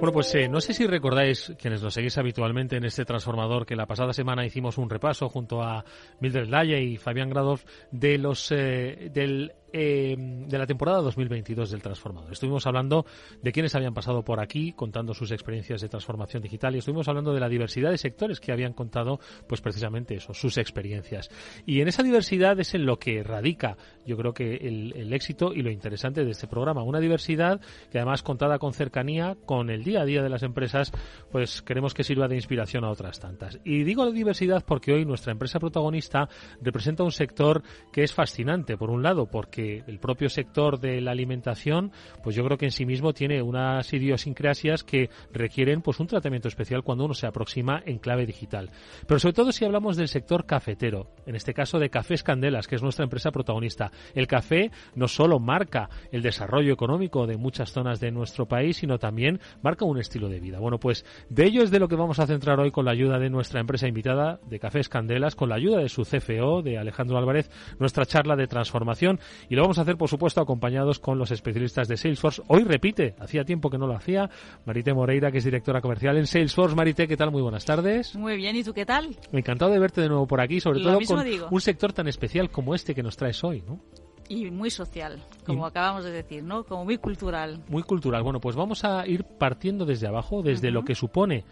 Bueno, 0.00 0.12
pues 0.12 0.32
eh, 0.36 0.48
no 0.48 0.60
sé 0.60 0.74
si 0.74 0.86
recordáis, 0.86 1.52
quienes 1.58 1.82
nos 1.82 1.94
seguís 1.94 2.16
habitualmente 2.18 2.76
en 2.76 2.84
este 2.84 3.04
transformador, 3.04 3.66
que 3.66 3.74
la 3.74 3.86
pasada 3.86 4.12
semana 4.12 4.46
hicimos 4.46 4.78
un 4.78 4.88
repaso 4.88 5.28
junto 5.28 5.60
a 5.60 5.84
Mildred 6.20 6.48
Laye 6.48 6.80
y 6.80 6.96
Fabián 6.98 7.28
Gradov 7.28 7.62
de 7.90 8.16
los 8.16 8.52
eh, 8.52 9.10
del 9.12 9.52
eh, 9.72 10.16
de 10.18 10.58
la 10.58 10.66
temporada 10.66 11.00
2022 11.00 11.70
del 11.70 11.82
Transformador. 11.82 12.32
Estuvimos 12.32 12.66
hablando 12.66 13.06
de 13.42 13.52
quienes 13.52 13.74
habían 13.74 13.94
pasado 13.94 14.24
por 14.24 14.40
aquí 14.40 14.72
contando 14.72 15.14
sus 15.14 15.30
experiencias 15.30 15.80
de 15.80 15.88
transformación 15.88 16.42
digital 16.42 16.74
y 16.74 16.78
estuvimos 16.78 17.08
hablando 17.08 17.32
de 17.32 17.40
la 17.40 17.48
diversidad 17.48 17.90
de 17.90 17.98
sectores 17.98 18.40
que 18.40 18.52
habían 18.52 18.72
contado 18.72 19.20
pues 19.46 19.60
precisamente 19.60 20.14
eso, 20.16 20.34
sus 20.34 20.58
experiencias. 20.58 21.30
Y 21.66 21.80
en 21.80 21.88
esa 21.88 22.02
diversidad 22.02 22.58
es 22.60 22.74
en 22.74 22.86
lo 22.86 22.98
que 22.98 23.22
radica 23.22 23.76
yo 24.06 24.16
creo 24.16 24.32
que 24.32 24.56
el, 24.56 24.94
el 24.96 25.12
éxito 25.12 25.52
y 25.52 25.62
lo 25.62 25.70
interesante 25.70 26.24
de 26.24 26.30
este 26.30 26.46
programa. 26.46 26.82
Una 26.82 26.98
diversidad 26.98 27.60
que 27.90 27.98
además 27.98 28.22
contada 28.22 28.58
con 28.58 28.72
cercanía, 28.72 29.36
con 29.44 29.70
el 29.70 29.84
día 29.84 30.00
a 30.00 30.04
día 30.04 30.22
de 30.22 30.30
las 30.30 30.42
empresas, 30.42 30.92
pues 31.30 31.62
queremos 31.62 31.94
que 31.94 32.04
sirva 32.04 32.26
de 32.26 32.36
inspiración 32.36 32.84
a 32.84 32.90
otras 32.90 33.20
tantas. 33.20 33.60
Y 33.64 33.84
digo 33.84 34.10
diversidad 34.12 34.64
porque 34.66 34.92
hoy 34.92 35.04
nuestra 35.04 35.32
empresa 35.32 35.58
protagonista 35.58 36.28
representa 36.60 37.02
un 37.02 37.12
sector 37.12 37.62
que 37.92 38.02
es 38.02 38.12
fascinante, 38.12 38.76
por 38.76 38.90
un 38.90 39.02
lado, 39.02 39.26
porque 39.26 39.57
el 39.58 39.98
propio 39.98 40.28
sector 40.28 40.78
de 40.78 41.00
la 41.00 41.10
alimentación, 41.10 41.92
pues 42.22 42.36
yo 42.36 42.44
creo 42.44 42.58
que 42.58 42.66
en 42.66 42.72
sí 42.72 42.86
mismo 42.86 43.12
tiene 43.12 43.42
unas 43.42 43.92
idiosincrasias 43.92 44.84
que 44.84 45.10
requieren 45.32 45.82
pues 45.82 46.00
un 46.00 46.06
tratamiento 46.06 46.48
especial 46.48 46.82
cuando 46.82 47.04
uno 47.04 47.14
se 47.14 47.26
aproxima 47.26 47.82
en 47.84 47.98
clave 47.98 48.26
digital. 48.26 48.70
Pero 49.06 49.18
sobre 49.18 49.34
todo 49.34 49.52
si 49.52 49.64
hablamos 49.64 49.96
del 49.96 50.08
sector 50.08 50.46
cafetero, 50.46 51.08
en 51.26 51.34
este 51.34 51.54
caso 51.54 51.78
de 51.78 51.90
Cafés 51.90 52.22
Candelas, 52.22 52.66
que 52.66 52.76
es 52.76 52.82
nuestra 52.82 53.04
empresa 53.04 53.30
protagonista. 53.30 53.90
El 54.14 54.26
café 54.26 54.70
no 54.94 55.08
solo 55.08 55.38
marca 55.38 55.88
el 56.12 56.22
desarrollo 56.22 56.72
económico 56.72 57.26
de 57.26 57.36
muchas 57.36 57.72
zonas 57.72 58.00
de 58.00 58.10
nuestro 58.10 58.46
país, 58.46 58.78
sino 58.78 58.98
también 58.98 59.40
marca 59.62 59.84
un 59.84 59.98
estilo 59.98 60.28
de 60.28 60.40
vida. 60.40 60.58
Bueno, 60.58 60.78
pues 60.78 61.04
de 61.28 61.44
ello 61.44 61.62
es 61.62 61.70
de 61.70 61.78
lo 61.78 61.88
que 61.88 61.96
vamos 61.96 62.18
a 62.18 62.26
centrar 62.26 62.60
hoy 62.60 62.70
con 62.70 62.84
la 62.84 62.92
ayuda 62.92 63.18
de 63.18 63.30
nuestra 63.30 63.60
empresa 63.60 63.88
invitada 63.88 64.40
de 64.46 64.58
Cafés 64.58 64.88
Candelas, 64.88 65.34
con 65.34 65.48
la 65.48 65.56
ayuda 65.56 65.78
de 65.78 65.88
su 65.88 66.02
CFO, 66.02 66.62
de 66.62 66.78
Alejandro 66.78 67.18
Álvarez, 67.18 67.50
nuestra 67.78 68.06
charla 68.06 68.36
de 68.36 68.46
transformación 68.46 69.20
y 69.48 69.54
lo 69.54 69.62
vamos 69.62 69.78
a 69.78 69.82
hacer, 69.82 69.96
por 69.96 70.08
supuesto, 70.08 70.40
acompañados 70.40 70.98
con 70.98 71.18
los 71.18 71.30
especialistas 71.30 71.88
de 71.88 71.96
Salesforce. 71.96 72.42
Hoy 72.48 72.64
repite, 72.64 73.14
hacía 73.18 73.44
tiempo 73.44 73.70
que 73.70 73.78
no 73.78 73.86
lo 73.86 73.94
hacía, 73.94 74.28
Marité 74.66 74.92
Moreira, 74.92 75.30
que 75.30 75.38
es 75.38 75.44
directora 75.44 75.80
comercial 75.80 76.16
en 76.16 76.26
Salesforce. 76.26 76.76
Marité, 76.76 77.08
¿qué 77.08 77.16
tal? 77.16 77.30
Muy 77.30 77.42
buenas 77.42 77.64
tardes. 77.64 78.14
Muy 78.14 78.36
bien, 78.36 78.56
¿y 78.56 78.64
tú 78.64 78.74
qué 78.74 78.84
tal? 78.84 79.16
Encantado 79.32 79.70
de 79.70 79.78
verte 79.78 80.00
de 80.00 80.08
nuevo 80.08 80.26
por 80.26 80.40
aquí, 80.40 80.60
sobre 80.60 80.80
todo 80.80 80.98
con 81.06 81.24
un 81.50 81.60
sector 81.60 81.92
tan 81.92 82.08
especial 82.08 82.50
como 82.50 82.74
este 82.74 82.94
que 82.94 83.02
nos 83.02 83.16
traes 83.16 83.42
hoy, 83.44 83.62
¿no? 83.66 83.80
Y 84.28 84.50
muy 84.50 84.70
social, 84.70 85.22
como 85.46 85.64
acabamos 85.64 86.04
de 86.04 86.10
decir, 86.10 86.42
¿no? 86.42 86.64
Como 86.64 86.84
muy 86.84 86.98
cultural. 86.98 87.62
Muy 87.68 87.82
cultural. 87.82 88.22
Bueno, 88.22 88.40
pues 88.40 88.56
vamos 88.56 88.84
a 88.84 89.06
ir 89.06 89.24
partiendo 89.24 89.86
desde 89.86 90.06
abajo, 90.06 90.42
desde 90.42 90.70
lo 90.70 90.84
que 90.84 90.94
supone 90.94 91.44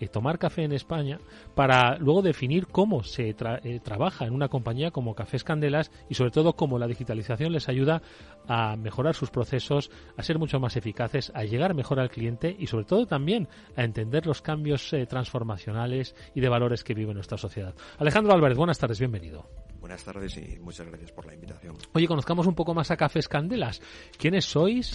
eh, 0.00 0.08
tomar 0.08 0.38
café 0.38 0.64
en 0.64 0.72
España 0.72 1.18
para 1.54 1.98
luego 1.98 2.22
definir 2.22 2.66
cómo 2.66 3.02
se 3.02 3.28
eh, 3.28 3.80
trabaja 3.82 4.24
en 4.24 4.32
una 4.32 4.48
compañía 4.48 4.90
como 4.90 5.14
Cafés 5.14 5.44
Candelas 5.44 5.90
y 6.08 6.14
sobre 6.14 6.30
todo 6.30 6.54
cómo 6.54 6.78
la 6.78 6.86
digitalización 6.86 7.52
les 7.52 7.68
ayuda 7.68 8.00
a 8.48 8.76
mejorar 8.76 9.14
sus 9.14 9.30
procesos, 9.30 9.90
a 10.16 10.22
ser 10.22 10.38
mucho 10.38 10.58
más 10.58 10.76
eficaces, 10.76 11.30
a 11.34 11.44
llegar 11.44 11.74
mejor 11.74 12.00
al 12.00 12.10
cliente 12.10 12.56
y 12.58 12.66
sobre 12.66 12.86
todo 12.86 13.06
también 13.06 13.48
a 13.76 13.84
entender 13.84 14.26
los 14.26 14.40
cambios 14.40 14.92
eh, 14.92 15.06
transformacionales 15.06 16.14
y 16.34 16.40
de 16.40 16.48
valores 16.48 16.82
que 16.82 16.94
vive 16.94 17.12
nuestra 17.12 17.36
sociedad. 17.36 17.74
Alejandro 17.98 18.32
Álvarez, 18.32 18.56
buenas 18.56 18.78
tardes, 18.78 18.98
bienvenido. 18.98 19.46
Buenas 19.80 20.04
tardes 20.04 20.36
y 20.36 20.58
muchas 20.60 20.86
gracias 20.86 21.12
por 21.12 21.26
la 21.26 21.34
invitación. 21.34 21.76
Oye, 21.92 22.06
conozcamos 22.06 22.46
un 22.46 22.54
poco 22.54 22.74
más 22.74 22.90
a 22.90 22.96
Cafés 22.96 23.28
Candelas. 23.28 23.80
¿Quiénes 24.18 24.44
sois? 24.44 24.94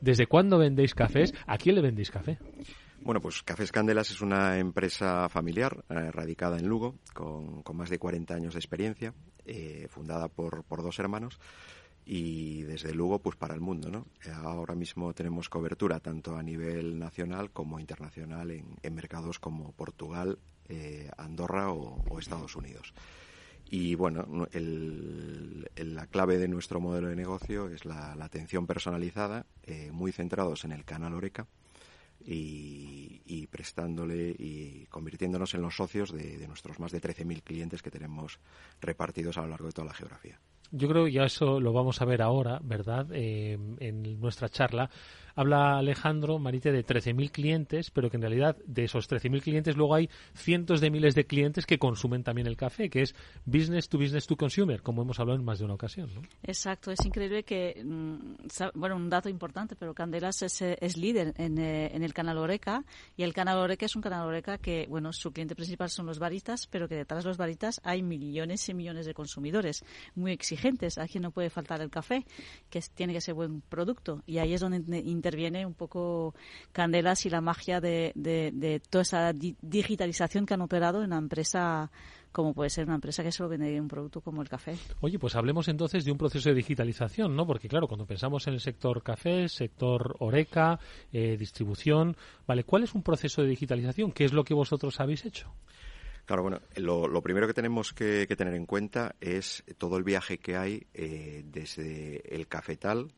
¿Desde 0.00 0.26
cuándo 0.26 0.58
vendéis 0.58 0.94
cafés? 0.94 1.34
¿A 1.46 1.58
quién 1.58 1.74
le 1.74 1.82
vendéis 1.82 2.10
café? 2.10 2.38
Bueno, 3.02 3.22
pues 3.22 3.42
Cafés 3.42 3.72
Candelas 3.72 4.10
es 4.10 4.20
una 4.20 4.58
empresa 4.58 5.28
familiar 5.30 5.84
eh, 5.88 6.10
radicada 6.12 6.58
en 6.58 6.68
Lugo, 6.68 6.96
con, 7.14 7.62
más 7.72 7.88
de 7.88 7.98
40 7.98 8.34
años 8.34 8.52
de 8.52 8.60
experiencia, 8.60 9.14
eh, 9.46 9.86
fundada 9.88 10.28
por, 10.28 10.64
dos 10.68 10.98
hermanos 10.98 11.40
y 12.04 12.62
desde 12.62 12.92
Lugo 12.92 13.18
pues 13.20 13.36
para 13.36 13.54
el 13.54 13.60
mundo. 13.60 13.90
¿no? 13.90 14.06
Ahora 14.34 14.74
mismo 14.74 15.14
tenemos 15.14 15.48
cobertura 15.48 16.00
tanto 16.00 16.36
a 16.36 16.42
nivel 16.42 16.98
nacional 16.98 17.50
como 17.52 17.80
internacional 17.80 18.50
en, 18.50 18.94
mercados 18.94 19.38
como 19.38 19.72
Portugal, 19.72 20.38
eh, 20.68 21.10
Andorra 21.16 21.72
o, 21.72 22.18
Estados 22.18 22.54
Unidos. 22.54 22.92
Y 23.70 23.94
bueno, 23.94 24.46
la 24.52 26.06
clave 26.08 26.36
de 26.36 26.48
nuestro 26.48 26.80
modelo 26.80 27.08
de 27.08 27.16
negocio 27.16 27.68
es 27.68 27.84
la, 27.86 28.12
atención 28.12 28.66
personalizada, 28.66 29.46
eh, 29.62 29.90
muy 29.90 30.12
centrados 30.12 30.64
en 30.64 30.72
el 30.72 30.84
canal 30.84 31.14
Oreca 31.14 31.46
y, 32.24 33.46
prestándole 33.50 34.34
y 34.38 34.86
convirtiéndonos 34.86 35.54
en 35.54 35.62
los 35.62 35.76
socios 35.76 36.12
de, 36.12 36.38
de 36.38 36.46
nuestros 36.46 36.78
más 36.78 36.92
de 36.92 37.00
13.000 37.00 37.42
clientes 37.42 37.82
que 37.82 37.90
tenemos 37.90 38.38
repartidos 38.80 39.38
a 39.38 39.42
lo 39.42 39.48
largo 39.48 39.66
de 39.66 39.72
toda 39.72 39.88
la 39.88 39.94
geografía. 39.94 40.38
Yo 40.72 40.88
creo 40.88 41.04
que 41.04 41.12
ya 41.12 41.24
eso 41.24 41.58
lo 41.58 41.72
vamos 41.72 42.00
a 42.00 42.04
ver 42.04 42.22
ahora, 42.22 42.60
¿verdad? 42.62 43.06
Eh, 43.12 43.58
en 43.80 44.20
nuestra 44.20 44.48
charla. 44.48 44.88
Habla 45.40 45.78
Alejandro 45.78 46.38
Marite 46.38 46.70
de 46.70 46.84
13.000 46.84 47.30
clientes, 47.30 47.90
pero 47.90 48.10
que 48.10 48.18
en 48.18 48.20
realidad 48.20 48.58
de 48.66 48.84
esos 48.84 49.08
13.000 49.08 49.40
clientes 49.40 49.74
luego 49.74 49.94
hay 49.94 50.10
cientos 50.34 50.82
de 50.82 50.90
miles 50.90 51.14
de 51.14 51.24
clientes 51.24 51.64
que 51.64 51.78
consumen 51.78 52.22
también 52.22 52.46
el 52.46 52.58
café, 52.58 52.90
que 52.90 53.00
es 53.00 53.14
business 53.46 53.88
to 53.88 53.96
business 53.96 54.26
to 54.26 54.36
consumer, 54.36 54.82
como 54.82 55.00
hemos 55.00 55.18
hablado 55.18 55.38
en 55.38 55.44
más 55.46 55.58
de 55.58 55.64
una 55.64 55.72
ocasión. 55.72 56.10
¿no? 56.14 56.20
Exacto, 56.42 56.90
es 56.90 57.02
increíble 57.06 57.42
que, 57.44 57.82
mm, 57.82 58.18
bueno, 58.74 58.96
un 58.96 59.08
dato 59.08 59.30
importante, 59.30 59.76
pero 59.76 59.94
Candelas 59.94 60.42
es, 60.42 60.60
eh, 60.60 60.76
es 60.78 60.98
líder 60.98 61.32
en, 61.38 61.56
eh, 61.56 61.90
en, 61.94 62.02
el 62.02 62.12
canal 62.12 62.36
Oreca 62.36 62.84
y 63.16 63.22
el 63.22 63.32
canal 63.32 63.56
Oreca 63.60 63.86
es 63.86 63.96
un 63.96 64.02
canal 64.02 64.26
Oreca 64.26 64.58
que, 64.58 64.84
bueno, 64.90 65.10
su 65.14 65.32
cliente 65.32 65.54
principal 65.54 65.88
son 65.88 66.04
los 66.04 66.18
baristas, 66.18 66.66
pero 66.66 66.86
que 66.86 66.96
detrás 66.96 67.24
de 67.24 67.30
los 67.30 67.38
baristas 67.38 67.80
hay 67.82 68.02
millones 68.02 68.68
y 68.68 68.74
millones 68.74 69.06
de 69.06 69.14
consumidores 69.14 69.86
muy 70.14 70.32
exigentes. 70.32 70.98
Aquí 70.98 71.18
no 71.18 71.30
puede 71.30 71.48
faltar 71.48 71.80
el 71.80 71.88
café, 71.88 72.26
que 72.68 72.82
tiene 72.94 73.14
que 73.14 73.22
ser 73.22 73.32
buen 73.32 73.62
producto 73.62 74.22
y 74.26 74.36
ahí 74.36 74.52
es 74.52 74.60
donde 74.60 74.98
interviene 74.98 75.29
un 75.66 75.74
poco 75.74 76.34
Candelas 76.72 77.24
y 77.26 77.30
la 77.30 77.40
magia 77.40 77.80
de, 77.80 78.12
de, 78.14 78.80
toda 78.90 79.02
esa 79.02 79.32
digitalización 79.32 80.46
que 80.46 80.54
han 80.54 80.60
operado 80.60 81.02
en 81.02 81.10
la 81.10 81.18
empresa 81.18 81.90
como 82.32 82.54
puede 82.54 82.70
ser 82.70 82.84
una 82.84 82.94
empresa 82.94 83.24
que 83.24 83.32
solo 83.32 83.48
vende 83.48 83.80
un 83.80 83.88
producto 83.88 84.20
como 84.20 84.40
el 84.40 84.48
café. 84.48 84.76
Oye, 85.00 85.18
pues 85.18 85.34
hablemos 85.34 85.66
entonces 85.66 86.04
de 86.04 86.12
un 86.12 86.18
proceso 86.18 86.48
de 86.48 86.54
digitalización, 86.54 87.34
¿no? 87.34 87.44
Porque 87.44 87.68
claro, 87.68 87.88
cuando 87.88 88.06
pensamos 88.06 88.46
en 88.46 88.54
el 88.54 88.60
sector 88.60 89.02
café, 89.02 89.48
sector 89.48 90.14
oreca, 90.20 90.78
eh, 91.12 91.36
distribución, 91.36 92.16
¿vale? 92.46 92.62
¿Cuál 92.62 92.84
es 92.84 92.94
un 92.94 93.02
proceso 93.02 93.42
de 93.42 93.48
digitalización? 93.48 94.12
¿Qué 94.12 94.24
es 94.24 94.32
lo 94.32 94.44
que 94.44 94.54
vosotros 94.54 95.00
habéis 95.00 95.24
hecho? 95.24 95.52
Claro, 96.30 96.42
bueno, 96.44 96.60
lo, 96.76 97.22
primero 97.22 97.48
que 97.48 97.54
tenemos 97.54 97.92
que, 97.92 98.24
tener 98.36 98.54
en 98.54 98.64
cuenta 98.64 99.16
es 99.20 99.64
todo 99.78 99.96
el 99.96 100.04
viaje 100.04 100.38
que 100.38 100.56
hay 100.56 100.86
eh, 100.94 101.42
desde 101.44 102.22
el 102.32 102.46
cafetal, 102.46 103.10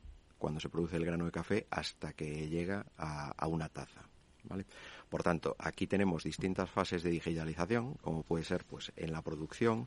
cuando 0.43 0.59
se 0.59 0.69
produce 0.69 0.97
el 0.97 1.05
grano 1.05 1.27
de 1.27 1.31
café 1.31 1.69
hasta 1.71 2.15
que 2.15 2.49
llega 2.49 2.85
a, 2.97 3.47
una 3.47 3.69
taza. 3.69 4.03
¿vale? 4.43 4.67
Por 5.09 5.23
tanto, 5.23 5.55
aquí 5.57 5.87
tenemos 5.87 6.25
distintas 6.25 6.69
fases 6.69 7.05
de 7.05 7.11
digitalización, 7.11 7.95
como 8.01 8.25
puede 8.25 8.43
ser 8.43 8.65
pues, 8.65 8.91
en 8.97 9.13
la 9.13 9.23
producción, 9.23 9.87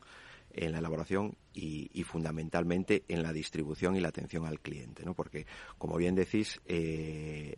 en 0.54 0.72
la 0.72 0.78
elaboración 0.78 1.36
y, 1.54 2.02
fundamentalmente 2.04 3.04
en 3.10 3.22
la 3.22 3.34
distribución 3.34 3.98
y 3.98 4.00
la 4.00 4.08
atención 4.08 4.46
al 4.46 4.62
cliente. 4.62 5.04
¿no? 5.04 5.14
Porque, 5.14 5.46
como 5.78 5.98
bien 5.98 6.16
decís, 6.16 6.62
eh, 6.68 7.58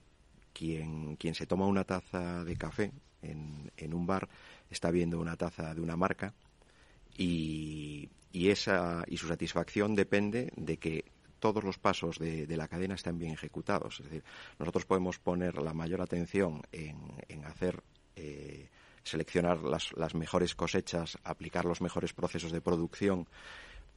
quien, 0.51 1.17
quien 1.17 1.35
se 1.35 1.45
toma 1.45 1.67
una 1.67 1.83
taza 1.83 2.43
de 2.43 2.55
café 2.55 2.91
en, 3.21 3.71
en 3.77 3.93
un 3.93 4.07
bar 4.07 4.27
está 4.71 4.89
viendo 4.89 5.19
una 5.19 5.35
taza 5.35 5.75
de 5.75 5.81
una 5.81 5.95
marca 5.95 6.33
y, 7.15 8.09
y, 8.31 8.49
esa, 8.49 9.03
y 9.05 9.17
su 9.17 9.27
satisfacción 9.27 9.93
depende 9.93 10.51
de 10.55 10.77
que 10.77 11.05
todos 11.39 11.63
los 11.63 11.77
pasos 11.77 12.19
de, 12.19 12.45
la 12.57 12.67
cadena 12.67 12.95
están 12.95 13.17
bien 13.17 13.33
ejecutados. 13.33 13.99
Es 13.99 14.05
decir, 14.05 14.23
nosotros 14.59 14.85
podemos 14.85 15.19
poner 15.19 15.61
la 15.61 15.73
mayor 15.73 16.01
atención 16.01 16.61
en, 16.71 17.45
hacer, 17.45 17.81
eh, 18.15 18.69
seleccionar 19.03 19.61
las, 19.61 19.93
las 19.93 20.15
mejores 20.15 20.55
cosechas, 20.55 21.17
aplicar 21.23 21.65
los 21.65 21.81
mejores 21.81 22.13
procesos 22.13 22.51
de 22.51 22.61
producción 22.61 23.27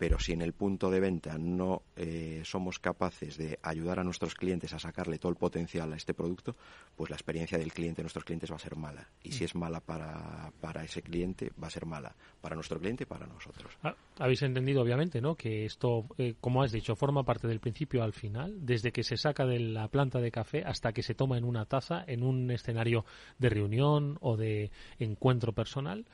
pero 0.01 0.19
si 0.19 0.33
en 0.33 0.41
el 0.41 0.55
punto 0.55 0.91
de 0.91 0.99
venta 0.99 1.37
no 1.37 1.83
eh, 1.95 2.41
somos 2.43 2.79
capaces 2.79 3.37
de 3.37 3.59
ayudar 3.63 4.01
a 4.01 4.03
nuestros 4.03 4.35
clientes 4.35 4.73
a 4.73 4.79
sacarle 4.79 5.19
todo 5.19 5.31
el 5.31 5.37
potencial 5.37 5.93
a 5.93 5.97
este 5.97 6.15
producto, 6.15 6.57
pues 6.97 7.11
la 7.11 7.17
experiencia 7.17 7.59
del 7.59 7.71
cliente, 7.71 7.99
de 7.99 8.05
nuestros 8.05 8.25
clientes, 8.25 8.51
va 8.51 8.57
a 8.57 8.61
ser 8.61 8.77
mala. 8.77 9.07
Y 9.23 9.33
si 9.33 9.45
es 9.45 9.55
mala 9.55 9.81
para, 9.81 10.53
para 10.59 10.83
ese 10.85 11.03
cliente, 11.03 11.53
va 11.63 11.67
a 11.67 11.71
ser 11.71 11.85
mala 11.85 12.15
para 12.41 12.55
nuestro 12.55 12.81
cliente 12.81 13.03
y 13.05 13.07
para 13.07 13.27
nosotros. 13.27 13.77
Ah, 13.83 13.95
habéis 14.19 14.41
entendido, 14.41 14.81
obviamente, 14.81 15.21
¿no? 15.21 15.35
que 15.35 15.67
esto, 15.67 16.07
eh, 16.17 16.33
como 16.41 16.63
has 16.63 16.73
dicho, 16.73 16.97
forma 16.97 17.23
parte 17.23 17.47
del 17.47 17.61
principio 17.61 18.03
al 18.03 18.15
final, 18.15 18.57
desde 18.65 18.93
que 18.93 19.03
se 19.03 19.19
saca 19.19 19.45
de 19.45 19.61
la 19.61 19.89
planta 19.89 20.19
de 20.19 20.31
café 20.31 20.65
hasta 20.65 20.95
que 20.95 21.03
se 21.03 21.15
toma 21.15 21.37
en 21.37 21.45
una 21.45 21.67
taza, 21.67 22.05
en 22.07 22.23
un 22.23 22.51
escenario 22.51 23.05
de 23.39 23.51
reunión 23.51 24.17
o 24.23 24.39
de 24.39 24.71
encuentro 24.99 25.53
personal 25.53 26.07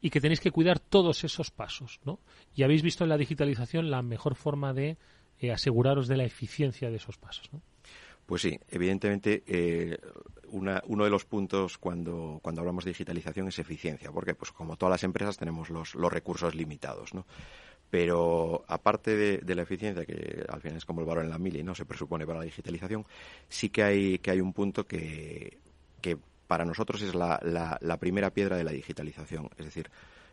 y 0.00 0.10
que 0.10 0.20
tenéis 0.20 0.40
que 0.40 0.50
cuidar 0.50 0.78
todos 0.78 1.24
esos 1.24 1.50
pasos, 1.50 2.00
¿no? 2.04 2.18
Y 2.54 2.62
habéis 2.62 2.82
visto 2.82 3.04
en 3.04 3.10
la 3.10 3.16
digitalización 3.16 3.90
la 3.90 4.02
mejor 4.02 4.34
forma 4.34 4.72
de 4.72 4.96
eh, 5.40 5.52
aseguraros 5.52 6.08
de 6.08 6.16
la 6.16 6.24
eficiencia 6.24 6.90
de 6.90 6.96
esos 6.96 7.18
pasos, 7.18 7.52
¿no? 7.52 7.60
Pues 8.26 8.42
sí, 8.42 8.58
evidentemente 8.68 9.44
eh, 9.46 9.96
uno 10.50 11.04
de 11.04 11.10
los 11.10 11.24
puntos 11.24 11.78
cuando, 11.78 12.40
cuando 12.42 12.60
hablamos 12.60 12.84
de 12.84 12.90
digitalización 12.90 13.48
es 13.48 13.58
eficiencia, 13.58 14.10
porque 14.10 14.34
pues 14.34 14.50
como 14.50 14.76
todas 14.76 14.90
las 14.90 15.04
empresas 15.04 15.36
tenemos 15.36 15.70
los, 15.70 15.94
los 15.94 16.12
recursos 16.12 16.54
limitados, 16.54 17.14
¿no? 17.14 17.24
Pero 17.88 18.64
aparte 18.66 19.16
de, 19.16 19.54
la 19.54 19.62
eficiencia, 19.62 20.04
que 20.04 20.44
al 20.48 20.60
final 20.60 20.78
es 20.78 20.84
como 20.84 21.00
el 21.00 21.06
valor 21.06 21.22
en 21.22 21.30
la 21.30 21.38
mili, 21.38 21.62
no 21.62 21.74
se 21.74 21.84
presupone 21.84 22.26
para 22.26 22.40
la 22.40 22.44
digitalización, 22.44 23.06
sí 23.48 23.68
que 23.68 23.84
hay, 23.84 24.18
que 24.18 24.32
hay 24.32 24.40
un 24.40 24.52
punto 24.52 24.86
que, 24.88 25.58
que 26.00 26.18
para 26.46 26.64
nosotros 26.64 27.02
es 27.02 27.14
la, 27.14 27.98
primera 28.00 28.30
piedra 28.30 28.56
de 28.56 28.64
la 28.64 28.72
digitalización. 28.72 29.50
Es 29.56 29.64
decir, 29.64 29.90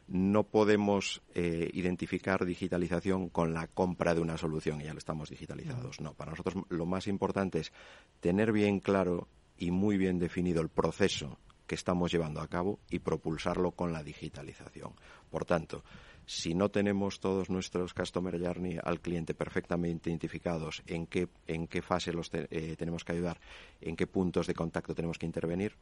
no 0.07 0.43
podemos 0.43 1.22
eh, 1.34 1.70
identificar 1.74 2.45
digitalización 2.45 3.30
con 3.30 3.53
la 3.53 3.68
compra 3.68 4.14
de 4.14 4.22
una 4.22 4.38
solución 4.38 4.82
y 4.82 4.86
ya 4.86 4.93
lo 4.93 4.99
estamos 4.99 5.30
digitalizados. 5.30 6.01
No, 6.01 6.14
para 6.14 6.32
nosotros 6.32 6.64
lo 6.70 6.86
más 6.86 7.07
importante 7.07 7.59
es 7.59 7.72
tener 8.20 8.51
bien 8.51 8.80
claro 8.80 9.28
y 9.57 9.72
muy 9.72 9.97
bien 9.97 10.20
definido 10.20 10.61
el 10.61 10.70
proceso 10.70 11.38
que 11.68 11.76
estamos 11.76 12.11
llevando 12.11 12.41
a 12.41 12.47
cabo 12.47 12.80
y 12.89 12.99
propulsarlo 12.99 13.72
con 13.72 13.93
la 13.93 14.03
digitalización. 14.03 14.93
Por 15.30 15.45
tanto, 15.45 15.84
si 16.26 16.53
no 16.53 16.70
tenemos 16.70 17.20
todos 17.20 17.49
nuestros 17.49 17.93
customer 17.93 18.39
journey 18.39 18.78
al 18.82 19.01
cliente 19.01 19.34
perfectamente 19.34 20.09
identificados, 20.09 20.82
en 20.88 21.05
qué, 21.07 21.28
en 21.47 21.68
qué 21.68 21.82
fase 21.82 22.14
los 22.14 22.30
eh, 22.34 22.76
tenemos 22.78 23.03
que 23.03 23.14
ayudar, 23.14 23.39
en 23.82 23.95
qué 23.95 24.07
puntos 24.07 24.47
de 24.47 24.53
contacto 24.53 24.95
tenemos 24.95 25.18
que 25.18 25.26
intervenir, 25.26 25.76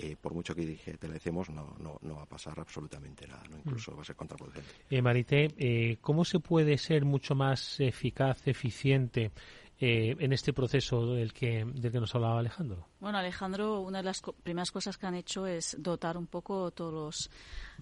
eh, 0.00 0.16
por 0.20 0.32
mucho 0.32 0.54
que 0.54 0.64
digitalicemos, 0.64 1.50
no, 1.50 1.74
no, 1.80 1.98
no 2.02 2.16
va 2.16 2.22
a 2.22 2.26
pasar 2.26 2.58
absolutamente 2.60 3.26
nada, 3.26 3.42
¿no? 3.50 3.58
incluso 3.58 3.96
va 3.96 4.02
a 4.02 4.04
ser 4.04 4.14
contraproducente. 4.14 4.70
Eh, 4.88 5.02
Marité, 5.02 5.48
eh, 5.58 5.98
¿cómo 6.00 6.24
se 6.24 6.38
puede 6.38 6.78
ser 6.78 7.04
mucho 7.04 7.34
más 7.34 7.80
eficaz, 7.80 8.46
eficiente 8.46 9.32
eh, 9.80 10.16
en 10.18 10.32
este 10.32 10.52
proceso 10.52 11.14
del 11.14 11.32
que, 11.32 11.64
del 11.64 11.92
que 11.92 12.00
nos 12.00 12.12
hablaba 12.12 12.40
Alejandro? 12.40 12.88
Bueno, 12.98 13.18
Alejandro, 13.18 13.80
una 13.80 13.98
de 13.98 14.04
las 14.04 14.20
primeras 14.42 14.72
cosas 14.72 14.98
que 14.98 15.06
han 15.06 15.14
hecho 15.14 15.46
es 15.46 15.76
dotar 15.78 16.16
un 16.16 16.26
poco 16.26 16.72
todos 16.72 16.92
los, 16.92 17.30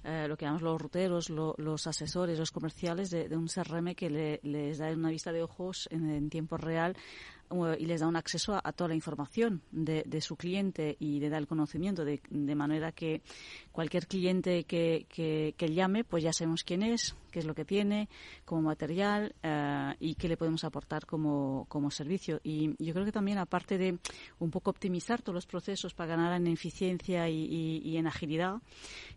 eh, 0.05 0.27
lo 0.29 0.37
que 0.37 0.45
llamamos 0.45 0.61
los 0.61 0.79
ruteros, 0.79 1.31
los 1.31 1.87
asesores, 1.87 2.39
los 2.39 2.51
comerciales 2.51 3.09
de, 3.09 3.35
un 3.35 3.49
CRM 3.49 3.95
que 3.95 4.11
les 4.43 4.77
da 4.77 4.91
una 4.91 5.09
vista 5.09 5.33
de 5.33 5.43
ojos 5.43 5.89
en, 5.91 6.29
tiempo 6.29 6.59
real 6.59 6.95
y 7.79 7.87
les 7.87 8.01
da 8.01 8.09
un 8.09 8.17
acceso 8.17 8.61
a, 8.63 8.73
toda 8.73 8.89
la 8.89 8.95
información 8.95 9.63
de, 9.71 10.21
su 10.21 10.37
cliente 10.37 10.97
y 10.99 11.21
le 11.21 11.29
da 11.29 11.39
el 11.39 11.47
conocimiento 11.47 12.05
de, 12.05 12.21
manera 12.55 12.93
que 12.93 13.23
cualquier 13.71 14.07
cliente 14.07 14.65
que, 14.65 15.07
que, 15.09 15.69
llame, 15.69 16.05
pues 16.05 16.25
ya 16.25 16.33
sabemos 16.33 16.65
quién 16.65 16.83
es, 16.83 17.15
qué 17.31 17.41
es 17.41 17.45
lo 17.45 17.55
que 17.55 17.65
tiene 17.65 18.09
como 18.45 18.63
material 18.63 19.35
eh, 19.43 19.95
y 20.01 20.15
qué 20.15 20.29
le 20.29 20.37
podemos 20.37 20.65
aportar 20.65 21.07
como, 21.07 21.67
como 21.69 21.91
servicio. 21.91 22.41
Y 22.43 22.75
yo 22.83 22.93
creo 22.95 23.05
que 23.05 23.13
también, 23.13 23.39
aparte 23.39 23.79
de 23.79 23.99
un 24.39 24.51
poco 24.51 24.71
optimizar 24.71 25.23
todos 25.23 25.35
los 25.35 25.47
procesos 25.47 25.95
para 25.95 26.17
ganar 26.17 26.33
en 26.33 26.47
eficiencia 26.47 27.29
y, 27.29 27.97
en 27.97 28.07
agilidad, 28.07 28.57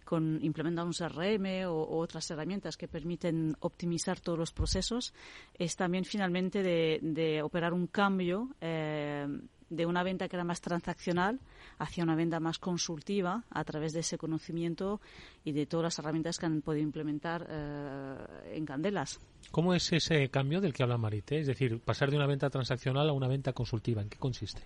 con 0.04 0.40
implementar 0.44 0.86
un 0.86 0.94
CRM 0.94 1.68
o, 1.68 1.98
otras 2.00 2.30
herramientas 2.32 2.78
que 2.78 2.88
permiten 2.88 3.56
optimizar 3.62 4.20
todos 4.20 4.38
los 4.38 4.52
procesos, 4.52 5.14
es 5.58 5.76
también 5.76 6.04
finalmente 6.04 6.62
de 6.62 7.42
operar 7.42 7.74
un 7.74 7.88
cambio 7.88 8.19
eh, 8.20 9.28
de 9.70 9.86
una 9.86 10.04
venta 10.04 10.28
que 10.28 10.36
era 10.36 10.44
más 10.44 10.62
transaccional 10.62 11.40
hacia 11.78 12.04
una 12.04 12.16
venta 12.16 12.40
más 12.40 12.60
consultiva 12.60 13.44
a 13.50 13.64
través 13.64 13.94
de 13.94 14.02
ese 14.02 14.18
conocimiento 14.18 15.00
y 15.44 15.52
de 15.52 15.66
todas 15.66 15.84
las 15.84 16.00
herramientas 16.00 16.38
que 16.38 16.48
han 16.48 16.62
podido 16.62 16.84
implementar 16.84 17.48
eh, 17.50 18.16
en 18.56 18.66
Candelas. 18.66 19.20
¿Cómo 19.52 19.74
es 19.74 19.92
ese 19.94 20.30
cambio 20.30 20.60
del 20.60 20.74
que 20.74 20.84
habla 20.84 20.98
Marite? 20.98 21.40
Es 21.40 21.48
decir, 21.48 21.80
pasar 21.80 22.10
de 22.10 22.18
una 22.18 22.28
venta 22.28 22.50
transaccional 22.50 23.08
a 23.10 23.14
una 23.14 23.28
venta 23.28 23.54
consultiva. 23.54 24.02
¿En 24.02 24.10
qué 24.10 24.18
consiste? 24.18 24.64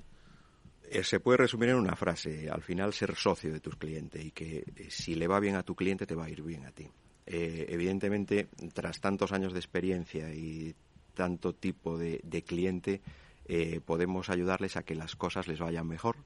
Eh, 0.89 1.03
se 1.03 1.19
puede 1.19 1.37
resumir 1.37 1.69
en 1.69 1.75
una 1.75 1.95
frase. 1.95 2.49
Al 2.49 2.61
final, 2.61 2.93
ser 2.93 3.15
socio 3.15 3.51
de 3.51 3.59
tus 3.59 3.75
clientes 3.75 4.23
y 4.23 4.31
que 4.31 4.63
si 4.89 5.15
le 5.15 5.27
va 5.27 5.39
bien 5.39 5.55
a 5.55 5.63
tu 5.63 5.75
cliente, 5.75 6.05
te 6.05 6.15
va 6.15 6.25
a 6.25 6.29
ir 6.29 6.41
bien 6.41 6.65
a 6.65 6.71
ti. 6.71 6.89
evidentemente, 7.25 8.47
tras 8.73 8.99
tantos 8.99 9.31
años 9.31 9.53
de 9.53 9.59
experiencia 9.59 10.33
y 10.33 10.75
tanto 11.13 11.53
tipo 11.53 11.97
de 11.97 12.43
cliente, 12.45 13.01
eh, 13.45 13.81
podemos 13.85 14.29
ayudarles 14.29 14.77
a 14.77 14.83
que 14.83 14.95
las 14.95 15.15
cosas 15.15 15.47
les 15.47 15.59
vayan 15.59 15.87
mejor 15.87 16.17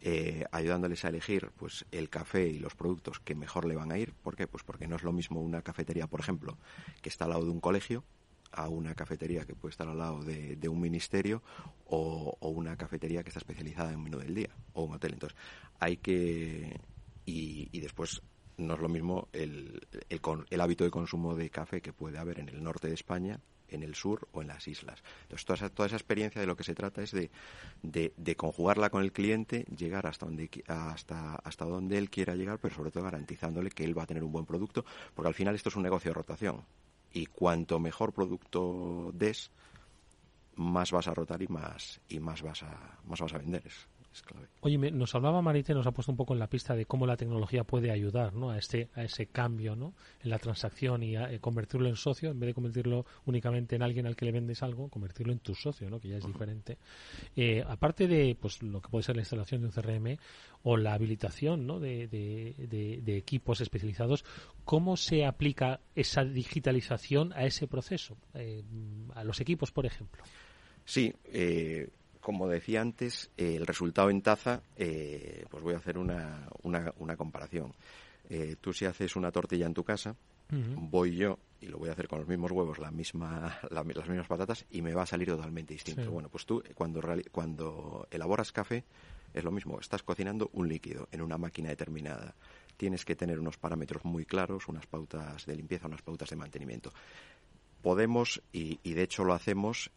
eh, 0.00 0.44
ayudándoles 0.52 1.04
a 1.04 1.08
elegir 1.08 1.50
pues 1.56 1.84
el 1.90 2.08
café 2.08 2.46
y 2.46 2.60
los 2.60 2.76
productos 2.76 3.18
que 3.18 3.34
mejor 3.34 3.64
le 3.64 3.74
van 3.74 3.90
a 3.90 3.98
ir. 3.98 4.12
¿Por 4.12 4.36
qué? 4.36 4.46
Pues 4.46 4.62
porque 4.62 4.86
no 4.86 4.94
es 4.94 5.02
lo 5.02 5.12
mismo 5.12 5.40
una 5.40 5.62
cafetería, 5.62 6.06
por 6.06 6.20
ejemplo, 6.20 6.56
que 7.02 7.08
está 7.08 7.24
al 7.24 7.30
lado 7.30 7.44
de 7.44 7.50
un 7.50 7.60
colegio, 7.60 8.04
a 8.52 8.68
una 8.68 8.94
cafetería 8.94 9.44
que 9.44 9.54
puede 9.54 9.72
estar 9.72 9.88
al 9.88 9.98
lado 9.98 10.22
de, 10.22 10.68
un 10.68 10.80
ministerio 10.80 11.42
o, 11.86 12.36
una 12.40 12.76
cafetería 12.76 13.22
que 13.22 13.30
está 13.30 13.40
especializada 13.40 13.92
en 13.92 14.02
menú 14.02 14.18
del 14.18 14.34
día 14.34 14.50
o 14.72 14.84
un 14.84 14.94
hotel. 14.94 15.14
Entonces, 15.14 15.36
hay 15.80 15.96
que... 15.96 16.80
Y, 17.26 17.68
y 17.72 17.80
después 17.80 18.22
no 18.56 18.74
es 18.74 18.80
lo 18.80 18.88
mismo 18.88 19.28
el, 19.32 19.86
el, 20.08 20.20
el, 20.48 20.60
hábito 20.60 20.84
de 20.84 20.90
consumo 20.90 21.34
de 21.34 21.50
café 21.50 21.82
que 21.82 21.92
puede 21.92 22.18
haber 22.18 22.38
en 22.38 22.48
el 22.48 22.62
norte 22.62 22.88
de 22.88 22.94
España 22.94 23.40
en 23.70 23.82
el 23.82 23.94
sur 23.94 24.28
o 24.32 24.42
en 24.42 24.48
las 24.48 24.66
islas. 24.68 25.02
Entonces, 25.22 25.44
toda 25.44 25.56
esa, 25.56 25.68
toda 25.70 25.86
esa 25.86 25.96
experiencia 25.96 26.40
de 26.40 26.46
lo 26.46 26.56
que 26.56 26.64
se 26.64 26.74
trata 26.74 27.02
es 27.02 27.12
de, 27.12 28.36
conjugarla 28.36 28.90
con 28.90 29.02
el 29.02 29.12
cliente, 29.12 29.64
llegar 29.76 30.06
hasta 30.06 30.26
donde, 30.26 30.50
hasta, 30.66 31.36
hasta 31.36 31.64
donde 31.64 31.98
él 31.98 32.10
quiera 32.10 32.34
llegar, 32.34 32.58
pero 32.58 32.74
sobre 32.74 32.90
todo 32.90 33.04
garantizándole 33.04 33.70
que 33.70 33.84
él 33.84 33.96
va 33.96 34.04
a 34.04 34.06
tener 34.06 34.24
un 34.24 34.32
buen 34.32 34.46
producto, 34.46 34.84
porque 35.14 35.28
al 35.28 35.34
final 35.34 35.54
esto 35.54 35.68
es 35.68 35.76
un 35.76 35.82
negocio 35.82 36.10
de 36.10 36.14
rotación. 36.14 36.64
Y 37.12 37.26
cuanto 37.26 37.78
mejor 37.78 38.12
producto 38.12 39.10
des, 39.14 39.50
más 40.56 40.90
vas 40.90 41.08
a 41.08 41.14
rotar 41.14 41.42
y 41.42 41.48
más, 41.48 42.00
y 42.08 42.20
más 42.20 42.42
vas 42.42 42.62
a, 42.62 42.98
más 43.06 43.20
vas 43.20 43.32
a 43.32 43.38
vender. 43.38 43.62
Oye, 44.60 44.76
nos 44.90 45.14
hablaba 45.14 45.42
Marite, 45.42 45.74
nos 45.74 45.86
ha 45.86 45.92
puesto 45.92 46.12
un 46.12 46.16
poco 46.16 46.32
en 46.32 46.38
la 46.38 46.48
pista 46.48 46.74
de 46.74 46.86
cómo 46.86 47.06
la 47.06 47.16
tecnología 47.16 47.64
puede 47.64 47.90
ayudar 47.90 48.34
¿no? 48.34 48.50
a, 48.50 48.58
este, 48.58 48.88
a 48.94 49.02
ese 49.04 49.26
cambio 49.26 49.76
¿no? 49.76 49.94
en 50.20 50.30
la 50.30 50.38
transacción 50.38 51.02
y 51.02 51.16
a, 51.16 51.32
eh, 51.32 51.40
convertirlo 51.40 51.88
en 51.88 51.96
socio, 51.96 52.30
en 52.30 52.40
vez 52.40 52.48
de 52.48 52.54
convertirlo 52.54 53.06
únicamente 53.26 53.76
en 53.76 53.82
alguien 53.82 54.06
al 54.06 54.16
que 54.16 54.24
le 54.24 54.32
vendes 54.32 54.62
algo, 54.62 54.88
convertirlo 54.88 55.32
en 55.32 55.38
tu 55.38 55.54
socio, 55.54 55.88
¿no? 55.90 56.00
que 56.00 56.08
ya 56.08 56.16
es 56.16 56.26
diferente. 56.26 56.78
Eh, 57.36 57.64
aparte 57.66 58.08
de 58.08 58.36
pues, 58.40 58.62
lo 58.62 58.80
que 58.80 58.88
puede 58.88 59.04
ser 59.04 59.16
la 59.16 59.22
instalación 59.22 59.60
de 59.60 59.66
un 59.68 59.72
CRM 59.72 60.18
o 60.62 60.76
la 60.76 60.94
habilitación 60.94 61.66
¿no? 61.66 61.80
de, 61.80 62.08
de, 62.08 63.16
equipos 63.16 63.60
especializados, 63.60 64.24
¿cómo 64.64 64.96
se 64.96 65.24
aplica 65.24 65.80
esa 65.94 66.24
digitalización 66.24 67.32
a 67.32 67.44
ese 67.44 67.66
proceso? 67.66 68.16
Eh, 68.34 68.62
a 69.14 69.24
los 69.24 69.40
equipos, 69.40 69.72
por 69.72 69.86
ejemplo. 69.86 70.22
Sí, 70.84 71.12
eh, 71.24 71.88
como 72.28 72.46
decía 72.46 72.82
antes, 72.82 73.30
eh, 73.38 73.54
el 73.56 73.66
resultado 73.66 74.10
en 74.10 74.20
taza, 74.20 74.60
eh, 74.76 75.46
pues 75.48 75.62
voy 75.62 75.72
a 75.72 75.78
hacer 75.78 75.96
una, 75.96 76.46
una, 76.62 77.16
comparación. 77.16 77.72
Eh, 78.28 78.56
tú 78.60 78.74
si 78.74 78.84
haces 78.84 79.16
una 79.16 79.32
tortilla 79.32 79.64
en 79.64 79.72
tu 79.72 79.82
casa, 79.82 80.14
voy 80.50 81.16
yo 81.16 81.38
y 81.62 81.68
lo 81.68 81.78
voy 81.78 81.88
a 81.88 81.92
hacer 81.92 82.06
con 82.06 82.18
los 82.18 82.28
mismos 82.28 82.52
huevos, 82.52 82.78
la 82.80 82.90
misma, 82.90 83.58
las 83.70 83.86
mismas 83.86 84.26
patatas 84.26 84.66
y 84.70 84.82
me 84.82 84.92
va 84.92 85.04
a 85.04 85.06
salir 85.06 85.26
totalmente 85.26 85.72
distinto. 85.72 86.10
Bueno, 86.10 86.28
pues 86.28 86.44
tú 86.44 86.62
cuando, 86.74 87.00
cuando 87.32 88.06
elaboras 88.10 88.52
café 88.52 88.84
es 89.32 89.42
lo 89.42 89.50
mismo, 89.50 89.80
estás 89.80 90.02
cocinando 90.02 90.50
un 90.52 90.68
líquido 90.68 91.08
en 91.10 91.22
una 91.22 91.38
máquina 91.38 91.70
determinada. 91.70 92.34
Tienes 92.76 93.06
que 93.06 93.16
tener 93.16 93.40
unos 93.40 93.56
parámetros 93.56 94.04
muy 94.04 94.26
claros, 94.26 94.68
unas 94.68 94.86
pautas 94.86 95.46
de 95.46 95.56
limpieza, 95.56 95.86
unas 95.86 96.02
pautas 96.02 96.28
de 96.28 96.36
mantenimiento 96.36 96.92
podemos, 97.82 98.42
y, 98.52 98.78
de 98.82 99.02
hecho 99.02 99.24
lo 99.24 99.34
hacemos, 99.34 99.90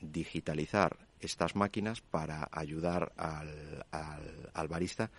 digitalizar 0.00 0.96
estas 1.20 1.54
máquinas 1.54 2.00
para 2.00 2.48
ayudar 2.50 3.12
al, 3.16 3.84
al, 4.54 4.68
barista 4.68 5.10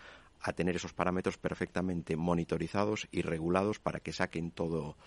a 0.42 0.54
tener 0.54 0.76
esos 0.76 0.94
parámetros 0.94 1.38
perfectamente 1.38 2.16
monitorizados 2.16 3.08
y 3.12 3.22
regulados 3.22 3.80
para 3.80 4.00
que 4.00 4.12
saquen 4.12 4.52
todo 4.52 4.98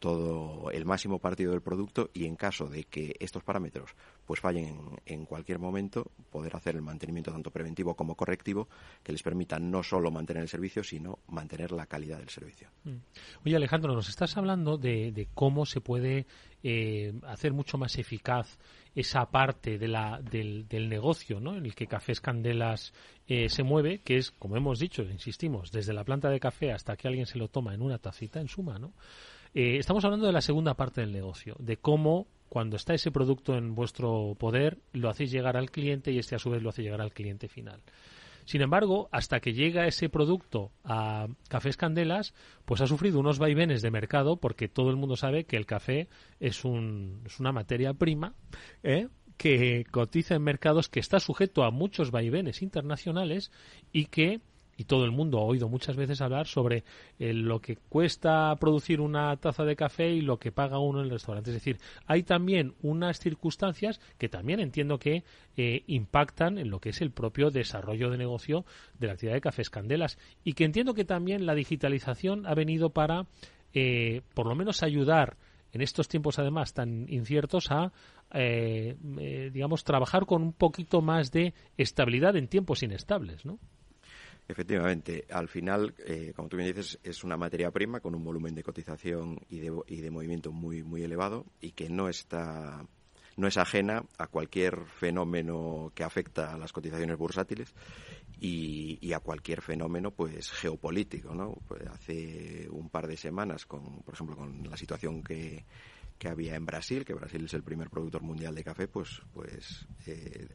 todo 0.00 0.70
el 0.72 0.84
máximo 0.84 1.18
partido 1.18 1.52
del 1.52 1.60
producto 1.60 2.10
y 2.12 2.24
en 2.24 2.34
caso 2.34 2.66
de 2.66 2.84
que 2.84 3.14
estos 3.20 3.44
parámetros 3.44 3.90
pues 4.26 4.40
fallen 4.40 4.98
en, 5.06 5.26
cualquier 5.26 5.58
momento 5.58 6.10
poder 6.30 6.56
hacer 6.56 6.74
el 6.74 6.82
mantenimiento 6.82 7.30
tanto 7.30 7.50
preventivo 7.50 7.94
como 7.94 8.16
correctivo 8.16 8.68
que 9.02 9.12
les 9.12 9.22
permita 9.22 9.58
no 9.58 9.82
solo 9.82 10.10
mantener 10.10 10.42
el 10.42 10.48
servicio 10.48 10.82
sino 10.82 11.18
mantener 11.28 11.70
la 11.70 11.86
calidad 11.86 12.18
del 12.18 12.30
servicio. 12.30 12.68
Mm. 12.84 12.96
Oye 13.44 13.56
Alejandro, 13.56 13.94
nos 13.94 14.08
estás 14.08 14.36
hablando 14.36 14.78
de, 14.78 15.28
cómo 15.34 15.66
se 15.66 15.80
puede 15.80 16.26
eh, 16.62 17.12
hacer 17.26 17.52
mucho 17.52 17.76
más 17.76 17.98
eficaz 17.98 18.58
esa 18.94 19.26
parte 19.26 19.78
de 19.78 19.86
la, 19.86 20.20
del, 20.20 20.66
negocio 20.88 21.40
¿no? 21.40 21.56
en 21.56 21.66
el 21.66 21.74
que 21.74 21.86
Cafés 21.86 22.20
Candelas 22.20 22.92
eh, 23.28 23.48
se 23.48 23.62
mueve, 23.62 24.00
que 24.00 24.16
es, 24.16 24.30
como 24.30 24.56
hemos 24.56 24.78
dicho, 24.78 25.02
insistimos, 25.02 25.70
desde 25.70 25.92
la 25.92 26.04
planta 26.04 26.30
de 26.30 26.40
café 26.40 26.72
hasta 26.72 26.96
que 26.96 27.06
alguien 27.06 27.26
se 27.26 27.38
lo 27.38 27.48
toma 27.48 27.74
en 27.74 27.82
una 27.82 27.98
tacita 27.98 28.40
en 28.40 28.48
su 28.48 28.62
mano. 28.62 28.92
Eh, 29.54 29.78
estamos 29.78 30.04
hablando 30.04 30.26
de 30.26 30.32
la 30.32 30.40
segunda 30.40 30.74
parte 30.74 31.00
del 31.00 31.12
negocio, 31.12 31.56
de 31.58 31.76
cómo 31.76 32.28
cuando 32.48 32.76
está 32.76 32.94
ese 32.94 33.10
producto 33.10 33.56
en 33.56 33.74
vuestro 33.74 34.36
poder 34.38 34.78
lo 34.92 35.08
hacéis 35.08 35.30
llegar 35.30 35.56
al 35.56 35.70
cliente 35.70 36.12
y 36.12 36.18
este 36.18 36.36
a 36.36 36.38
su 36.38 36.50
vez 36.50 36.62
lo 36.62 36.70
hace 36.70 36.82
llegar 36.82 37.00
al 37.00 37.12
cliente 37.12 37.48
final. 37.48 37.82
Sin 38.44 38.62
embargo, 38.62 39.08
hasta 39.12 39.40
que 39.40 39.52
llega 39.52 39.86
ese 39.86 40.08
producto 40.08 40.72
a 40.82 41.28
Cafés 41.48 41.76
Candelas, 41.76 42.34
pues 42.64 42.80
ha 42.80 42.86
sufrido 42.86 43.20
unos 43.20 43.38
vaivenes 43.38 43.82
de 43.82 43.90
mercado 43.90 44.36
porque 44.36 44.68
todo 44.68 44.90
el 44.90 44.96
mundo 44.96 45.16
sabe 45.16 45.44
que 45.44 45.56
el 45.56 45.66
café 45.66 46.08
es, 46.40 46.64
un, 46.64 47.22
es 47.26 47.38
una 47.38 47.52
materia 47.52 47.92
prima 47.94 48.34
¿eh? 48.82 49.08
que 49.36 49.84
cotiza 49.90 50.34
en 50.34 50.42
mercados 50.42 50.88
que 50.88 51.00
está 51.00 51.20
sujeto 51.20 51.64
a 51.64 51.70
muchos 51.70 52.10
vaivenes 52.10 52.62
internacionales 52.62 53.52
y 53.92 54.06
que 54.06 54.40
y 54.80 54.84
todo 54.84 55.04
el 55.04 55.10
mundo 55.10 55.36
ha 55.36 55.42
oído 55.42 55.68
muchas 55.68 55.94
veces 55.94 56.22
hablar 56.22 56.46
sobre 56.46 56.84
eh, 57.18 57.34
lo 57.34 57.60
que 57.60 57.76
cuesta 57.76 58.56
producir 58.58 59.02
una 59.02 59.36
taza 59.36 59.62
de 59.62 59.76
café 59.76 60.08
y 60.08 60.22
lo 60.22 60.38
que 60.38 60.52
paga 60.52 60.78
uno 60.78 61.00
en 61.00 61.04
el 61.04 61.10
restaurante. 61.10 61.50
Es 61.50 61.56
decir, 61.56 61.76
hay 62.06 62.22
también 62.22 62.72
unas 62.80 63.20
circunstancias 63.20 64.00
que 64.16 64.30
también 64.30 64.58
entiendo 64.58 64.98
que 64.98 65.22
eh, 65.58 65.84
impactan 65.86 66.56
en 66.56 66.70
lo 66.70 66.80
que 66.80 66.88
es 66.88 67.02
el 67.02 67.10
propio 67.10 67.50
desarrollo 67.50 68.08
de 68.08 68.16
negocio 68.16 68.64
de 68.98 69.08
la 69.08 69.12
actividad 69.12 69.34
de 69.34 69.42
Cafés 69.42 69.68
Candelas 69.68 70.16
y 70.44 70.54
que 70.54 70.64
entiendo 70.64 70.94
que 70.94 71.04
también 71.04 71.44
la 71.44 71.54
digitalización 71.54 72.46
ha 72.46 72.54
venido 72.54 72.88
para, 72.88 73.26
eh, 73.74 74.22
por 74.32 74.46
lo 74.46 74.54
menos, 74.54 74.82
ayudar 74.82 75.36
en 75.72 75.82
estos 75.82 76.08
tiempos 76.08 76.38
además 76.38 76.72
tan 76.72 77.04
inciertos 77.10 77.70
a 77.70 77.92
digamos 78.32 79.82
trabajar 79.82 80.24
con 80.24 80.42
un 80.42 80.52
poquito 80.52 81.02
más 81.02 81.32
de 81.32 81.52
estabilidad 81.76 82.36
en 82.36 82.46
tiempos 82.46 82.82
inestables, 82.84 83.44
¿no? 83.44 83.58
Efectivamente, 84.50 85.26
al 85.30 85.46
final, 85.46 85.94
eh, 86.04 86.32
como 86.34 86.48
tú 86.48 86.56
bien 86.56 86.74
dices, 86.74 86.98
es 87.04 87.22
una 87.22 87.36
materia 87.36 87.70
prima 87.70 88.00
con 88.00 88.16
un 88.16 88.24
volumen 88.24 88.52
de 88.52 88.64
cotización 88.64 89.38
y 89.48 89.60
de, 89.60 89.72
y 89.86 90.00
de 90.00 90.10
movimiento 90.10 90.50
muy, 90.50 90.82
muy 90.82 91.04
elevado 91.04 91.46
y 91.60 91.70
que 91.70 91.88
no 91.88 92.08
está 92.08 92.84
no 93.36 93.46
es 93.46 93.56
ajena 93.56 94.04
a 94.18 94.26
cualquier 94.26 94.84
fenómeno 94.86 95.92
que 95.94 96.02
afecta 96.02 96.52
a 96.52 96.58
las 96.58 96.72
cotizaciones 96.72 97.16
bursátiles 97.16 97.72
y, 98.40 99.12
a 99.12 99.20
cualquier 99.20 99.62
fenómeno 99.62 100.10
pues 100.10 100.50
geopolítico 100.50 101.32
no 101.32 101.54
pues 101.68 101.86
hace 101.86 102.68
un 102.70 102.90
par 102.90 103.06
de 103.06 103.16
semanas 103.16 103.66
con 103.66 104.02
por 104.02 104.14
ejemplo 104.14 104.36
con 104.36 104.68
la 104.68 104.76
situación 104.76 105.22
que, 105.22 105.64
que 106.18 106.28
había 106.28 106.56
en 106.56 106.66
Brasil 106.66 107.04
que 107.04 107.14
Brasil 107.14 107.44
es 107.44 107.54
el 107.54 107.62
primer 107.62 107.88
productor 107.88 108.22
mundial 108.22 108.54
de 108.54 108.64
café 108.64 108.88
pues 108.88 109.22
pues 109.32 109.86
eh, 110.06 110.48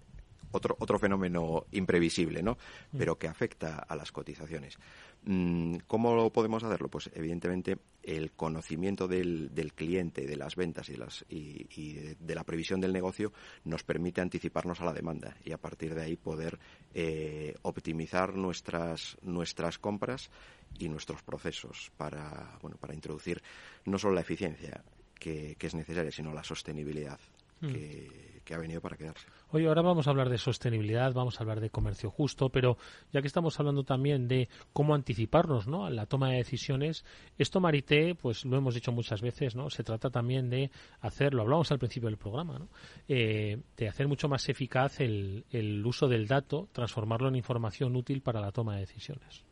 otro, 0.55 0.75
otro 0.79 0.97
fenómeno 0.97 1.65
imprevisible, 1.71 2.41
¿no? 2.41 2.53
Mm. 2.91 2.97
Pero 2.97 3.17
que 3.17 3.27
afecta 3.27 3.77
a 3.79 3.95
las 3.95 4.11
cotizaciones. 4.11 4.77
Mm, 5.23 5.77
¿Cómo 5.87 6.29
podemos 6.31 6.63
hacerlo? 6.63 6.87
Pues 6.87 7.09
evidentemente 7.13 7.77
el 8.03 8.31
conocimiento 8.31 9.07
del, 9.07 9.53
del 9.53 9.73
cliente, 9.73 10.25
de 10.25 10.35
las 10.37 10.55
ventas 10.55 10.89
y, 10.89 10.95
las, 10.95 11.25
y, 11.29 11.93
de 11.93 12.35
la 12.35 12.43
previsión 12.43 12.79
del 12.79 12.93
negocio 12.93 13.33
nos 13.63 13.83
permite 13.83 14.21
anticiparnos 14.21 14.79
a 14.81 14.85
la 14.85 14.93
demanda 14.93 15.35
y 15.43 15.51
a 15.51 15.57
partir 15.57 15.95
de 15.95 16.03
ahí 16.03 16.15
poder 16.15 16.59
eh, 16.93 17.55
optimizar 17.63 18.35
nuestras, 18.35 19.17
nuestras 19.21 19.79
compras 19.79 20.29
y 20.77 20.87
nuestros 20.89 21.23
procesos 21.23 21.91
para, 21.97 22.57
bueno, 22.61 22.77
para 22.77 22.93
introducir 22.93 23.41
no 23.85 23.97
solo 23.97 24.13
la 24.13 24.21
eficiencia 24.21 24.83
que, 25.15 25.55
que 25.57 25.67
es 25.67 25.75
necesaria, 25.75 26.11
sino 26.11 26.33
la 26.33 26.43
sostenibilidad 26.43 27.19
mm. 27.61 27.67
que, 27.67 28.34
que 28.45 28.53
ha 28.53 28.57
venido 28.57 28.79
para 28.79 28.95
quedarse. 28.95 29.27
Oye, 29.49 29.67
ahora 29.67 29.81
vamos 29.81 30.07
a 30.07 30.11
hablar 30.11 30.29
de 30.29 30.37
sostenibilidad, 30.37 31.11
vamos 31.13 31.39
a 31.39 31.43
hablar 31.43 31.59
de 31.59 31.69
comercio 31.69 32.11
justo, 32.11 32.49
pero 32.49 32.77
ya 33.11 33.21
que 33.21 33.27
estamos 33.27 33.59
hablando 33.59 33.83
también 33.83 34.27
de 34.27 34.47
cómo 34.71 34.93
anticiparnos 34.95 35.67
¿no? 35.67 35.85
a 35.85 35.89
la 35.89 36.05
toma 36.05 36.29
de 36.29 36.37
decisiones, 36.37 37.03
esto, 37.37 37.59
Marité, 37.59 38.15
pues 38.15 38.45
lo 38.45 38.55
hemos 38.55 38.75
dicho 38.75 38.91
muchas 38.91 39.21
veces, 39.21 39.55
¿no? 39.55 39.69
se 39.69 39.83
trata 39.83 40.09
también 40.09 40.49
de 40.49 40.71
hacerlo, 41.01 41.41
hablamos 41.41 41.71
al 41.71 41.79
principio 41.79 42.07
del 42.07 42.17
programa, 42.17 42.59
¿no? 42.59 42.69
Eh, 43.07 43.57
de 43.75 43.89
hacer 43.89 44.07
mucho 44.07 44.29
más 44.29 44.47
eficaz 44.47 44.99
el, 44.99 45.45
el 45.49 45.85
uso 45.85 46.07
del 46.07 46.27
dato, 46.27 46.69
transformarlo 46.71 47.27
en 47.29 47.35
información 47.35 47.95
útil 47.95 48.21
para 48.21 48.39
la 48.39 48.51
toma 48.51 48.75
de 48.75 48.81
decisiones. 48.81 49.43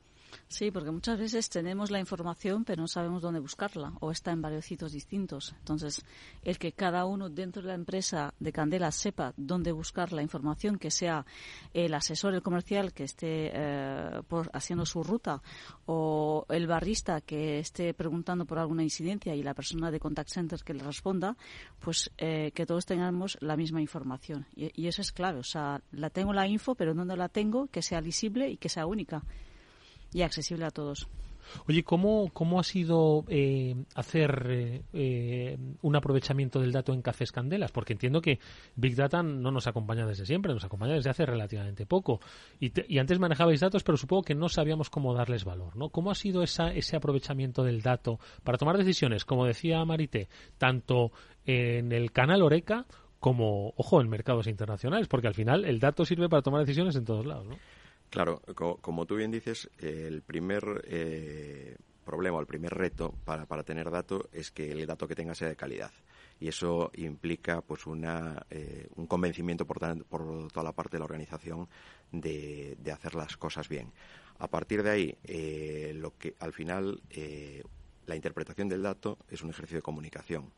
Sí, 0.53 0.69
porque 0.69 0.91
muchas 0.91 1.17
veces 1.17 1.49
tenemos 1.49 1.89
la 1.89 1.99
información 1.99 2.63
pero 2.63 2.83
no 2.83 2.87
sabemos 2.87 3.23
dónde 3.23 3.39
buscarla 3.39 3.91
o 4.01 4.11
está 4.11 4.31
en 4.31 4.43
varios 4.43 4.65
sitios 4.65 4.91
distintos. 4.91 5.55
Entonces, 5.57 6.05
el 6.43 6.59
que 6.59 6.73
cada 6.73 7.05
uno 7.05 7.27
dentro 7.27 7.63
de 7.63 7.69
la 7.69 7.73
empresa 7.73 8.35
de 8.39 8.51
Candela 8.51 8.91
sepa 8.91 9.33
dónde 9.35 9.71
buscar 9.71 10.13
la 10.13 10.21
información, 10.21 10.77
que 10.77 10.91
sea 10.91 11.25
el 11.73 11.91
asesor, 11.95 12.35
el 12.35 12.43
comercial 12.43 12.93
que 12.93 13.05
esté 13.05 13.49
eh, 13.51 14.21
por, 14.27 14.51
haciendo 14.53 14.85
su 14.85 15.01
ruta 15.01 15.41
o 15.87 16.45
el 16.49 16.67
barrista 16.67 17.21
que 17.21 17.57
esté 17.57 17.95
preguntando 17.95 18.45
por 18.45 18.59
alguna 18.59 18.83
incidencia 18.83 19.33
y 19.33 19.41
la 19.41 19.55
persona 19.55 19.89
de 19.89 19.99
contact 19.99 20.29
center 20.29 20.59
que 20.63 20.75
le 20.75 20.83
responda, 20.83 21.35
pues 21.79 22.11
eh, 22.19 22.51
que 22.53 22.67
todos 22.67 22.85
tengamos 22.85 23.39
la 23.41 23.57
misma 23.57 23.81
información. 23.81 24.45
Y, 24.55 24.69
y 24.79 24.87
eso 24.87 25.01
es 25.01 25.11
clave. 25.11 25.39
O 25.39 25.43
sea, 25.43 25.81
la 25.91 26.11
tengo 26.11 26.31
la 26.31 26.45
info, 26.45 26.75
pero 26.75 26.93
¿dónde 26.93 27.17
la 27.17 27.27
tengo? 27.27 27.65
Que 27.71 27.81
sea 27.81 28.01
visible 28.01 28.51
y 28.51 28.57
que 28.57 28.69
sea 28.69 28.85
única 28.85 29.23
y 30.13 30.21
accesible 30.21 30.65
a 30.65 30.71
todos. 30.71 31.07
Oye, 31.67 31.83
¿cómo, 31.83 32.29
cómo 32.33 32.59
ha 32.59 32.63
sido 32.63 33.25
eh, 33.27 33.75
hacer 33.95 34.83
eh, 34.93 35.57
un 35.81 35.95
aprovechamiento 35.95 36.59
del 36.59 36.71
dato 36.71 36.93
en 36.93 37.01
Cafés 37.01 37.31
Candelas? 37.31 37.71
Porque 37.71 37.93
entiendo 37.93 38.21
que 38.21 38.39
Big 38.75 38.95
Data 38.95 39.23
no 39.23 39.51
nos 39.51 39.67
acompaña 39.67 40.05
desde 40.05 40.25
siempre, 40.25 40.53
nos 40.53 40.63
acompaña 40.63 40.93
desde 40.93 41.09
hace 41.09 41.25
relativamente 41.25 41.85
poco. 41.85 42.19
Y, 42.59 42.71
y 42.93 42.99
antes 42.99 43.19
manejabais 43.19 43.59
datos, 43.59 43.83
pero 43.83 43.97
supongo 43.97 44.23
que 44.23 44.35
no 44.35 44.49
sabíamos 44.49 44.89
cómo 44.89 45.13
darles 45.13 45.45
valor, 45.45 45.75
¿no? 45.75 45.89
¿Cómo 45.89 46.11
ha 46.11 46.15
sido 46.15 46.43
esa, 46.43 46.71
ese 46.71 46.95
aprovechamiento 46.95 47.63
del 47.63 47.81
dato 47.81 48.19
para 48.43 48.57
tomar 48.57 48.77
decisiones, 48.77 49.25
como 49.25 49.45
decía 49.45 49.83
Marité, 49.85 50.29
tanto 50.57 51.11
en 51.45 51.91
el 51.91 52.11
canal 52.11 52.41
Oreca 52.41 52.85
como, 53.19 53.73
ojo, 53.77 54.01
en 54.01 54.09
mercados 54.09 54.47
internacionales? 54.47 55.07
Porque 55.07 55.27
al 55.27 55.33
final 55.33 55.65
el 55.65 55.79
dato 55.79 56.05
sirve 56.05 56.29
para 56.29 56.41
tomar 56.41 56.61
decisiones 56.61 56.95
en 56.95 57.05
todos 57.05 57.25
lados, 57.25 57.47
¿no? 57.47 57.57
Claro, 58.13 58.43
como 58.53 59.07
tú 59.07 59.15
bien 59.15 59.31
dices, 59.31 59.71
el 59.79 60.21
primer 60.21 60.83
eh, 60.85 61.75
problema, 62.05 62.39
el 62.39 62.45
primer 62.45 62.71
reto 62.71 63.11
para, 63.25 63.47
para 63.47 63.63
tener 63.63 63.89
dato 63.89 64.29
es 64.31 64.51
que 64.51 64.71
el 64.71 64.85
dato 64.85 65.07
que 65.07 65.15
tenga 65.15 65.33
sea 65.33 65.47
de 65.47 65.55
calidad 65.55 65.91
y 66.39 66.47
eso 66.47 66.91
implica 66.93 67.61
pues 67.61 67.87
una, 67.87 68.45
eh, 68.51 68.87
un 68.97 69.07
convencimiento 69.07 69.65
por, 69.65 69.79
por, 70.05 70.47
toda 70.51 70.63
la 70.63 70.73
parte 70.73 70.97
de 70.97 70.99
la 70.99 71.05
organización 71.05 71.67
de, 72.11 72.77
de, 72.79 72.91
hacer 72.91 73.15
las 73.15 73.35
cosas 73.35 73.67
bien. 73.67 73.91
A 74.37 74.47
partir 74.47 74.83
de 74.83 74.91
ahí, 74.91 75.17
eh, 75.23 75.93
lo 75.95 76.15
que 76.15 76.35
al 76.39 76.53
final 76.53 77.01
eh, 77.09 77.63
la 78.05 78.15
interpretación 78.15 78.69
del 78.69 78.83
dato 78.83 79.17
es 79.27 79.41
un 79.41 79.49
ejercicio 79.49 79.79
de 79.79 79.81
comunicación 79.81 80.51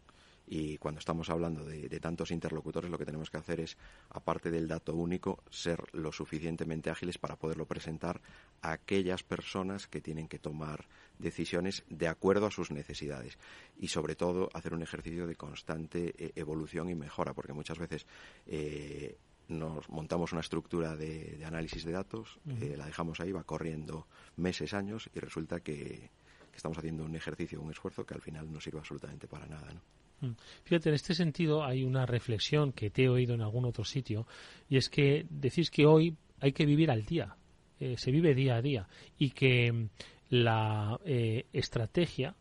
y 0.47 0.77
cuando 0.77 0.99
estamos 0.99 1.29
hablando 1.29 1.63
de, 1.63 1.99
tantos 1.99 2.31
interlocutores, 2.31 2.91
lo 2.91 2.97
que 2.97 3.05
tenemos 3.05 3.29
que 3.29 3.37
hacer 3.37 3.59
es, 3.59 3.77
aparte 4.09 4.51
del 4.51 4.67
dato 4.67 4.93
único, 4.93 5.43
ser 5.49 5.79
lo 5.93 6.11
suficientemente 6.11 6.89
ágiles 6.89 7.17
para 7.17 7.35
poderlo 7.35 7.65
presentar 7.65 8.21
a 8.61 8.73
aquellas 8.73 9.23
personas 9.23 9.87
que 9.87 10.01
tienen 10.01 10.27
que 10.27 10.37
tomar 10.37 10.87
decisiones 11.17 11.83
de 11.89 12.07
acuerdo 12.07 12.45
a 12.45 12.51
sus 12.51 12.69
necesidades. 12.71 13.39
Y 13.77 13.87
sobre 13.87 14.15
todo, 14.15 14.49
hacer 14.53 14.73
un 14.73 14.83
ejercicio 14.83 15.25
de 15.25 15.35
constante 15.35 16.13
eh, 16.17 16.31
evolución 16.35 16.89
y 16.89 16.95
mejora, 16.95 17.33
porque 17.33 17.53
muchas 17.53 17.79
veces 17.79 18.05
eh, 18.45 19.17
nos 19.47 19.89
montamos 19.89 20.31
una 20.31 20.41
estructura 20.41 20.95
de, 20.95 21.43
análisis 21.43 21.83
de 21.85 21.91
datos, 21.91 22.39
eh, 22.61 22.75
la 22.77 22.85
dejamos 22.85 23.19
ahí, 23.19 23.31
va 23.31 23.43
corriendo 23.43 24.07
meses, 24.37 24.73
años, 24.75 25.09
y 25.13 25.19
resulta 25.19 25.61
que, 25.61 26.11
que 26.51 26.57
estamos 26.57 26.77
haciendo 26.77 27.03
un 27.03 27.15
ejercicio, 27.15 27.61
un 27.61 27.71
esfuerzo 27.71 28.05
que 28.05 28.13
al 28.13 28.21
final 28.21 28.51
no 28.51 28.59
sirve 28.59 28.79
absolutamente 28.79 29.27
para 29.27 29.47
nada. 29.47 29.73
¿no? 29.73 29.81
Mm. 30.21 30.31
Fíjate, 30.63 30.89
en 30.89 30.95
este 30.95 31.13
sentido 31.13 31.63
hay 31.63 31.83
una 31.83 32.05
reflexión 32.05 32.71
que 32.71 32.89
te 32.89 33.03
he 33.03 33.09
oído 33.09 33.33
en 33.33 33.41
algún 33.41 33.65
otro 33.65 33.83
sitio 33.83 34.27
y 34.69 34.77
es 34.77 34.89
que 34.89 35.25
decís 35.29 35.69
que 35.69 35.85
hoy 35.85 36.15
hay 36.39 36.53
que 36.53 36.65
vivir 36.65 36.91
al 36.91 37.05
día, 37.05 37.35
eh, 37.79 37.95
se 37.97 38.11
vive 38.11 38.33
día 38.33 38.55
a 38.55 38.61
día 38.61 38.87
y 39.17 39.31
que 39.31 39.71
mm, 39.71 39.89
la 40.29 40.99
eh, 41.05 41.45
estrategia 41.53 42.35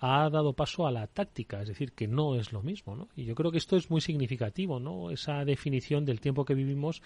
ha 0.00 0.30
dado 0.30 0.54
paso 0.54 0.86
a 0.86 0.90
la 0.90 1.06
táctica, 1.06 1.60
es 1.60 1.68
decir, 1.68 1.92
que 1.92 2.08
no 2.08 2.34
es 2.34 2.52
lo 2.52 2.62
mismo, 2.62 2.96
¿no? 2.96 3.08
Y 3.16 3.24
yo 3.24 3.34
creo 3.34 3.52
que 3.52 3.58
esto 3.58 3.76
es 3.76 3.90
muy 3.90 4.00
significativo, 4.00 4.80
¿no? 4.80 5.10
Esa 5.10 5.44
definición 5.44 6.06
del 6.06 6.20
tiempo 6.20 6.46
que 6.46 6.54
vivimos 6.54 7.02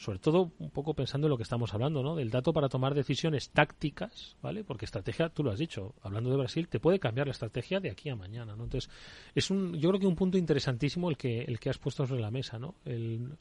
sobre 0.00 0.18
todo 0.18 0.50
un 0.58 0.70
poco 0.70 0.94
pensando 0.94 1.26
en 1.26 1.30
lo 1.30 1.36
que 1.36 1.42
estamos 1.42 1.74
hablando, 1.74 2.02
¿no? 2.02 2.16
Del 2.16 2.30
dato 2.30 2.54
para 2.54 2.70
tomar 2.70 2.94
decisiones 2.94 3.50
tácticas, 3.50 4.34
¿vale? 4.40 4.64
Porque 4.64 4.86
estrategia, 4.86 5.28
tú 5.28 5.44
lo 5.44 5.50
has 5.50 5.58
dicho, 5.58 5.94
hablando 6.00 6.30
de 6.30 6.38
Brasil, 6.38 6.68
te 6.68 6.80
puede 6.80 6.98
cambiar 6.98 7.26
la 7.26 7.32
estrategia 7.32 7.80
de 7.80 7.90
aquí 7.90 8.08
a 8.08 8.16
mañana, 8.16 8.56
¿no? 8.56 8.64
Entonces, 8.64 8.90
es 9.34 9.50
un, 9.50 9.74
yo 9.74 9.90
creo 9.90 10.00
que 10.00 10.06
un 10.06 10.16
punto 10.16 10.38
interesantísimo 10.38 11.10
el 11.10 11.18
que, 11.18 11.42
el 11.42 11.60
que 11.60 11.68
has 11.68 11.76
puesto 11.76 12.06
sobre 12.06 12.22
la 12.22 12.30
mesa, 12.30 12.58
¿no? 12.58 12.76
El 12.86 13.36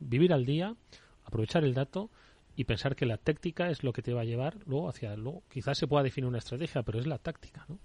vivir 0.00 0.34
al 0.34 0.44
día, 0.44 0.76
aprovechar 1.24 1.64
el 1.64 1.72
dato 1.72 2.10
y 2.56 2.64
pensar 2.64 2.94
que 2.94 3.06
la 3.06 3.16
táctica 3.16 3.70
es 3.70 3.82
lo 3.82 3.94
que 3.94 4.02
te 4.02 4.12
va 4.12 4.20
a 4.20 4.24
llevar 4.24 4.58
luego 4.66 4.90
hacia 4.90 5.16
luego. 5.16 5.44
Quizás 5.50 5.78
se 5.78 5.86
pueda 5.86 6.02
definir 6.02 6.28
una 6.28 6.38
estrategia, 6.38 6.82
pero 6.82 6.98
es 6.98 7.06
la 7.06 7.16
táctica, 7.16 7.64
¿no? 7.70 7.78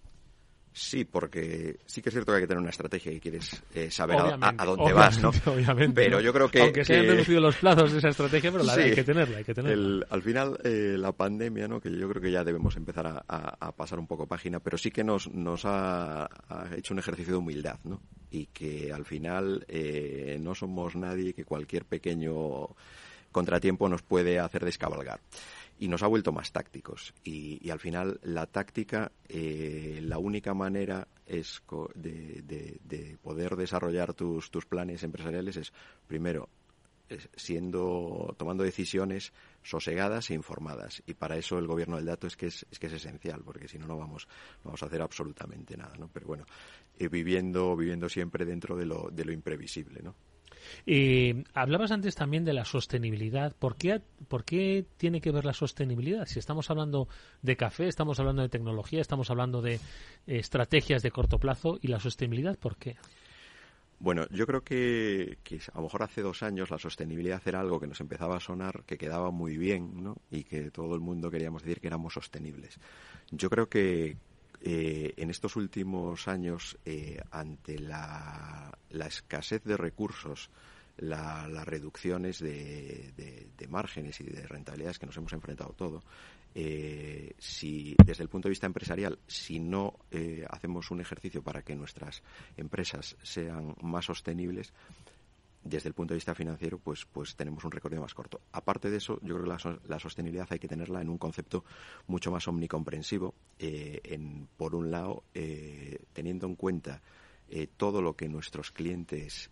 Sí, 0.73 1.05
porque 1.05 1.77
sí 1.85 2.01
que 2.01 2.09
es 2.09 2.13
cierto 2.13 2.31
que 2.31 2.37
hay 2.37 2.43
que 2.43 2.47
tener 2.47 2.61
una 2.61 2.69
estrategia 2.69 3.11
y 3.11 3.19
quieres 3.19 3.63
eh, 3.73 3.89
saber 3.89 4.17
a, 4.19 4.65
dónde 4.65 4.93
vas, 4.93 5.19
¿no? 5.19 5.29
Obviamente. 5.45 6.03
Pero 6.03 6.21
yo 6.21 6.31
creo 6.31 6.49
que... 6.49 6.61
Aunque 6.61 6.85
se 6.85 6.93
hayan 6.93 7.07
reducido 7.07 7.41
los 7.41 7.55
plazos 7.55 7.91
de 7.91 7.97
esa 7.97 8.09
estrategia, 8.09 8.51
pero 8.51 8.63
la 8.63 8.73
hay 8.73 8.93
que 8.93 9.03
tenerla, 9.03 9.39
hay 9.39 9.43
que 9.43 9.53
tenerla. 9.55 10.05
al 10.09 10.21
final, 10.21 10.59
eh, 10.63 10.95
la 10.97 11.13
pandemia, 11.13 11.67
¿no? 11.67 11.81
Que 11.81 11.89
yo 11.91 12.07
creo 12.09 12.21
que 12.21 12.31
ya 12.31 12.43
debemos 12.43 12.75
empezar 12.77 13.23
a, 13.27 13.71
pasar 13.71 13.99
un 13.99 14.07
poco 14.07 14.27
página, 14.27 14.59
pero 14.59 14.77
sí 14.77 14.91
que 14.91 15.03
nos, 15.03 15.31
nos 15.31 15.63
ha, 15.65 16.29
hecho 16.75 16.93
un 16.93 16.99
ejercicio 16.99 17.33
de 17.33 17.39
humildad, 17.39 17.79
¿no? 17.83 18.01
Y 18.29 18.47
que 18.47 18.91
al 18.93 19.05
final 19.05 19.65
eh, 19.67 20.37
no 20.39 20.53
somos 20.53 20.95
nadie 20.95 21.33
que 21.33 21.43
cualquier 21.43 21.85
pequeño 21.85 22.69
contratiempo 23.31 23.89
nos 23.89 24.01
puede 24.01 24.39
hacer 24.39 24.65
descabalgar. 24.65 25.19
Y 25.79 25.87
nos 25.89 26.01
ha 26.01 26.07
vuelto 26.07 26.31
más 26.31 26.51
tácticos. 26.51 27.13
Y, 27.23 27.69
al 27.69 27.79
final 27.79 28.19
la 28.23 28.47
táctica, 28.47 29.11
eh, 29.29 29.99
la 30.01 30.17
única 30.17 30.55
manera 30.55 31.07
es 31.27 31.61
de, 31.93 33.17
poder 33.21 33.55
desarrollar 33.55 34.13
tus, 34.13 34.49
tus 34.49 34.65
planes 34.65 35.03
empresariales 35.03 35.57
es, 35.57 35.73
primero, 36.07 36.49
siendo 37.35 38.35
tomando 38.37 38.63
decisiones 38.63 39.33
sosegadas 39.63 40.29
e 40.29 40.33
informadas. 40.33 41.01
Y 41.05 41.13
para 41.13 41.37
eso 41.37 41.57
el 41.57 41.67
gobierno 41.67 41.97
del 41.97 42.05
dato 42.05 42.27
es 42.27 42.35
que 42.35 42.47
es, 42.47 42.65
que 42.79 42.87
es 42.87 42.93
esencial 42.93 43.43
porque 43.43 43.67
si 43.67 43.77
no 43.77 43.87
no 43.87 43.97
vamos 43.97 44.27
vamos 44.63 44.81
a 44.83 44.85
hacer 44.85 45.01
absolutamente 45.01 45.77
nada 45.77 45.95
no 45.97 46.09
pero 46.11 46.27
bueno 46.27 46.45
eh, 46.97 47.07
viviendo 47.07 47.75
viviendo 47.75 48.09
siempre 48.09 48.45
dentro 48.45 48.75
de 48.75 48.85
lo 48.85 49.09
de 49.11 49.25
lo 49.25 49.31
imprevisible 49.31 50.01
no 50.01 50.15
eh, 50.85 51.43
hablabas 51.53 51.91
antes 51.91 52.15
también 52.15 52.45
de 52.45 52.53
la 52.53 52.65
sostenibilidad. 52.65 53.55
¿Por 53.55 53.75
qué, 53.75 54.01
¿Por 54.27 54.43
qué 54.43 54.85
tiene 54.97 55.21
que 55.21 55.31
ver 55.31 55.45
la 55.45 55.53
sostenibilidad? 55.53 56.25
Si 56.25 56.39
estamos 56.39 56.69
hablando 56.69 57.07
de 57.41 57.55
café, 57.55 57.87
estamos 57.87 58.19
hablando 58.19 58.41
de 58.41 58.49
tecnología, 58.49 59.01
estamos 59.01 59.29
hablando 59.29 59.61
de 59.61 59.79
estrategias 60.25 61.01
de 61.03 61.11
corto 61.11 61.39
plazo 61.39 61.77
y 61.81 61.87
la 61.87 61.99
sostenibilidad, 61.99 62.57
¿por 62.57 62.77
qué? 62.77 62.97
Bueno, 63.99 64.27
yo 64.29 64.45
creo 64.45 64.63
que, 64.63 65.37
a 65.73 65.77
lo 65.77 65.83
mejor 65.83 66.03
hace 66.03 66.21
dos 66.21 66.43
años 66.43 66.69
la 66.69 66.77
sostenibilidad 66.77 67.41
era 67.45 67.59
algo 67.59 67.79
que 67.79 67.87
nos 67.87 67.99
empezaba 67.99 68.37
a 68.37 68.39
sonar, 68.39 68.83
que 68.85 68.97
quedaba 68.97 69.31
muy 69.31 69.57
bien, 69.57 70.03
¿no? 70.03 70.17
Y 70.29 70.43
que 70.43 70.69
todo 70.69 70.93
el 70.93 71.01
mundo 71.01 71.31
queríamos 71.31 71.63
decir 71.63 71.81
que 71.81 71.87
éramos 71.87 72.13
sostenibles. 72.13 72.79
Yo 73.31 73.49
creo 73.49 73.69
que, 73.69 74.17
eh, 74.61 75.13
en 75.17 75.29
estos 75.29 75.55
últimos 75.55 76.27
años, 76.27 76.77
eh, 76.85 77.21
ante 77.31 77.79
la, 77.79 78.75
escasez 78.89 79.63
de 79.63 79.77
recursos, 79.77 80.49
las 80.97 81.65
reducciones 81.65 82.39
de, 82.39 83.47
márgenes 83.69 84.19
y 84.21 84.23
de 84.23 84.47
rentabilidades 84.47 84.97
que 84.97 85.05
nos 85.05 85.17
hemos 85.17 85.33
enfrentado 85.33 85.73
todo, 85.73 86.01
eh, 86.55 87.33
si 87.37 87.95
desde 88.03 88.23
el 88.23 88.29
punto 88.29 88.47
de 88.47 88.51
vista 88.51 88.65
empresarial, 88.65 89.19
si 89.27 89.59
no 89.59 89.93
hacemos 90.49 90.89
un 90.89 91.01
ejercicio 91.01 91.43
para 91.43 91.61
que 91.61 91.75
nuestras 91.75 92.23
empresas 92.57 93.15
sean 93.21 93.75
más 93.81 94.05
sostenibles, 94.05 94.73
desde 95.67 95.89
el 95.89 95.93
punto 95.93 96.13
de 96.13 96.17
vista 96.17 96.35
financiero, 96.35 96.79
pues, 96.79 97.05
pues 97.05 97.35
tenemos 97.35 97.63
un 97.63 97.71
recorrido 97.71 98.01
más 98.01 98.13
corto. 98.13 98.41
Aparte 98.51 98.89
de 98.89 98.97
eso, 98.97 99.19
yo 99.21 99.35
creo 99.35 99.57
que 99.57 99.87
la, 99.87 99.99
sostenibilidad 99.99 100.47
hay 100.49 100.59
que 100.59 100.67
tenerla 100.67 101.01
en 101.01 101.09
un 101.09 101.17
concepto 101.17 101.65
mucho 102.07 102.31
más 102.31 102.47
omnicomprensivo. 102.47 103.35
Eh, 103.59 104.01
en, 104.03 104.47
por 104.57 104.75
un 104.75 104.91
lado, 104.91 105.23
eh, 105.33 105.99
teniendo 106.13 106.47
en 106.47 106.55
cuenta 106.55 107.01
eh, 107.49 107.67
todo 107.77 108.01
lo 108.01 108.15
que 108.15 108.27
nuestros 108.27 108.71
clientes 108.71 109.49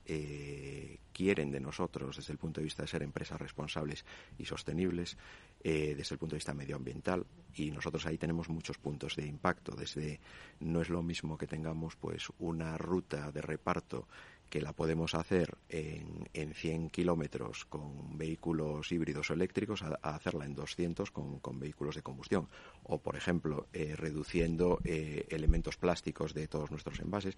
quieren 1.14 1.52
de 1.52 1.60
nosotros 1.62 2.18
desde 2.18 2.34
el 2.34 2.40
punto 2.40 2.60
de 2.60 2.66
vista 2.66 2.84
de 2.84 2.90
ser 2.90 3.04
empresas 3.04 3.40
responsables 3.40 4.06
y 4.38 4.46
sostenibles, 4.46 5.18
desde 5.64 6.14
el 6.14 6.20
punto 6.20 6.36
de 6.36 6.38
vista 6.38 6.54
medioambiental, 6.54 7.26
y 7.56 7.72
nosotros 7.72 8.06
ahí 8.06 8.18
tenemos 8.18 8.50
muchos 8.50 8.78
puntos 8.78 9.16
de 9.16 9.26
impacto. 9.26 9.76
Desde 9.76 10.20
no 10.60 10.82
es 10.82 10.90
lo 10.90 11.02
mismo 11.02 11.38
que 11.38 11.48
tengamos 11.48 11.96
pues 11.96 12.28
una 12.38 12.78
ruta 12.78 13.32
de 13.32 13.42
reparto 13.42 14.08
que 14.50 14.62
la 14.62 14.74
podemos 14.74 15.16
hacer 15.16 15.58
en, 15.70 16.30
en 16.34 16.54
100 16.54 16.90
kilómetros 16.90 17.66
con 17.66 18.18
vehículos 18.18 18.92
híbridos 18.92 19.30
o 19.30 19.34
eléctricos 19.34 19.82
a, 19.82 19.96
hacerla 20.02 20.46
en 20.46 20.56
200 20.56 21.12
con, 21.12 21.40
con, 21.40 21.60
vehículos 21.60 21.96
de 21.96 22.02
combustión. 22.02 22.48
O, 22.84 23.00
por 23.00 23.16
ejemplo, 23.16 23.68
eh, 23.74 23.96
reduciendo 23.96 24.80
eh, 24.84 25.26
elementos 25.30 25.78
plásticos 25.78 26.34
de 26.34 26.48
todos 26.48 26.72
nuestros 26.72 27.00
envases. 27.00 27.38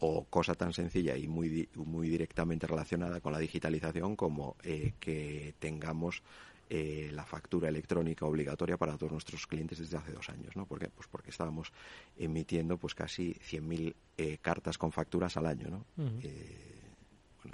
O 0.00 0.24
cosa 0.26 0.54
tan 0.54 0.72
sencilla 0.72 1.16
y 1.16 1.26
muy, 1.26 1.68
muy 1.74 2.08
directamente 2.08 2.68
relacionada 2.68 3.20
con 3.20 3.32
la 3.32 3.40
digitalización 3.40 4.14
como 4.14 4.56
eh, 4.62 4.92
que 5.00 5.54
tengamos 5.58 6.22
eh, 6.70 7.10
la 7.12 7.24
factura 7.24 7.68
electrónica 7.68 8.26
obligatoria 8.26 8.76
para 8.76 8.96
todos 8.96 9.12
nuestros 9.12 9.46
clientes 9.46 9.78
desde 9.78 9.96
hace 9.96 10.12
dos 10.12 10.28
años, 10.28 10.54
¿no? 10.56 10.66
¿Por 10.66 10.78
qué? 10.78 10.88
Pues 10.88 11.08
porque 11.08 11.30
estábamos 11.30 11.72
emitiendo 12.16 12.76
pues 12.76 12.94
casi 12.94 13.34
100.000 13.34 13.94
eh, 14.18 14.38
cartas 14.42 14.76
con 14.76 14.92
facturas 14.92 15.36
al 15.36 15.46
año, 15.46 15.68
¿no? 15.68 15.84
Eh, 16.22 16.92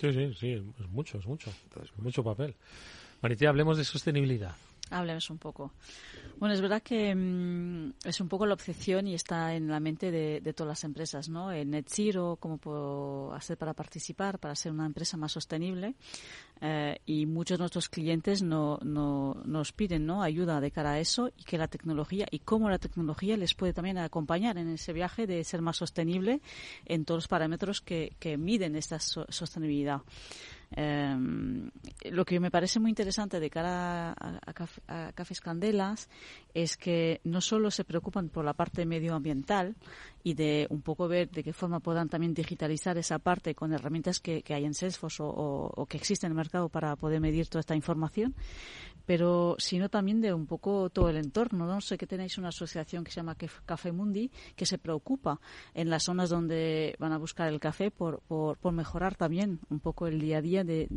sí, 0.01 0.13
sí, 0.13 0.35
sí, 0.35 0.53
es 0.53 0.89
mucho, 0.89 1.19
es 1.19 1.27
mucho. 1.27 1.53
mucho 1.99 2.25
papel. 2.25 2.57
Maritea, 3.23 3.51
hablemos 3.51 3.77
de 3.79 3.85
sostenibilidad. 3.85 4.57
Hablemos 4.91 5.31
un 5.31 5.39
poco. 5.39 5.73
Bueno, 6.39 6.55
es 6.55 6.61
verdad 6.61 6.83
que 6.83 7.15
mm, 7.15 7.95
es 8.05 8.21
un 8.21 8.29
poco 8.29 8.45
la 8.45 8.55
obsesión 8.55 9.07
y 9.07 9.15
está 9.15 9.55
en 9.55 9.69
la 9.69 9.81
mente 9.81 10.11
de, 10.11 10.41
todas 10.53 10.69
las 10.69 10.85
empresas, 10.85 11.29
¿no? 11.29 11.53
El 11.53 11.71
Net 11.71 11.87
Zero, 11.89 12.37
cómo 12.41 12.59
puedo 12.59 13.33
hacer 13.33 13.57
para 13.57 13.73
participar, 13.73 14.39
para 14.39 14.55
ser 14.57 14.73
una 14.73 14.87
empresa 14.87 15.17
más 15.17 15.33
sostenible. 15.33 15.95
Eh, 16.61 16.99
y 17.07 17.27
muchos 17.27 17.59
de 17.59 17.63
nuestros 17.63 17.89
clientes 17.89 18.43
no, 18.43 18.79
no, 18.83 19.43
nos 19.45 19.73
piden 19.73 20.07
¿no? 20.07 20.23
ayuda 20.23 20.61
de 20.61 20.71
cara 20.71 20.93
a 20.93 21.01
eso 21.01 21.31
y 21.37 21.45
que 21.45 21.59
la 21.59 21.69
tecnología 21.69 22.27
y 22.31 22.39
cómo 22.39 22.71
la 22.71 22.79
tecnología 22.79 23.37
les 23.37 23.55
puede 23.55 23.73
también 23.73 23.99
acompañar 23.99 24.57
en 24.57 24.69
ese 24.69 24.93
viaje 24.93 25.27
de 25.27 25.43
ser 25.45 25.63
más 25.63 25.77
sostenible 25.77 26.41
en 26.85 27.05
todos 27.05 27.19
los 27.19 27.29
parámetros 27.29 27.81
que, 27.81 28.17
que 28.19 28.37
miden 28.37 28.77
esta 28.77 28.99
sostenibilidad. 28.99 30.03
Em, 30.77 31.71
lo 32.11 32.25
que 32.25 32.41
me 32.41 32.51
parece 32.51 32.81
muy 32.81 32.91
interesante 32.91 33.39
de 33.39 33.49
cara 33.49 34.13
a, 34.13 35.13
Cafés 35.15 35.41
Candelas 35.41 36.09
es 36.53 36.77
que 36.77 37.21
no 37.23 37.41
solo 37.41 37.71
se 37.71 37.85
preocupan 37.85 38.29
por 38.29 38.45
la 38.45 38.55
parte 38.55 38.85
medioambiental 38.85 39.77
y 40.25 40.35
de 40.35 40.67
un 40.71 40.83
poco 40.83 41.07
ver 41.07 41.31
de 41.31 41.45
qué 41.45 41.53
forma 41.53 41.79
puedan 41.79 42.09
también 42.09 42.35
digitalizar 42.35 42.99
esa 42.99 43.21
parte 43.21 43.55
con 43.55 43.73
herramientas 43.73 44.19
que, 44.19 44.43
hay 44.49 44.65
en 44.65 44.75
Salesforce 44.75 45.23
o, 45.23 45.29
o, 45.29 45.87
que 45.87 45.97
existen 45.97 46.29
en 46.29 46.33
el 46.33 46.37
mercado 46.37 46.69
para 46.69 46.97
poder 46.97 47.21
medir 47.21 47.47
toda 47.47 47.61
esta 47.61 47.77
información, 47.77 48.35
pero 49.07 49.57
sino 49.59 49.89
también 49.89 50.21
de 50.21 50.33
un 50.33 50.47
poco 50.47 50.91
todo 50.91 51.09
el 51.09 51.17
entorno. 51.17 51.67
No 51.67 51.81
sé 51.81 51.99
que 51.99 52.07
tenéis 52.07 52.39
una 52.39 52.49
asociación 52.49 53.05
que 53.05 53.11
se 53.11 53.17
llama 53.17 53.37
Café 53.67 53.93
Mundi 53.93 54.31
que 54.57 54.67
se 54.67 54.79
preocupa 54.79 55.41
en 55.75 55.91
las 55.91 56.05
zonas 56.05 56.31
donde 56.31 56.97
van 56.99 57.13
a 57.13 57.19
buscar 57.19 57.49
el 57.49 57.61
café 57.61 57.91
por, 57.91 58.21
por, 58.21 58.73
mejorar 58.73 59.15
también 59.15 59.61
un 59.71 59.81
poco 59.81 60.07
el 60.07 60.21
día 60.21 60.39
a 60.39 60.43
día 60.43 60.65
de, 60.65 60.89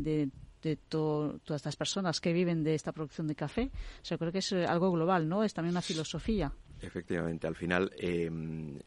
de 0.62 0.76
todas 0.76 1.40
estas 1.50 1.76
personas 1.76 2.20
que 2.20 2.32
viven 2.32 2.64
de 2.64 2.74
esta 2.74 2.92
producción 2.92 3.26
de 3.26 3.34
café. 3.34 3.70
O 4.02 4.04
sea, 4.04 4.18
creo 4.18 4.32
que 4.32 4.38
es 4.38 4.52
algo 4.52 4.90
global, 4.90 5.28
¿no? 5.28 5.44
Es 5.44 5.54
también 5.54 5.72
una 5.72 5.82
filosofía. 5.82 6.52
Efectivamente, 6.80 7.48
al 7.48 7.56
final 7.56 7.90
em, 7.98 8.78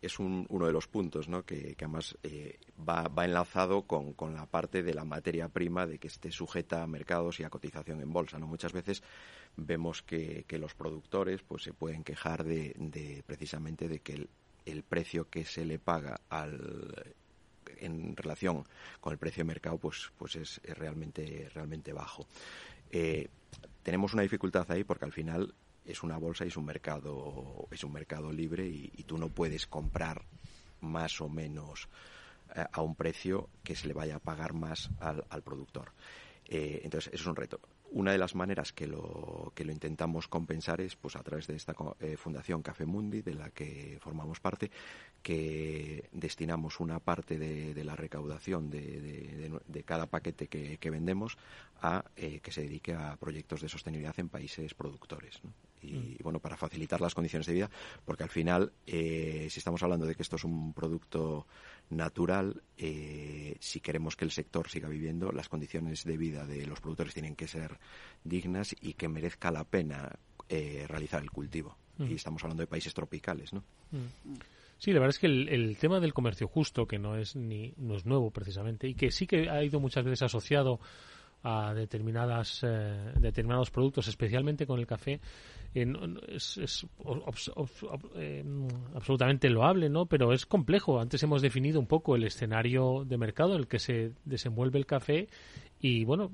es 0.00 0.18
uno 0.18 0.66
de 0.66 0.72
los 0.72 0.88
puntos 0.88 1.28
¿no? 1.28 1.44
que, 1.44 1.74
además 1.78 2.16
eh, 2.22 2.58
va, 2.88 3.24
enlazado 3.24 3.82
con, 3.82 4.14
la 4.34 4.46
parte 4.46 4.82
de 4.82 4.94
la 4.94 5.04
materia 5.04 5.48
prima 5.48 5.86
de 5.86 5.98
que 5.98 6.08
esté 6.08 6.30
sujeta 6.30 6.82
a 6.82 6.86
mercados 6.86 7.40
y 7.40 7.44
a 7.44 7.50
cotización 7.50 8.00
en 8.00 8.12
bolsa. 8.12 8.38
¿no? 8.38 8.46
Muchas 8.46 8.72
veces 8.72 9.02
vemos 9.56 10.02
que, 10.02 10.46
los 10.58 10.74
productores 10.74 11.42
pues 11.42 11.64
se 11.64 11.74
pueden 11.74 12.02
quejar 12.02 12.44
de, 12.44 13.22
precisamente 13.26 13.88
de 13.88 13.98
que 13.98 14.26
el, 14.64 14.82
precio 14.82 15.28
que 15.28 15.44
se 15.44 15.66
le 15.66 15.78
paga 15.78 16.20
al 16.30 17.14
en 17.78 18.16
relación 18.16 18.64
con 19.00 19.12
el 19.12 19.18
precio 19.18 19.42
de 19.42 19.48
mercado 19.48 19.78
pues 19.78 20.12
pues 20.16 20.36
es, 20.36 20.60
realmente 20.62 21.50
realmente 21.52 21.92
bajo 21.92 22.24
eh, 22.92 23.28
tenemos 23.82 24.14
una 24.14 24.22
dificultad 24.22 24.70
ahí 24.70 24.84
porque 24.84 25.04
al 25.04 25.12
final 25.12 25.54
es 25.84 26.02
una 26.02 26.16
bolsa 26.16 26.44
y 26.44 26.48
es 26.48 26.56
un 26.56 26.64
mercado, 26.64 27.68
es 27.70 27.84
un 27.84 27.92
mercado 27.92 28.32
libre 28.32 28.66
y, 28.66 29.04
tú 29.04 29.18
no 29.18 29.28
puedes 29.28 29.66
comprar 29.66 30.22
más 30.80 31.20
o 31.20 31.28
menos 31.28 31.88
eh, 32.56 32.64
a 32.72 32.80
un 32.80 32.94
precio 32.94 33.50
que 33.62 33.76
se 33.76 33.86
le 33.86 33.94
vaya 33.94 34.16
a 34.16 34.20
pagar 34.20 34.54
más 34.54 34.90
al, 34.98 35.42
productor. 35.42 35.92
Eh, 36.46 36.80
entonces, 36.84 37.12
eso 37.12 37.22
es 37.24 37.26
un 37.26 37.36
reto. 37.36 37.60
Una 37.90 38.12
de 38.12 38.18
las 38.18 38.34
maneras 38.34 38.72
que 38.72 38.86
lo, 38.88 39.52
que 39.54 39.64
lo 39.64 39.72
intentamos 39.72 40.26
compensar 40.26 40.80
es 40.80 40.96
pues 40.96 41.16
a 41.16 41.22
través 41.22 41.46
de 41.46 41.54
esta 41.54 41.74
eh, 42.00 42.16
Fundación 42.16 42.62
Café 42.62 42.86
Mundi, 42.86 43.22
de 43.22 43.34
la 43.34 43.50
que 43.50 43.98
formamos 44.00 44.40
parte, 44.40 44.70
que 45.22 46.08
destinamos 46.12 46.80
una 46.80 46.98
parte 46.98 47.38
de, 47.38 47.84
la 47.84 47.94
recaudación 47.94 48.68
de, 48.68 49.84
cada 49.84 50.06
paquete 50.06 50.48
que, 50.48 50.90
vendemos 50.90 51.38
a 51.80 52.04
que 52.16 52.50
se 52.50 52.62
dedique 52.62 52.94
a 52.94 53.16
proyectos 53.16 53.60
de 53.60 53.68
sostenibilidad 53.68 54.18
en 54.18 54.28
países 54.28 54.74
productores. 54.74 55.40
Y, 55.84 56.22
bueno, 56.22 56.40
para 56.40 56.56
facilitar 56.56 57.00
las 57.00 57.14
condiciones 57.14 57.46
de 57.46 57.52
vida, 57.52 57.70
porque 58.04 58.22
al 58.22 58.30
final, 58.30 58.72
eh, 58.86 59.48
si 59.50 59.58
estamos 59.58 59.82
hablando 59.82 60.06
de 60.06 60.14
que 60.14 60.22
esto 60.22 60.36
es 60.36 60.44
un 60.44 60.72
producto 60.72 61.46
natural, 61.90 62.62
si 62.76 63.80
queremos 63.80 64.16
que 64.16 64.24
el 64.24 64.30
sector 64.30 64.68
siga 64.68 64.88
viviendo, 64.88 65.32
las 65.32 65.48
condiciones 65.48 66.04
de 66.04 66.16
vida 66.16 66.46
de 66.46 66.66
los 66.66 66.80
productores 66.80 67.12
tienen 67.12 67.36
que 67.36 67.46
ser 67.46 67.78
dignas 68.24 68.74
y 68.80 68.94
que 68.94 69.08
merezca 69.08 69.50
la 69.50 69.64
pena 69.64 70.18
eh, 70.48 70.84
realizar 70.86 71.22
el 71.22 71.30
cultivo. 71.30 71.76
Mm. 71.96 72.10
Y 72.10 72.14
estamos 72.14 72.42
hablando 72.44 72.62
de 72.62 72.66
países 72.66 72.92
tropicales, 72.92 73.52
¿no? 73.52 73.60
Mm. 73.92 74.34
Sí, 74.76 74.92
la 74.92 74.98
verdad 74.98 75.14
es 75.14 75.18
que 75.18 75.26
el, 75.26 75.76
tema 75.78 76.00
del 76.00 76.12
comercio 76.12 76.48
justo, 76.48 76.86
que 76.86 76.98
no 76.98 77.16
es 77.16 77.36
ni 77.36 77.72
no 77.78 77.96
es 77.96 78.04
nuevo 78.04 78.30
precisamente, 78.30 78.88
y 78.88 78.94
que 78.94 79.10
sí 79.10 79.26
que 79.26 79.48
ha 79.48 79.62
ido 79.62 79.80
muchas 79.80 80.04
veces 80.04 80.22
asociado 80.22 80.80
a 81.44 81.74
determinadas 81.74 82.60
eh, 82.62 83.12
determinados 83.20 83.70
productos, 83.70 84.08
especialmente 84.08 84.66
con 84.66 84.80
el 84.80 84.86
café, 84.86 85.20
es, 85.74 86.56
es 86.56 86.86
eh, 88.16 88.44
absolutamente 88.94 89.50
loable, 89.50 89.90
¿no? 89.90 90.06
Pero 90.06 90.32
es 90.32 90.46
complejo. 90.46 91.00
Antes 91.00 91.22
hemos 91.22 91.42
definido 91.42 91.80
un 91.80 91.86
poco 91.86 92.16
el 92.16 92.24
escenario 92.24 93.04
de 93.04 93.18
mercado 93.18 93.54
en 93.54 93.60
el 93.60 93.68
que 93.68 93.78
se 93.78 94.12
desenvuelve 94.24 94.78
el 94.78 94.86
café 94.86 95.28
y 95.86 96.02
bueno, 96.06 96.30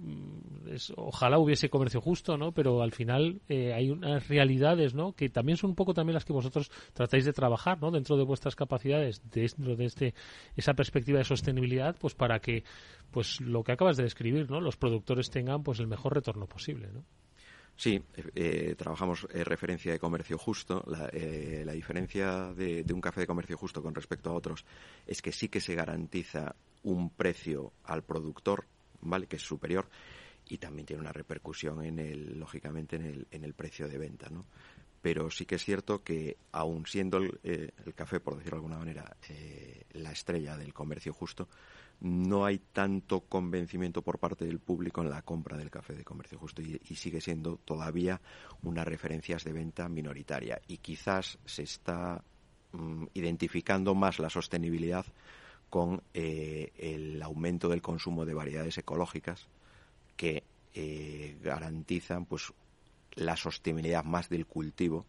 es, 0.68 0.92
ojalá 0.96 1.40
hubiese 1.40 1.68
comercio 1.68 2.00
justo, 2.00 2.36
¿no? 2.36 2.52
Pero 2.52 2.82
al 2.82 2.92
final 2.92 3.40
eh, 3.48 3.74
hay 3.74 3.90
unas 3.90 4.28
realidades, 4.28 4.94
¿no? 4.94 5.12
Que 5.12 5.28
también 5.28 5.56
son 5.56 5.70
un 5.70 5.74
poco 5.74 5.92
también 5.92 6.14
las 6.14 6.24
que 6.24 6.32
vosotros 6.32 6.70
tratáis 6.92 7.24
de 7.24 7.32
trabajar, 7.32 7.80
¿no? 7.82 7.90
Dentro 7.90 8.16
de 8.16 8.22
vuestras 8.22 8.54
capacidades, 8.54 9.28
dentro 9.28 9.74
de 9.74 9.86
este, 9.86 10.14
esa 10.54 10.74
perspectiva 10.74 11.18
de 11.18 11.24
sostenibilidad, 11.24 11.96
pues 11.98 12.14
para 12.14 12.38
que, 12.38 12.62
pues 13.10 13.40
lo 13.40 13.64
que 13.64 13.72
acabas 13.72 13.96
de 13.96 14.04
describir, 14.04 14.48
¿no? 14.48 14.60
Los 14.60 14.76
productores 14.76 15.30
tengan, 15.30 15.64
pues 15.64 15.80
el 15.80 15.88
mejor 15.88 16.14
retorno 16.14 16.46
posible, 16.46 16.86
¿no? 16.92 17.02
Sí, 17.74 18.00
eh, 18.36 18.76
trabajamos 18.78 19.26
eh, 19.32 19.42
referencia 19.42 19.90
de 19.90 19.98
comercio 19.98 20.38
justo. 20.38 20.84
La, 20.86 21.10
eh, 21.12 21.66
diferencia 21.72 22.52
de, 22.52 22.84
un 22.92 23.00
café 23.00 23.22
de 23.22 23.26
comercio 23.26 23.56
justo 23.56 23.82
con 23.82 23.96
respecto 23.96 24.30
a 24.30 24.34
otros 24.34 24.64
es 25.08 25.20
que 25.20 25.32
sí 25.32 25.48
que 25.48 25.60
se 25.60 25.74
garantiza 25.74 26.54
un 26.84 27.10
precio 27.10 27.72
al 27.82 28.04
productor, 28.04 28.66
¿vale? 29.02 29.26
Que 29.26 29.36
es 29.36 29.42
superior 29.42 29.88
y 30.48 30.58
también 30.58 30.86
tiene 30.86 31.02
una 31.02 31.12
repercusión 31.12 31.84
en 31.84 31.98
el, 31.98 32.38
lógicamente, 32.38 32.96
en 32.96 33.04
el, 33.04 33.26
en 33.30 33.44
el 33.44 33.54
precio 33.54 33.88
de 33.88 33.98
venta, 33.98 34.28
¿no? 34.30 34.44
Pero 35.02 35.30
sí 35.30 35.46
que 35.46 35.54
es 35.54 35.64
cierto 35.64 36.02
que, 36.02 36.36
aun 36.52 36.84
siendo 36.86 37.16
el, 37.16 37.38
el 37.42 37.94
café, 37.94 38.20
por 38.20 38.36
decirlo 38.36 38.56
de 38.56 38.58
alguna 38.58 38.78
manera, 38.78 39.16
la 39.94 40.12
estrella 40.12 40.58
del 40.58 40.74
comercio 40.74 41.14
justo, 41.14 41.48
no 42.00 42.46
hay 42.46 42.58
tanto 42.72 43.20
convencimiento 43.20 44.02
por 44.02 44.18
parte 44.18 44.46
del 44.46 44.58
público 44.58 45.02
en 45.02 45.10
la 45.10 45.22
compra 45.22 45.56
del 45.56 45.70
café 45.70 45.94
de 45.94 46.04
comercio 46.04 46.38
justo 46.38 46.62
y, 46.62 46.78
sigue 46.96 47.20
siendo 47.20 47.56
todavía 47.58 48.20
unas 48.62 48.86
referencias 48.86 49.44
de 49.44 49.52
venta 49.52 49.88
minoritaria 49.88 50.60
y 50.66 50.78
quizás 50.78 51.38
se 51.44 51.62
está 51.62 52.22
mm, 52.72 53.06
identificando 53.14 53.94
más 53.94 54.18
la 54.18 54.30
sostenibilidad 54.30 55.04
con 55.70 56.02
eh, 56.12 56.72
el 56.78 57.22
aumento 57.22 57.68
del 57.68 57.80
consumo 57.80 58.26
de 58.26 58.34
variedades 58.34 58.76
ecológicas 58.76 59.46
que 60.16 60.42
eh, 60.74 61.36
garantizan 61.42 62.26
pues 62.26 62.52
la 63.14 63.36
sostenibilidad 63.36 64.04
más 64.04 64.28
del 64.28 64.46
cultivo 64.46 65.06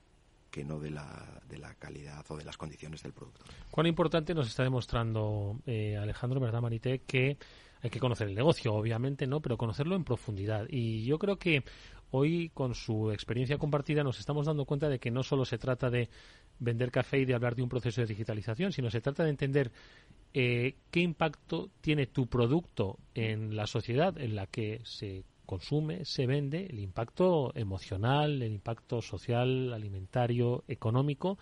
que 0.50 0.64
no 0.64 0.80
de 0.80 0.92
la, 0.92 1.42
de 1.48 1.58
la 1.58 1.74
calidad 1.76 2.26
o 2.30 2.38
de 2.38 2.44
las 2.44 2.58
condiciones 2.58 3.02
del 3.04 3.14
producto. 3.14 3.46
Cuán 3.72 3.88
importante 3.88 4.34
nos 4.34 4.48
está 4.48 4.64
demostrando 4.64 5.60
eh, 5.66 5.98
Alejandro, 5.98 6.40
¿verdad, 6.40 6.62
Marité? 6.62 7.00
Que 7.00 7.38
hay 7.82 7.90
que 7.90 8.00
conocer 8.00 8.28
el 8.28 8.36
negocio, 8.36 8.74
obviamente, 8.74 9.26
¿no? 9.28 9.40
Pero 9.42 9.58
conocerlo 9.58 9.96
en 9.96 10.04
profundidad. 10.04 10.68
Y 10.70 11.06
yo 11.06 11.18
creo 11.18 11.38
que 11.38 11.64
hoy, 12.12 12.52
con 12.54 12.76
su 12.76 13.12
experiencia 13.12 13.58
compartida, 13.58 14.04
nos 14.04 14.20
estamos 14.20 14.46
dando 14.46 14.66
cuenta 14.66 14.90
de 14.90 15.00
que 15.00 15.10
no 15.10 15.24
solo 15.24 15.46
se 15.46 15.58
trata 15.58 15.90
de 15.90 16.10
vender 16.60 16.92
café 16.92 17.20
y 17.20 17.26
de 17.26 17.34
hablar 17.34 17.56
de 17.56 17.64
un 17.64 17.70
proceso 17.70 18.02
de 18.02 18.08
digitalización, 18.08 18.72
sino 18.72 18.92
se 18.92 19.02
trata 19.02 19.24
de 19.24 19.32
entender 19.32 19.72
eh, 20.34 20.76
qué 20.92 21.02
impacto 21.02 21.70
tiene 21.82 22.08
tu 22.08 22.28
producto 22.28 23.00
en 23.14 23.56
la 23.56 23.68
sociedad 23.68 24.18
en 24.18 24.36
la 24.36 24.48
que 24.48 24.82
se 24.84 25.26
consume, 25.46 26.06
se 26.06 26.26
vende, 26.26 26.68
el 26.68 26.80
impacto 26.80 27.52
emocional, 27.56 28.42
el 28.42 28.54
impacto 28.54 29.02
social, 29.02 29.74
alimentario, 29.74 30.64
económico, 30.70 31.38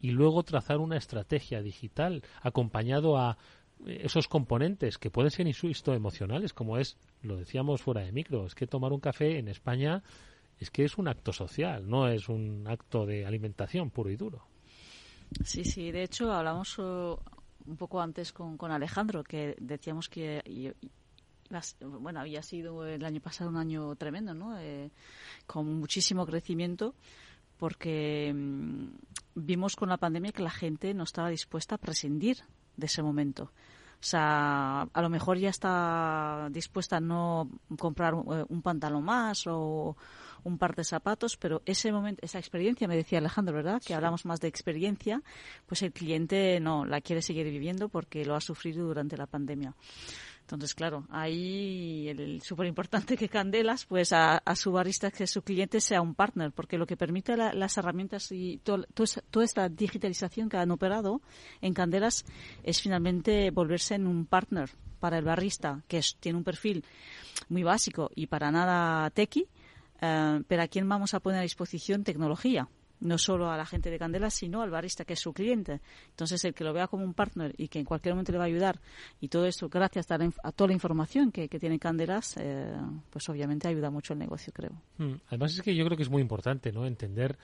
y 0.00 0.10
luego 0.10 0.42
trazar 0.42 0.78
una 0.78 0.96
estrategia 0.96 1.62
digital 1.62 2.24
acompañado 2.40 3.16
a 3.16 3.38
eh, 3.86 4.00
esos 4.02 4.26
componentes 4.26 4.98
que 4.98 5.10
pueden 5.10 5.30
ser, 5.30 5.46
insisto, 5.46 5.94
emocionales, 5.94 6.52
como 6.52 6.78
es, 6.78 6.98
lo 7.22 7.36
decíamos 7.36 7.82
fuera 7.82 8.00
de 8.00 8.10
micro, 8.10 8.46
es 8.46 8.56
que 8.56 8.66
tomar 8.66 8.92
un 8.92 9.00
café 9.00 9.38
en 9.38 9.46
España 9.46 10.02
es 10.58 10.70
que 10.70 10.84
es 10.84 10.98
un 10.98 11.06
acto 11.06 11.32
social, 11.32 11.88
no 11.88 12.08
es 12.08 12.28
un 12.28 12.66
acto 12.66 13.06
de 13.06 13.26
alimentación 13.26 13.90
puro 13.90 14.10
y 14.10 14.16
duro. 14.16 14.46
Sí, 15.44 15.64
sí, 15.64 15.90
de 15.92 16.02
hecho 16.02 16.32
hablamos 16.32 16.78
un 17.66 17.76
poco 17.76 18.00
antes 18.00 18.32
con, 18.32 18.56
con 18.56 18.70
Alejandro, 18.70 19.24
que 19.24 19.56
decíamos 19.58 20.08
que 20.08 20.74
bueno, 21.80 22.20
había 22.20 22.42
sido 22.42 22.86
el 22.86 23.04
año 23.04 23.20
pasado 23.20 23.50
un 23.50 23.56
año 23.56 23.94
tremendo, 23.96 24.34
¿no? 24.34 24.58
Eh, 24.58 24.90
con 25.46 25.66
muchísimo 25.78 26.26
crecimiento 26.26 26.94
porque 27.58 28.32
mm, 28.34 28.86
vimos 29.34 29.76
con 29.76 29.88
la 29.88 29.96
pandemia 29.96 30.32
que 30.32 30.42
la 30.42 30.50
gente 30.50 30.94
no 30.94 31.04
estaba 31.04 31.28
dispuesta 31.28 31.76
a 31.76 31.78
prescindir 31.78 32.38
de 32.76 32.86
ese 32.86 33.02
momento. 33.02 33.44
O 33.44 34.04
sea, 34.04 34.82
a 34.82 35.02
lo 35.02 35.08
mejor 35.08 35.38
ya 35.38 35.50
está 35.50 36.48
dispuesta 36.50 36.96
a 36.96 37.00
no 37.00 37.48
comprar 37.78 38.14
un, 38.14 38.46
un 38.48 38.62
pantalón 38.62 39.04
más 39.04 39.46
o 39.46 39.96
un 40.44 40.58
par 40.58 40.74
de 40.74 40.84
zapatos, 40.84 41.36
pero 41.36 41.62
ese 41.66 41.92
momento, 41.92 42.20
esa 42.24 42.38
experiencia, 42.38 42.88
me 42.88 42.96
decía 42.96 43.18
Alejandro, 43.18 43.54
¿verdad? 43.54 43.82
Que 43.84 43.94
hablamos 43.94 44.24
más 44.24 44.40
de 44.40 44.48
experiencia, 44.48 45.22
pues 45.66 45.82
el 45.82 45.92
cliente 45.92 46.58
no 46.60 46.84
la 46.84 47.00
quiere 47.00 47.22
seguir 47.22 47.46
viviendo 47.50 47.88
porque 47.88 48.24
lo 48.24 48.34
ha 48.34 48.40
sufrido 48.40 48.86
durante 48.86 49.16
la 49.16 49.26
pandemia. 49.26 49.74
Entonces, 50.42 50.74
claro, 50.74 51.06
ahí 51.08 52.08
el 52.08 52.42
súper 52.42 52.66
importante 52.66 53.16
que 53.16 53.28
Candelas, 53.28 53.86
pues 53.86 54.12
a, 54.12 54.42
su 54.54 54.72
barista, 54.72 55.10
que 55.10 55.26
su 55.26 55.42
cliente 55.42 55.80
sea 55.80 56.02
un 56.02 56.14
partner, 56.14 56.52
porque 56.52 56.76
lo 56.76 56.86
que 56.86 56.96
permite 56.96 57.36
las 57.36 57.78
herramientas 57.78 58.30
y 58.32 58.58
toda 58.58 58.84
esta 59.44 59.68
digitalización 59.68 60.48
que 60.48 60.58
han 60.58 60.70
operado 60.70 61.22
en 61.60 61.72
Candelas 61.72 62.24
es 62.62 62.82
finalmente 62.82 63.50
volverse 63.50 63.94
en 63.94 64.06
un 64.06 64.26
partner 64.26 64.70
para 65.00 65.18
el 65.18 65.24
barista, 65.24 65.82
que 65.88 66.00
tiene 66.20 66.38
un 66.38 66.44
perfil 66.44 66.84
muy 67.48 67.62
básico 67.62 68.10
y 68.14 68.26
para 68.26 68.50
nada 68.50 69.08
tequi, 69.10 69.48
eh, 70.02 70.42
pero 70.46 70.62
¿a 70.62 70.68
quién 70.68 70.88
vamos 70.88 71.14
a 71.14 71.20
poner 71.20 71.38
a 71.38 71.42
disposición 71.42 72.04
tecnología? 72.04 72.68
no 73.02 73.18
solo 73.18 73.50
a 73.50 73.56
la 73.56 73.66
gente 73.66 73.90
de 73.90 73.98
Candela, 73.98 74.30
sino 74.30 74.62
al 74.62 74.70
barista 74.70 75.04
que 75.04 75.14
es 75.14 75.20
su 75.20 75.32
cliente. 75.32 75.80
Entonces, 76.10 76.44
el 76.44 76.54
que 76.54 76.64
lo 76.64 76.72
vea 76.72 76.86
como 76.86 77.04
un 77.04 77.14
partner 77.14 77.54
y 77.58 77.68
que 77.68 77.78
en 77.78 77.84
cualquier 77.84 78.14
momento 78.14 78.32
le 78.32 78.38
va 78.38 78.44
a 78.44 78.46
ayudar, 78.46 78.80
y 79.20 79.28
todo 79.28 79.46
eso 79.46 79.68
gracias 79.68 80.06
a, 80.10 80.18
toda 80.52 80.68
la 80.68 80.74
información 80.74 81.32
que, 81.32 81.48
tiene 81.48 81.78
Candelas, 81.78 82.36
eh, 82.38 82.74
pues 83.10 83.28
obviamente 83.28 83.68
ayuda 83.68 83.90
mucho 83.90 84.12
el 84.12 84.20
negocio, 84.20 84.52
creo. 84.52 84.72
Mm, 84.98 85.14
además, 85.28 85.54
es 85.54 85.62
que 85.62 85.74
yo 85.74 85.84
creo 85.84 85.96
que 85.96 86.04
es 86.04 86.10
muy 86.10 86.22
importante 86.22 86.72
no 86.72 86.86
entender 86.86 87.38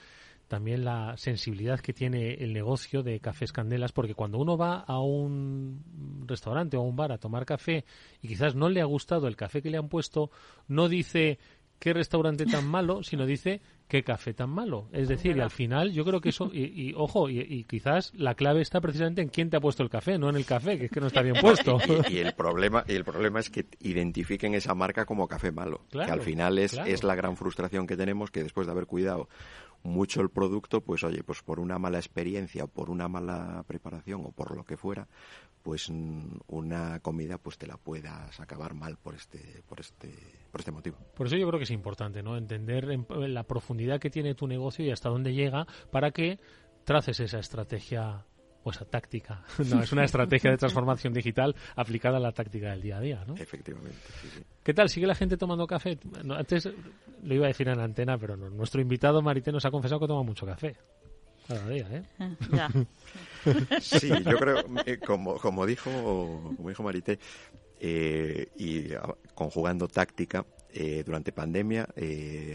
también 0.49 0.83
la 0.83 1.15
sensibilidad 1.15 1.79
que 1.79 1.93
tiene 1.93 2.33
el 2.33 2.53
negocio 2.53 3.03
de 3.03 3.19
Cafés 3.19 3.53
Candelas, 3.53 3.91
porque 3.91 4.15
cuando 4.15 4.39
uno 4.39 4.57
va 4.57 4.79
a 4.79 4.99
un 4.99 6.25
restaurante 6.25 6.75
o 6.75 6.81
a 6.81 6.83
un 6.83 6.95
bar 6.95 7.11
a 7.11 7.19
tomar 7.19 7.45
café 7.45 7.85
y 8.21 8.27
quizás 8.27 8.55
no 8.55 8.67
le 8.67 8.81
ha 8.81 8.85
gustado 8.85 9.27
el 9.27 9.35
café 9.35 9.61
que 9.61 9.69
le 9.69 9.77
han 9.77 9.89
puesto, 9.89 10.31
no 10.67 10.89
dice 10.89 11.37
qué 11.79 11.93
restaurante 11.93 12.45
tan 12.45 12.67
malo, 12.67 13.03
sino 13.03 13.25
dice 13.25 13.61
qué 13.87 14.03
café 14.03 14.33
tan 14.33 14.49
malo. 14.49 14.87
Es 14.91 15.07
decir, 15.07 15.37
y 15.37 15.39
al 15.39 15.49
final 15.49 15.91
yo 15.91 16.05
creo 16.05 16.21
que 16.21 16.29
eso, 16.29 16.51
y, 16.53 16.93
ojo, 16.95 17.29
y, 17.29 17.63
quizás 17.63 18.13
la 18.13 18.35
clave 18.35 18.61
está 18.61 18.81
precisamente 18.81 19.21
en 19.21 19.29
quién 19.29 19.49
te 19.49 19.57
ha 19.57 19.61
puesto 19.61 19.81
el 19.81 19.89
café, 19.89 20.17
no 20.17 20.29
en 20.29 20.35
el 20.35 20.45
café, 20.45 20.77
que 20.77 20.85
es 20.85 20.91
que 20.91 20.99
no 20.99 21.07
está 21.07 21.21
bien 21.21 21.35
puesto. 21.41 21.79
y, 22.09 22.17
el 22.17 22.33
problema 22.33 22.83
y 22.87 22.93
el 22.93 23.03
problema 23.03 23.39
es 23.39 23.49
que 23.49 23.65
identifiquen 23.79 24.53
esa 24.53 24.75
marca 24.75 25.05
como 25.05 25.27
café 25.27 25.51
malo, 25.51 25.85
que 25.89 26.01
al 26.01 26.21
final 26.21 26.59
es, 26.59 26.73
es 26.85 27.03
la 27.03 27.15
gran 27.15 27.35
frustración 27.35 27.87
que 27.87 27.97
tenemos, 27.97 28.29
que 28.29 28.43
después 28.43 28.67
de 28.67 28.71
haber 28.71 28.85
cuidado 28.85 29.29
mucho 29.83 30.21
el 30.21 30.29
producto, 30.29 30.81
pues 30.81 31.03
oye, 31.03 31.23
pues 31.23 31.41
por 31.41 31.59
una 31.59 31.79
mala 31.79 31.97
experiencia, 31.97 32.65
o 32.65 32.67
por 32.67 32.89
una 32.89 33.07
mala 33.07 33.63
preparación 33.65 34.21
o 34.25 34.31
por 34.31 34.55
lo 34.55 34.63
que 34.65 34.77
fuera, 34.77 35.07
pues 35.63 35.89
una 35.89 36.99
comida 37.01 37.37
pues 37.37 37.57
te 37.57 37.67
la 37.67 37.77
puedas 37.77 38.39
acabar 38.39 38.73
mal 38.73 38.97
por 38.97 39.15
este 39.15 39.63
por 39.67 39.79
este 39.79 40.13
por 40.51 40.61
este 40.61 40.71
motivo. 40.71 40.97
Por 41.15 41.27
eso 41.27 41.35
yo 41.35 41.47
creo 41.47 41.59
que 41.59 41.65
es 41.65 41.71
importante, 41.71 42.23
¿no? 42.23 42.37
Entender 42.37 42.85
la 43.09 43.43
profundidad 43.43 43.99
que 43.99 44.09
tiene 44.09 44.35
tu 44.35 44.47
negocio 44.47 44.85
y 44.85 44.91
hasta 44.91 45.09
dónde 45.09 45.33
llega 45.33 45.67
para 45.91 46.11
que 46.11 46.39
traces 46.85 47.19
esa 47.19 47.39
estrategia 47.39 48.25
o 48.63 48.71
esa 48.71 48.85
táctica. 48.85 49.43
No, 49.69 49.81
es 49.81 49.91
una 49.91 50.03
estrategia 50.03 50.51
de 50.51 50.57
transformación 50.57 51.13
digital 51.13 51.55
aplicada 51.75 52.17
a 52.17 52.19
la 52.19 52.31
táctica 52.31 52.71
del 52.71 52.81
día 52.81 52.97
a 52.97 53.01
día, 53.01 53.23
¿no? 53.27 53.35
Efectivamente, 53.35 53.97
¿Qué 54.63 54.73
tal? 54.73 54.89
¿Sigue 54.89 55.07
la 55.07 55.15
gente 55.15 55.37
tomando 55.37 55.67
café? 55.67 55.97
antes 56.29 56.69
lo 57.23 57.35
iba 57.35 57.45
a 57.45 57.49
decir 57.49 57.67
en 57.67 57.79
antena, 57.79 58.17
pero 58.17 58.35
no. 58.35 58.49
Nuestro 58.49 58.81
invitado 58.81 59.21
Marité 59.21 59.51
nos 59.51 59.65
ha 59.65 59.71
confesado 59.71 59.99
que 59.99 60.07
toma 60.07 60.23
mucho 60.23 60.45
café. 60.45 60.75
¿Eh? 61.49 62.03
Ya. 62.51 62.69
sí, 63.81 64.09
yo 64.09 64.37
creo, 64.37 64.63
eh, 64.85 64.99
como, 64.99 65.37
como, 65.37 65.65
dijo, 65.65 65.89
como 66.55 66.69
dijo 66.69 66.83
Marité, 66.83 67.19
eh, 67.79 68.47
y 68.57 68.89
conjugando 69.33 69.87
táctica, 69.87 70.45
durante 71.05 71.31
pandemia 71.31 71.87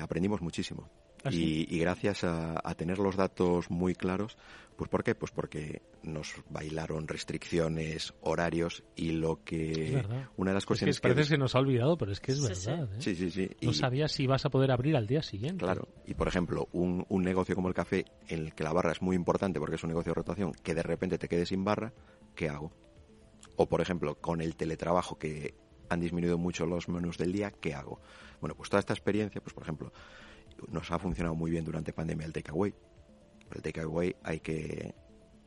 aprendimos 0.01 0.41
muchísimo. 0.41 0.89
¿Ah, 1.25 1.31
y, 1.33 1.79
gracias 1.79 2.23
a, 2.25 2.75
tener 2.77 2.99
los 2.99 3.17
datos 3.17 3.71
muy 3.71 3.95
claros, 3.95 4.37
pues 4.77 4.91
¿por 4.91 5.03
qué? 5.03 5.15
Pues 5.15 5.33
porque 5.33 5.81
nos 6.03 6.35
bailaron 6.51 7.09
restricciones, 7.09 8.13
horarios 8.21 8.85
y 8.95 9.13
lo 9.13 9.43
que... 9.43 10.05
Una 10.37 10.51
de 10.51 10.55
las 10.55 10.67
cuestiones 10.67 10.97
es 10.97 11.01
que... 11.01 11.09
Parece 11.09 11.31
que, 11.31 11.39
nos 11.39 11.55
ha 11.55 11.61
olvidado, 11.61 11.97
pero 11.97 12.13
es 12.13 12.21
que 12.21 12.33
es 12.33 12.43
verdad. 12.43 12.89
Sí, 12.99 13.15
sí, 13.15 13.31
sí. 13.31 13.49
No 13.63 13.73
sabías 13.73 14.13
si 14.13 14.27
vas 14.27 14.45
a 14.45 14.51
poder 14.51 14.71
abrir 14.71 14.97
al 14.97 15.07
día 15.07 15.23
siguiente. 15.23 15.65
Claro. 15.65 15.89
Y 16.07 16.15
por 16.15 16.29
ejemplo, 16.29 16.69
un, 16.73 17.07
un 17.09 17.23
negocio 17.23 17.55
como 17.55 17.69
el 17.69 17.75
café, 17.75 18.05
en 18.29 18.41
el 18.41 18.55
que 18.55 18.65
la 18.65 18.73
barra 18.73 18.93
es 18.93 19.01
muy 19.01 19.17
importante 19.17 19.59
porque 19.59 19.77
es 19.77 19.83
un 19.83 19.89
negocio 19.89 20.11
de 20.11 20.15
rotación, 20.15 20.53
que 20.53 20.75
de 20.75 20.83
repente 20.83 21.17
te 21.17 21.29
quedes 21.29 21.49
sin 21.49 21.65
barra, 21.65 21.95
¿qué 22.35 22.51
hago? 22.51 22.71
O 23.57 23.67
por 23.67 23.81
ejemplo, 23.81 24.17
con 24.17 24.41
el 24.43 24.57
teletrabajo 24.57 25.19
que 25.19 25.55
han 25.89 26.01
disminuido 26.01 26.39
mucho 26.39 26.67
los 26.67 26.89
menús 26.89 27.19
del 27.19 27.33
día, 27.33 27.51
¿qué 27.51 27.75
hago? 27.75 28.01
Bueno, 28.41 28.55
pues 28.55 28.69
toda 28.69 28.81
esta 28.81 28.93
experiencia, 28.93 29.41
pues 29.41 29.55
por 29.55 29.63
ejemplo, 29.63 29.93
nos 30.69 30.91
ha 30.91 30.99
funcionado 30.99 31.35
muy 31.35 31.51
bien 31.51 31.65
durante 31.65 31.93
pandemia 31.93 32.27
el 32.27 32.33
takeaway. 32.33 32.75
El 33.55 33.63
takeaway 33.63 34.17
hay 34.23 34.41
que 34.41 34.95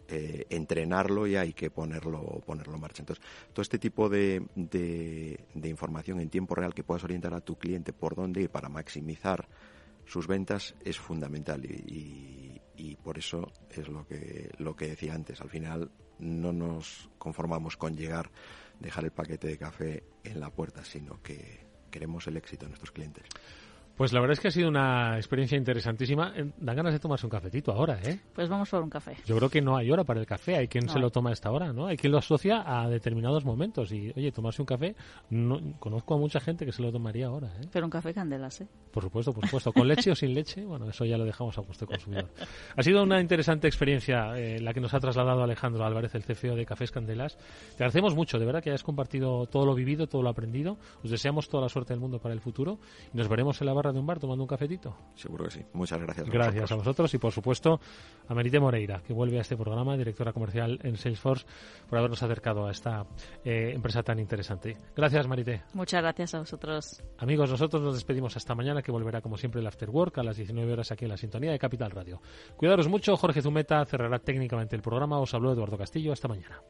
eh, 0.09 0.45
entrenarlo 0.49 1.27
y 1.27 1.35
hay 1.35 1.51
que 1.51 1.69
ponerlo, 1.69 2.41
ponerlo 2.45 2.75
en 2.75 2.81
marcha. 2.81 3.01
Entonces, 3.01 3.23
todo 3.51 3.61
este 3.61 3.77
tipo 3.77 4.07
de, 4.07 4.41
de, 4.55 5.69
información 5.69 6.21
en 6.21 6.29
tiempo 6.29 6.55
real 6.55 6.73
que 6.73 6.83
puedas 6.83 7.03
orientar 7.03 7.33
a 7.33 7.41
tu 7.41 7.57
cliente 7.57 7.91
por 7.91 8.15
dónde 8.15 8.43
ir 8.43 8.49
para 8.49 8.69
maximizar 8.69 9.49
sus 10.05 10.25
ventas 10.25 10.75
es 10.85 10.97
fundamental 10.97 11.65
y, 11.65 12.61
y, 12.77 12.95
por 12.95 13.17
eso 13.17 13.51
es 13.69 13.89
lo 13.89 14.07
que, 14.07 14.49
lo 14.59 14.77
que 14.77 14.87
decía 14.87 15.13
antes. 15.13 15.41
Al 15.41 15.49
final 15.49 15.91
no 16.19 16.53
nos 16.53 17.09
conformamos 17.17 17.75
con 17.75 17.97
llegar, 17.97 18.31
dejar 18.79 19.03
el 19.03 19.11
paquete 19.11 19.47
de 19.47 19.57
café 19.57 20.03
en 20.23 20.39
la 20.39 20.49
puerta, 20.49 20.85
sino 20.85 21.21
que 21.21 21.67
queremos 21.91 22.27
el 22.27 22.37
éxito 22.37 22.63
de 22.65 22.69
nuestros 22.69 22.91
clientes. 22.91 23.25
Pues 23.97 24.13
la 24.13 24.19
verdad 24.19 24.33
es 24.33 24.39
que 24.39 24.49
ha 24.49 24.51
sido 24.51 24.69
una 24.69 25.17
experiencia 25.17 25.57
interesantísima. 25.57 26.31
Eh, 26.35 26.51
dan 26.59 26.75
ganas 26.75 26.93
de 26.93 26.99
tomarse 26.99 27.25
un 27.25 27.31
cafetito 27.31 27.71
ahora, 27.71 27.99
¿eh? 28.03 28.19
Pues 28.31 28.47
vamos 28.47 28.69
por 28.69 28.83
un 28.83 28.91
café. 28.91 29.17
Yo 29.25 29.35
creo 29.37 29.49
que 29.49 29.59
no 29.59 29.75
hay 29.75 29.89
hora 29.89 30.03
para 30.03 30.19
el 30.19 30.27
café. 30.27 30.55
Hay 30.55 30.67
quien 30.67 30.87
se 30.87 30.99
lo 30.99 31.09
toma 31.09 31.31
a 31.31 31.33
esta 31.33 31.49
hora, 31.49 31.73
¿no? 31.73 31.87
Hay 31.87 31.97
quien 31.97 32.11
lo 32.11 32.19
asocia 32.19 32.63
a 32.63 32.87
determinados 32.87 33.43
momentos. 33.43 33.91
Y, 33.91 34.13
oye, 34.15 34.31
tomarse 34.31 34.61
un 34.61 34.67
café, 34.67 34.95
no, 35.31 35.59
conozco 35.79 36.13
a 36.13 36.17
mucha 36.19 36.39
gente 36.39 36.63
que 36.63 36.71
se 36.71 36.83
lo 36.83 36.91
tomaría 36.91 37.25
ahora, 37.25 37.47
¿eh? 37.59 37.67
Pero 37.73 37.87
un 37.87 37.89
café 37.89 38.13
candelas, 38.13 38.61
¿eh? 38.61 38.67
Por 38.91 39.01
supuesto, 39.01 39.33
por 39.33 39.45
supuesto. 39.45 39.73
Con 39.73 39.87
leche 39.87 40.11
o 40.11 40.15
sin 40.15 40.35
leche, 40.35 40.63
bueno, 40.63 40.87
eso 40.87 41.03
ya 41.03 41.17
lo 41.17 41.25
dejamos 41.25 41.57
a 41.57 41.61
gusto 41.61 41.87
consumidor. 41.87 42.29
Ha 42.75 42.83
sido 42.83 43.01
una 43.01 43.19
interesante 43.19 43.67
experiencia 43.67 44.37
eh, 44.37 44.59
la 44.59 44.75
que 44.75 44.79
nos 44.79 44.93
ha 44.93 44.99
trasladado 44.99 45.41
Alejandro 45.41 45.83
Álvarez, 45.83 46.13
el 46.13 46.23
CFO 46.23 46.55
de 46.55 46.67
Cafés 46.67 46.91
Candelas. 46.91 47.35
Te 47.35 47.83
agradecemos 47.83 48.13
mucho, 48.13 48.37
de 48.37 48.45
verdad, 48.45 48.61
que 48.61 48.69
hayas 48.69 48.83
compartido 48.83 49.47
todo 49.47 49.65
lo 49.65 49.73
vivido, 49.73 50.05
todo 50.05 50.21
lo 50.21 50.29
aprendido. 50.29 50.77
Os 51.03 51.09
deseamos 51.09 51.49
toda 51.49 51.63
la 51.63 51.69
suerte 51.69 51.93
del 51.93 51.99
mundo 51.99 52.19
para 52.19 52.35
el 52.35 52.41
futuro. 52.41 52.77
Y 53.11 53.17
nos 53.17 53.27
veremos 53.27 53.59
en 53.59 53.65
la 53.67 53.73
barra 53.73 53.86
de 53.91 53.99
un 53.99 54.05
bar 54.05 54.19
tomando 54.19 54.43
un 54.43 54.47
café 54.47 54.67
Seguro 55.15 55.45
que 55.45 55.51
sí. 55.51 55.65
Muchas 55.73 55.99
gracias. 55.99 56.29
gracias 56.29 56.71
a 56.71 56.75
vosotros 56.75 57.13
y, 57.13 57.17
por 57.17 57.31
supuesto, 57.31 57.79
a 58.27 58.33
Merite 58.33 58.59
Moreira, 58.59 59.01
que 59.01 59.13
vuelve 59.13 59.37
a 59.37 59.41
este 59.41 59.55
programa, 59.55 59.95
directora 59.95 60.33
comercial 60.33 60.79
en 60.83 60.97
Salesforce, 60.97 61.45
por 61.89 61.97
habernos 61.97 62.21
acercado 62.21 62.67
a 62.67 62.71
esta 62.71 63.05
eh, 63.43 63.71
empresa 63.73 64.03
tan 64.03 64.19
interesante. 64.19 64.77
Gracias, 64.95 65.27
Marité. 65.27 65.63
Muchas 65.73 66.01
gracias 66.01 66.35
a 66.35 66.39
vosotros. 66.39 67.01
Amigos, 67.17 67.49
nosotros 67.49 67.81
nos 67.81 67.93
despedimos 67.93 68.35
hasta 68.35 68.55
mañana, 68.55 68.81
que 68.81 68.91
volverá, 68.91 69.21
como 69.21 69.37
siempre, 69.37 69.61
el 69.61 69.67
After 69.67 69.89
Work 69.89 70.17
a 70.19 70.23
las 70.23 70.37
19 70.37 70.71
horas 70.73 70.91
aquí 70.91 71.05
en 71.05 71.11
la 71.11 71.17
sintonía 71.17 71.51
de 71.51 71.59
Capital 71.59 71.91
Radio. 71.91 72.21
Cuidaros 72.57 72.87
mucho. 72.87 73.15
Jorge 73.15 73.41
Zumeta 73.41 73.85
cerrará 73.85 74.19
técnicamente 74.19 74.75
el 74.75 74.81
programa. 74.81 75.19
Os 75.19 75.33
habló 75.33 75.53
Eduardo 75.53 75.77
Castillo. 75.77 76.11
Hasta 76.11 76.27
mañana. 76.27 76.61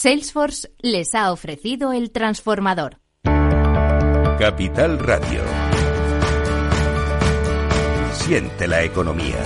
Salesforce 0.00 0.70
les 0.80 1.12
ha 1.16 1.32
ofrecido 1.32 1.92
el 1.92 2.12
transformador. 2.12 3.00
Capital 4.38 4.96
Radio. 5.00 5.42
Siente 8.12 8.68
la 8.68 8.84
economía. 8.84 9.42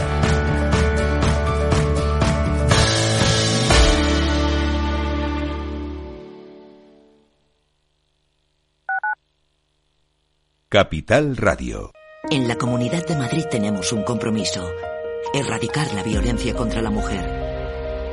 Capital 10.68 11.38
Radio. 11.38 11.92
En 12.30 12.46
la 12.46 12.57
Comunidad 12.57 13.07
de 13.07 13.16
Madrid 13.16 13.44
tenemos 13.50 13.90
un 13.94 14.03
compromiso, 14.03 14.70
erradicar 15.32 15.94
la 15.94 16.03
violencia 16.03 16.55
contra 16.55 16.82
la 16.82 16.90
mujer. 16.90 17.32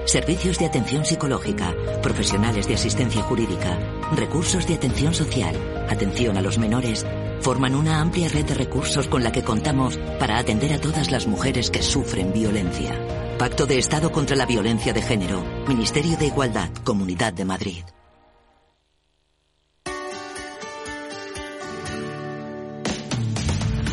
Servicios 0.09 0.57
de 0.57 0.65
atención 0.65 1.05
psicológica, 1.05 1.75
profesionales 2.01 2.67
de 2.67 2.73
asistencia 2.73 3.21
jurídica, 3.21 3.77
recursos 4.15 4.65
de 4.65 4.73
atención 4.73 5.13
social, 5.13 5.55
atención 5.87 6.35
a 6.35 6.41
los 6.41 6.57
menores, 6.57 7.05
forman 7.41 7.75
una 7.75 8.01
amplia 8.01 8.27
red 8.27 8.45
de 8.45 8.55
recursos 8.55 9.07
con 9.07 9.23
la 9.23 9.31
que 9.31 9.43
contamos 9.43 9.99
para 10.19 10.39
atender 10.39 10.73
a 10.73 10.81
todas 10.81 11.11
las 11.11 11.27
mujeres 11.27 11.69
que 11.69 11.83
sufren 11.83 12.33
violencia. 12.33 12.99
Pacto 13.37 13.67
de 13.67 13.77
Estado 13.77 14.11
contra 14.11 14.35
la 14.35 14.47
Violencia 14.47 14.93
de 14.93 15.03
Género, 15.03 15.43
Ministerio 15.67 16.17
de 16.17 16.25
Igualdad, 16.25 16.69
Comunidad 16.83 17.31
de 17.31 17.45
Madrid. 17.45 17.83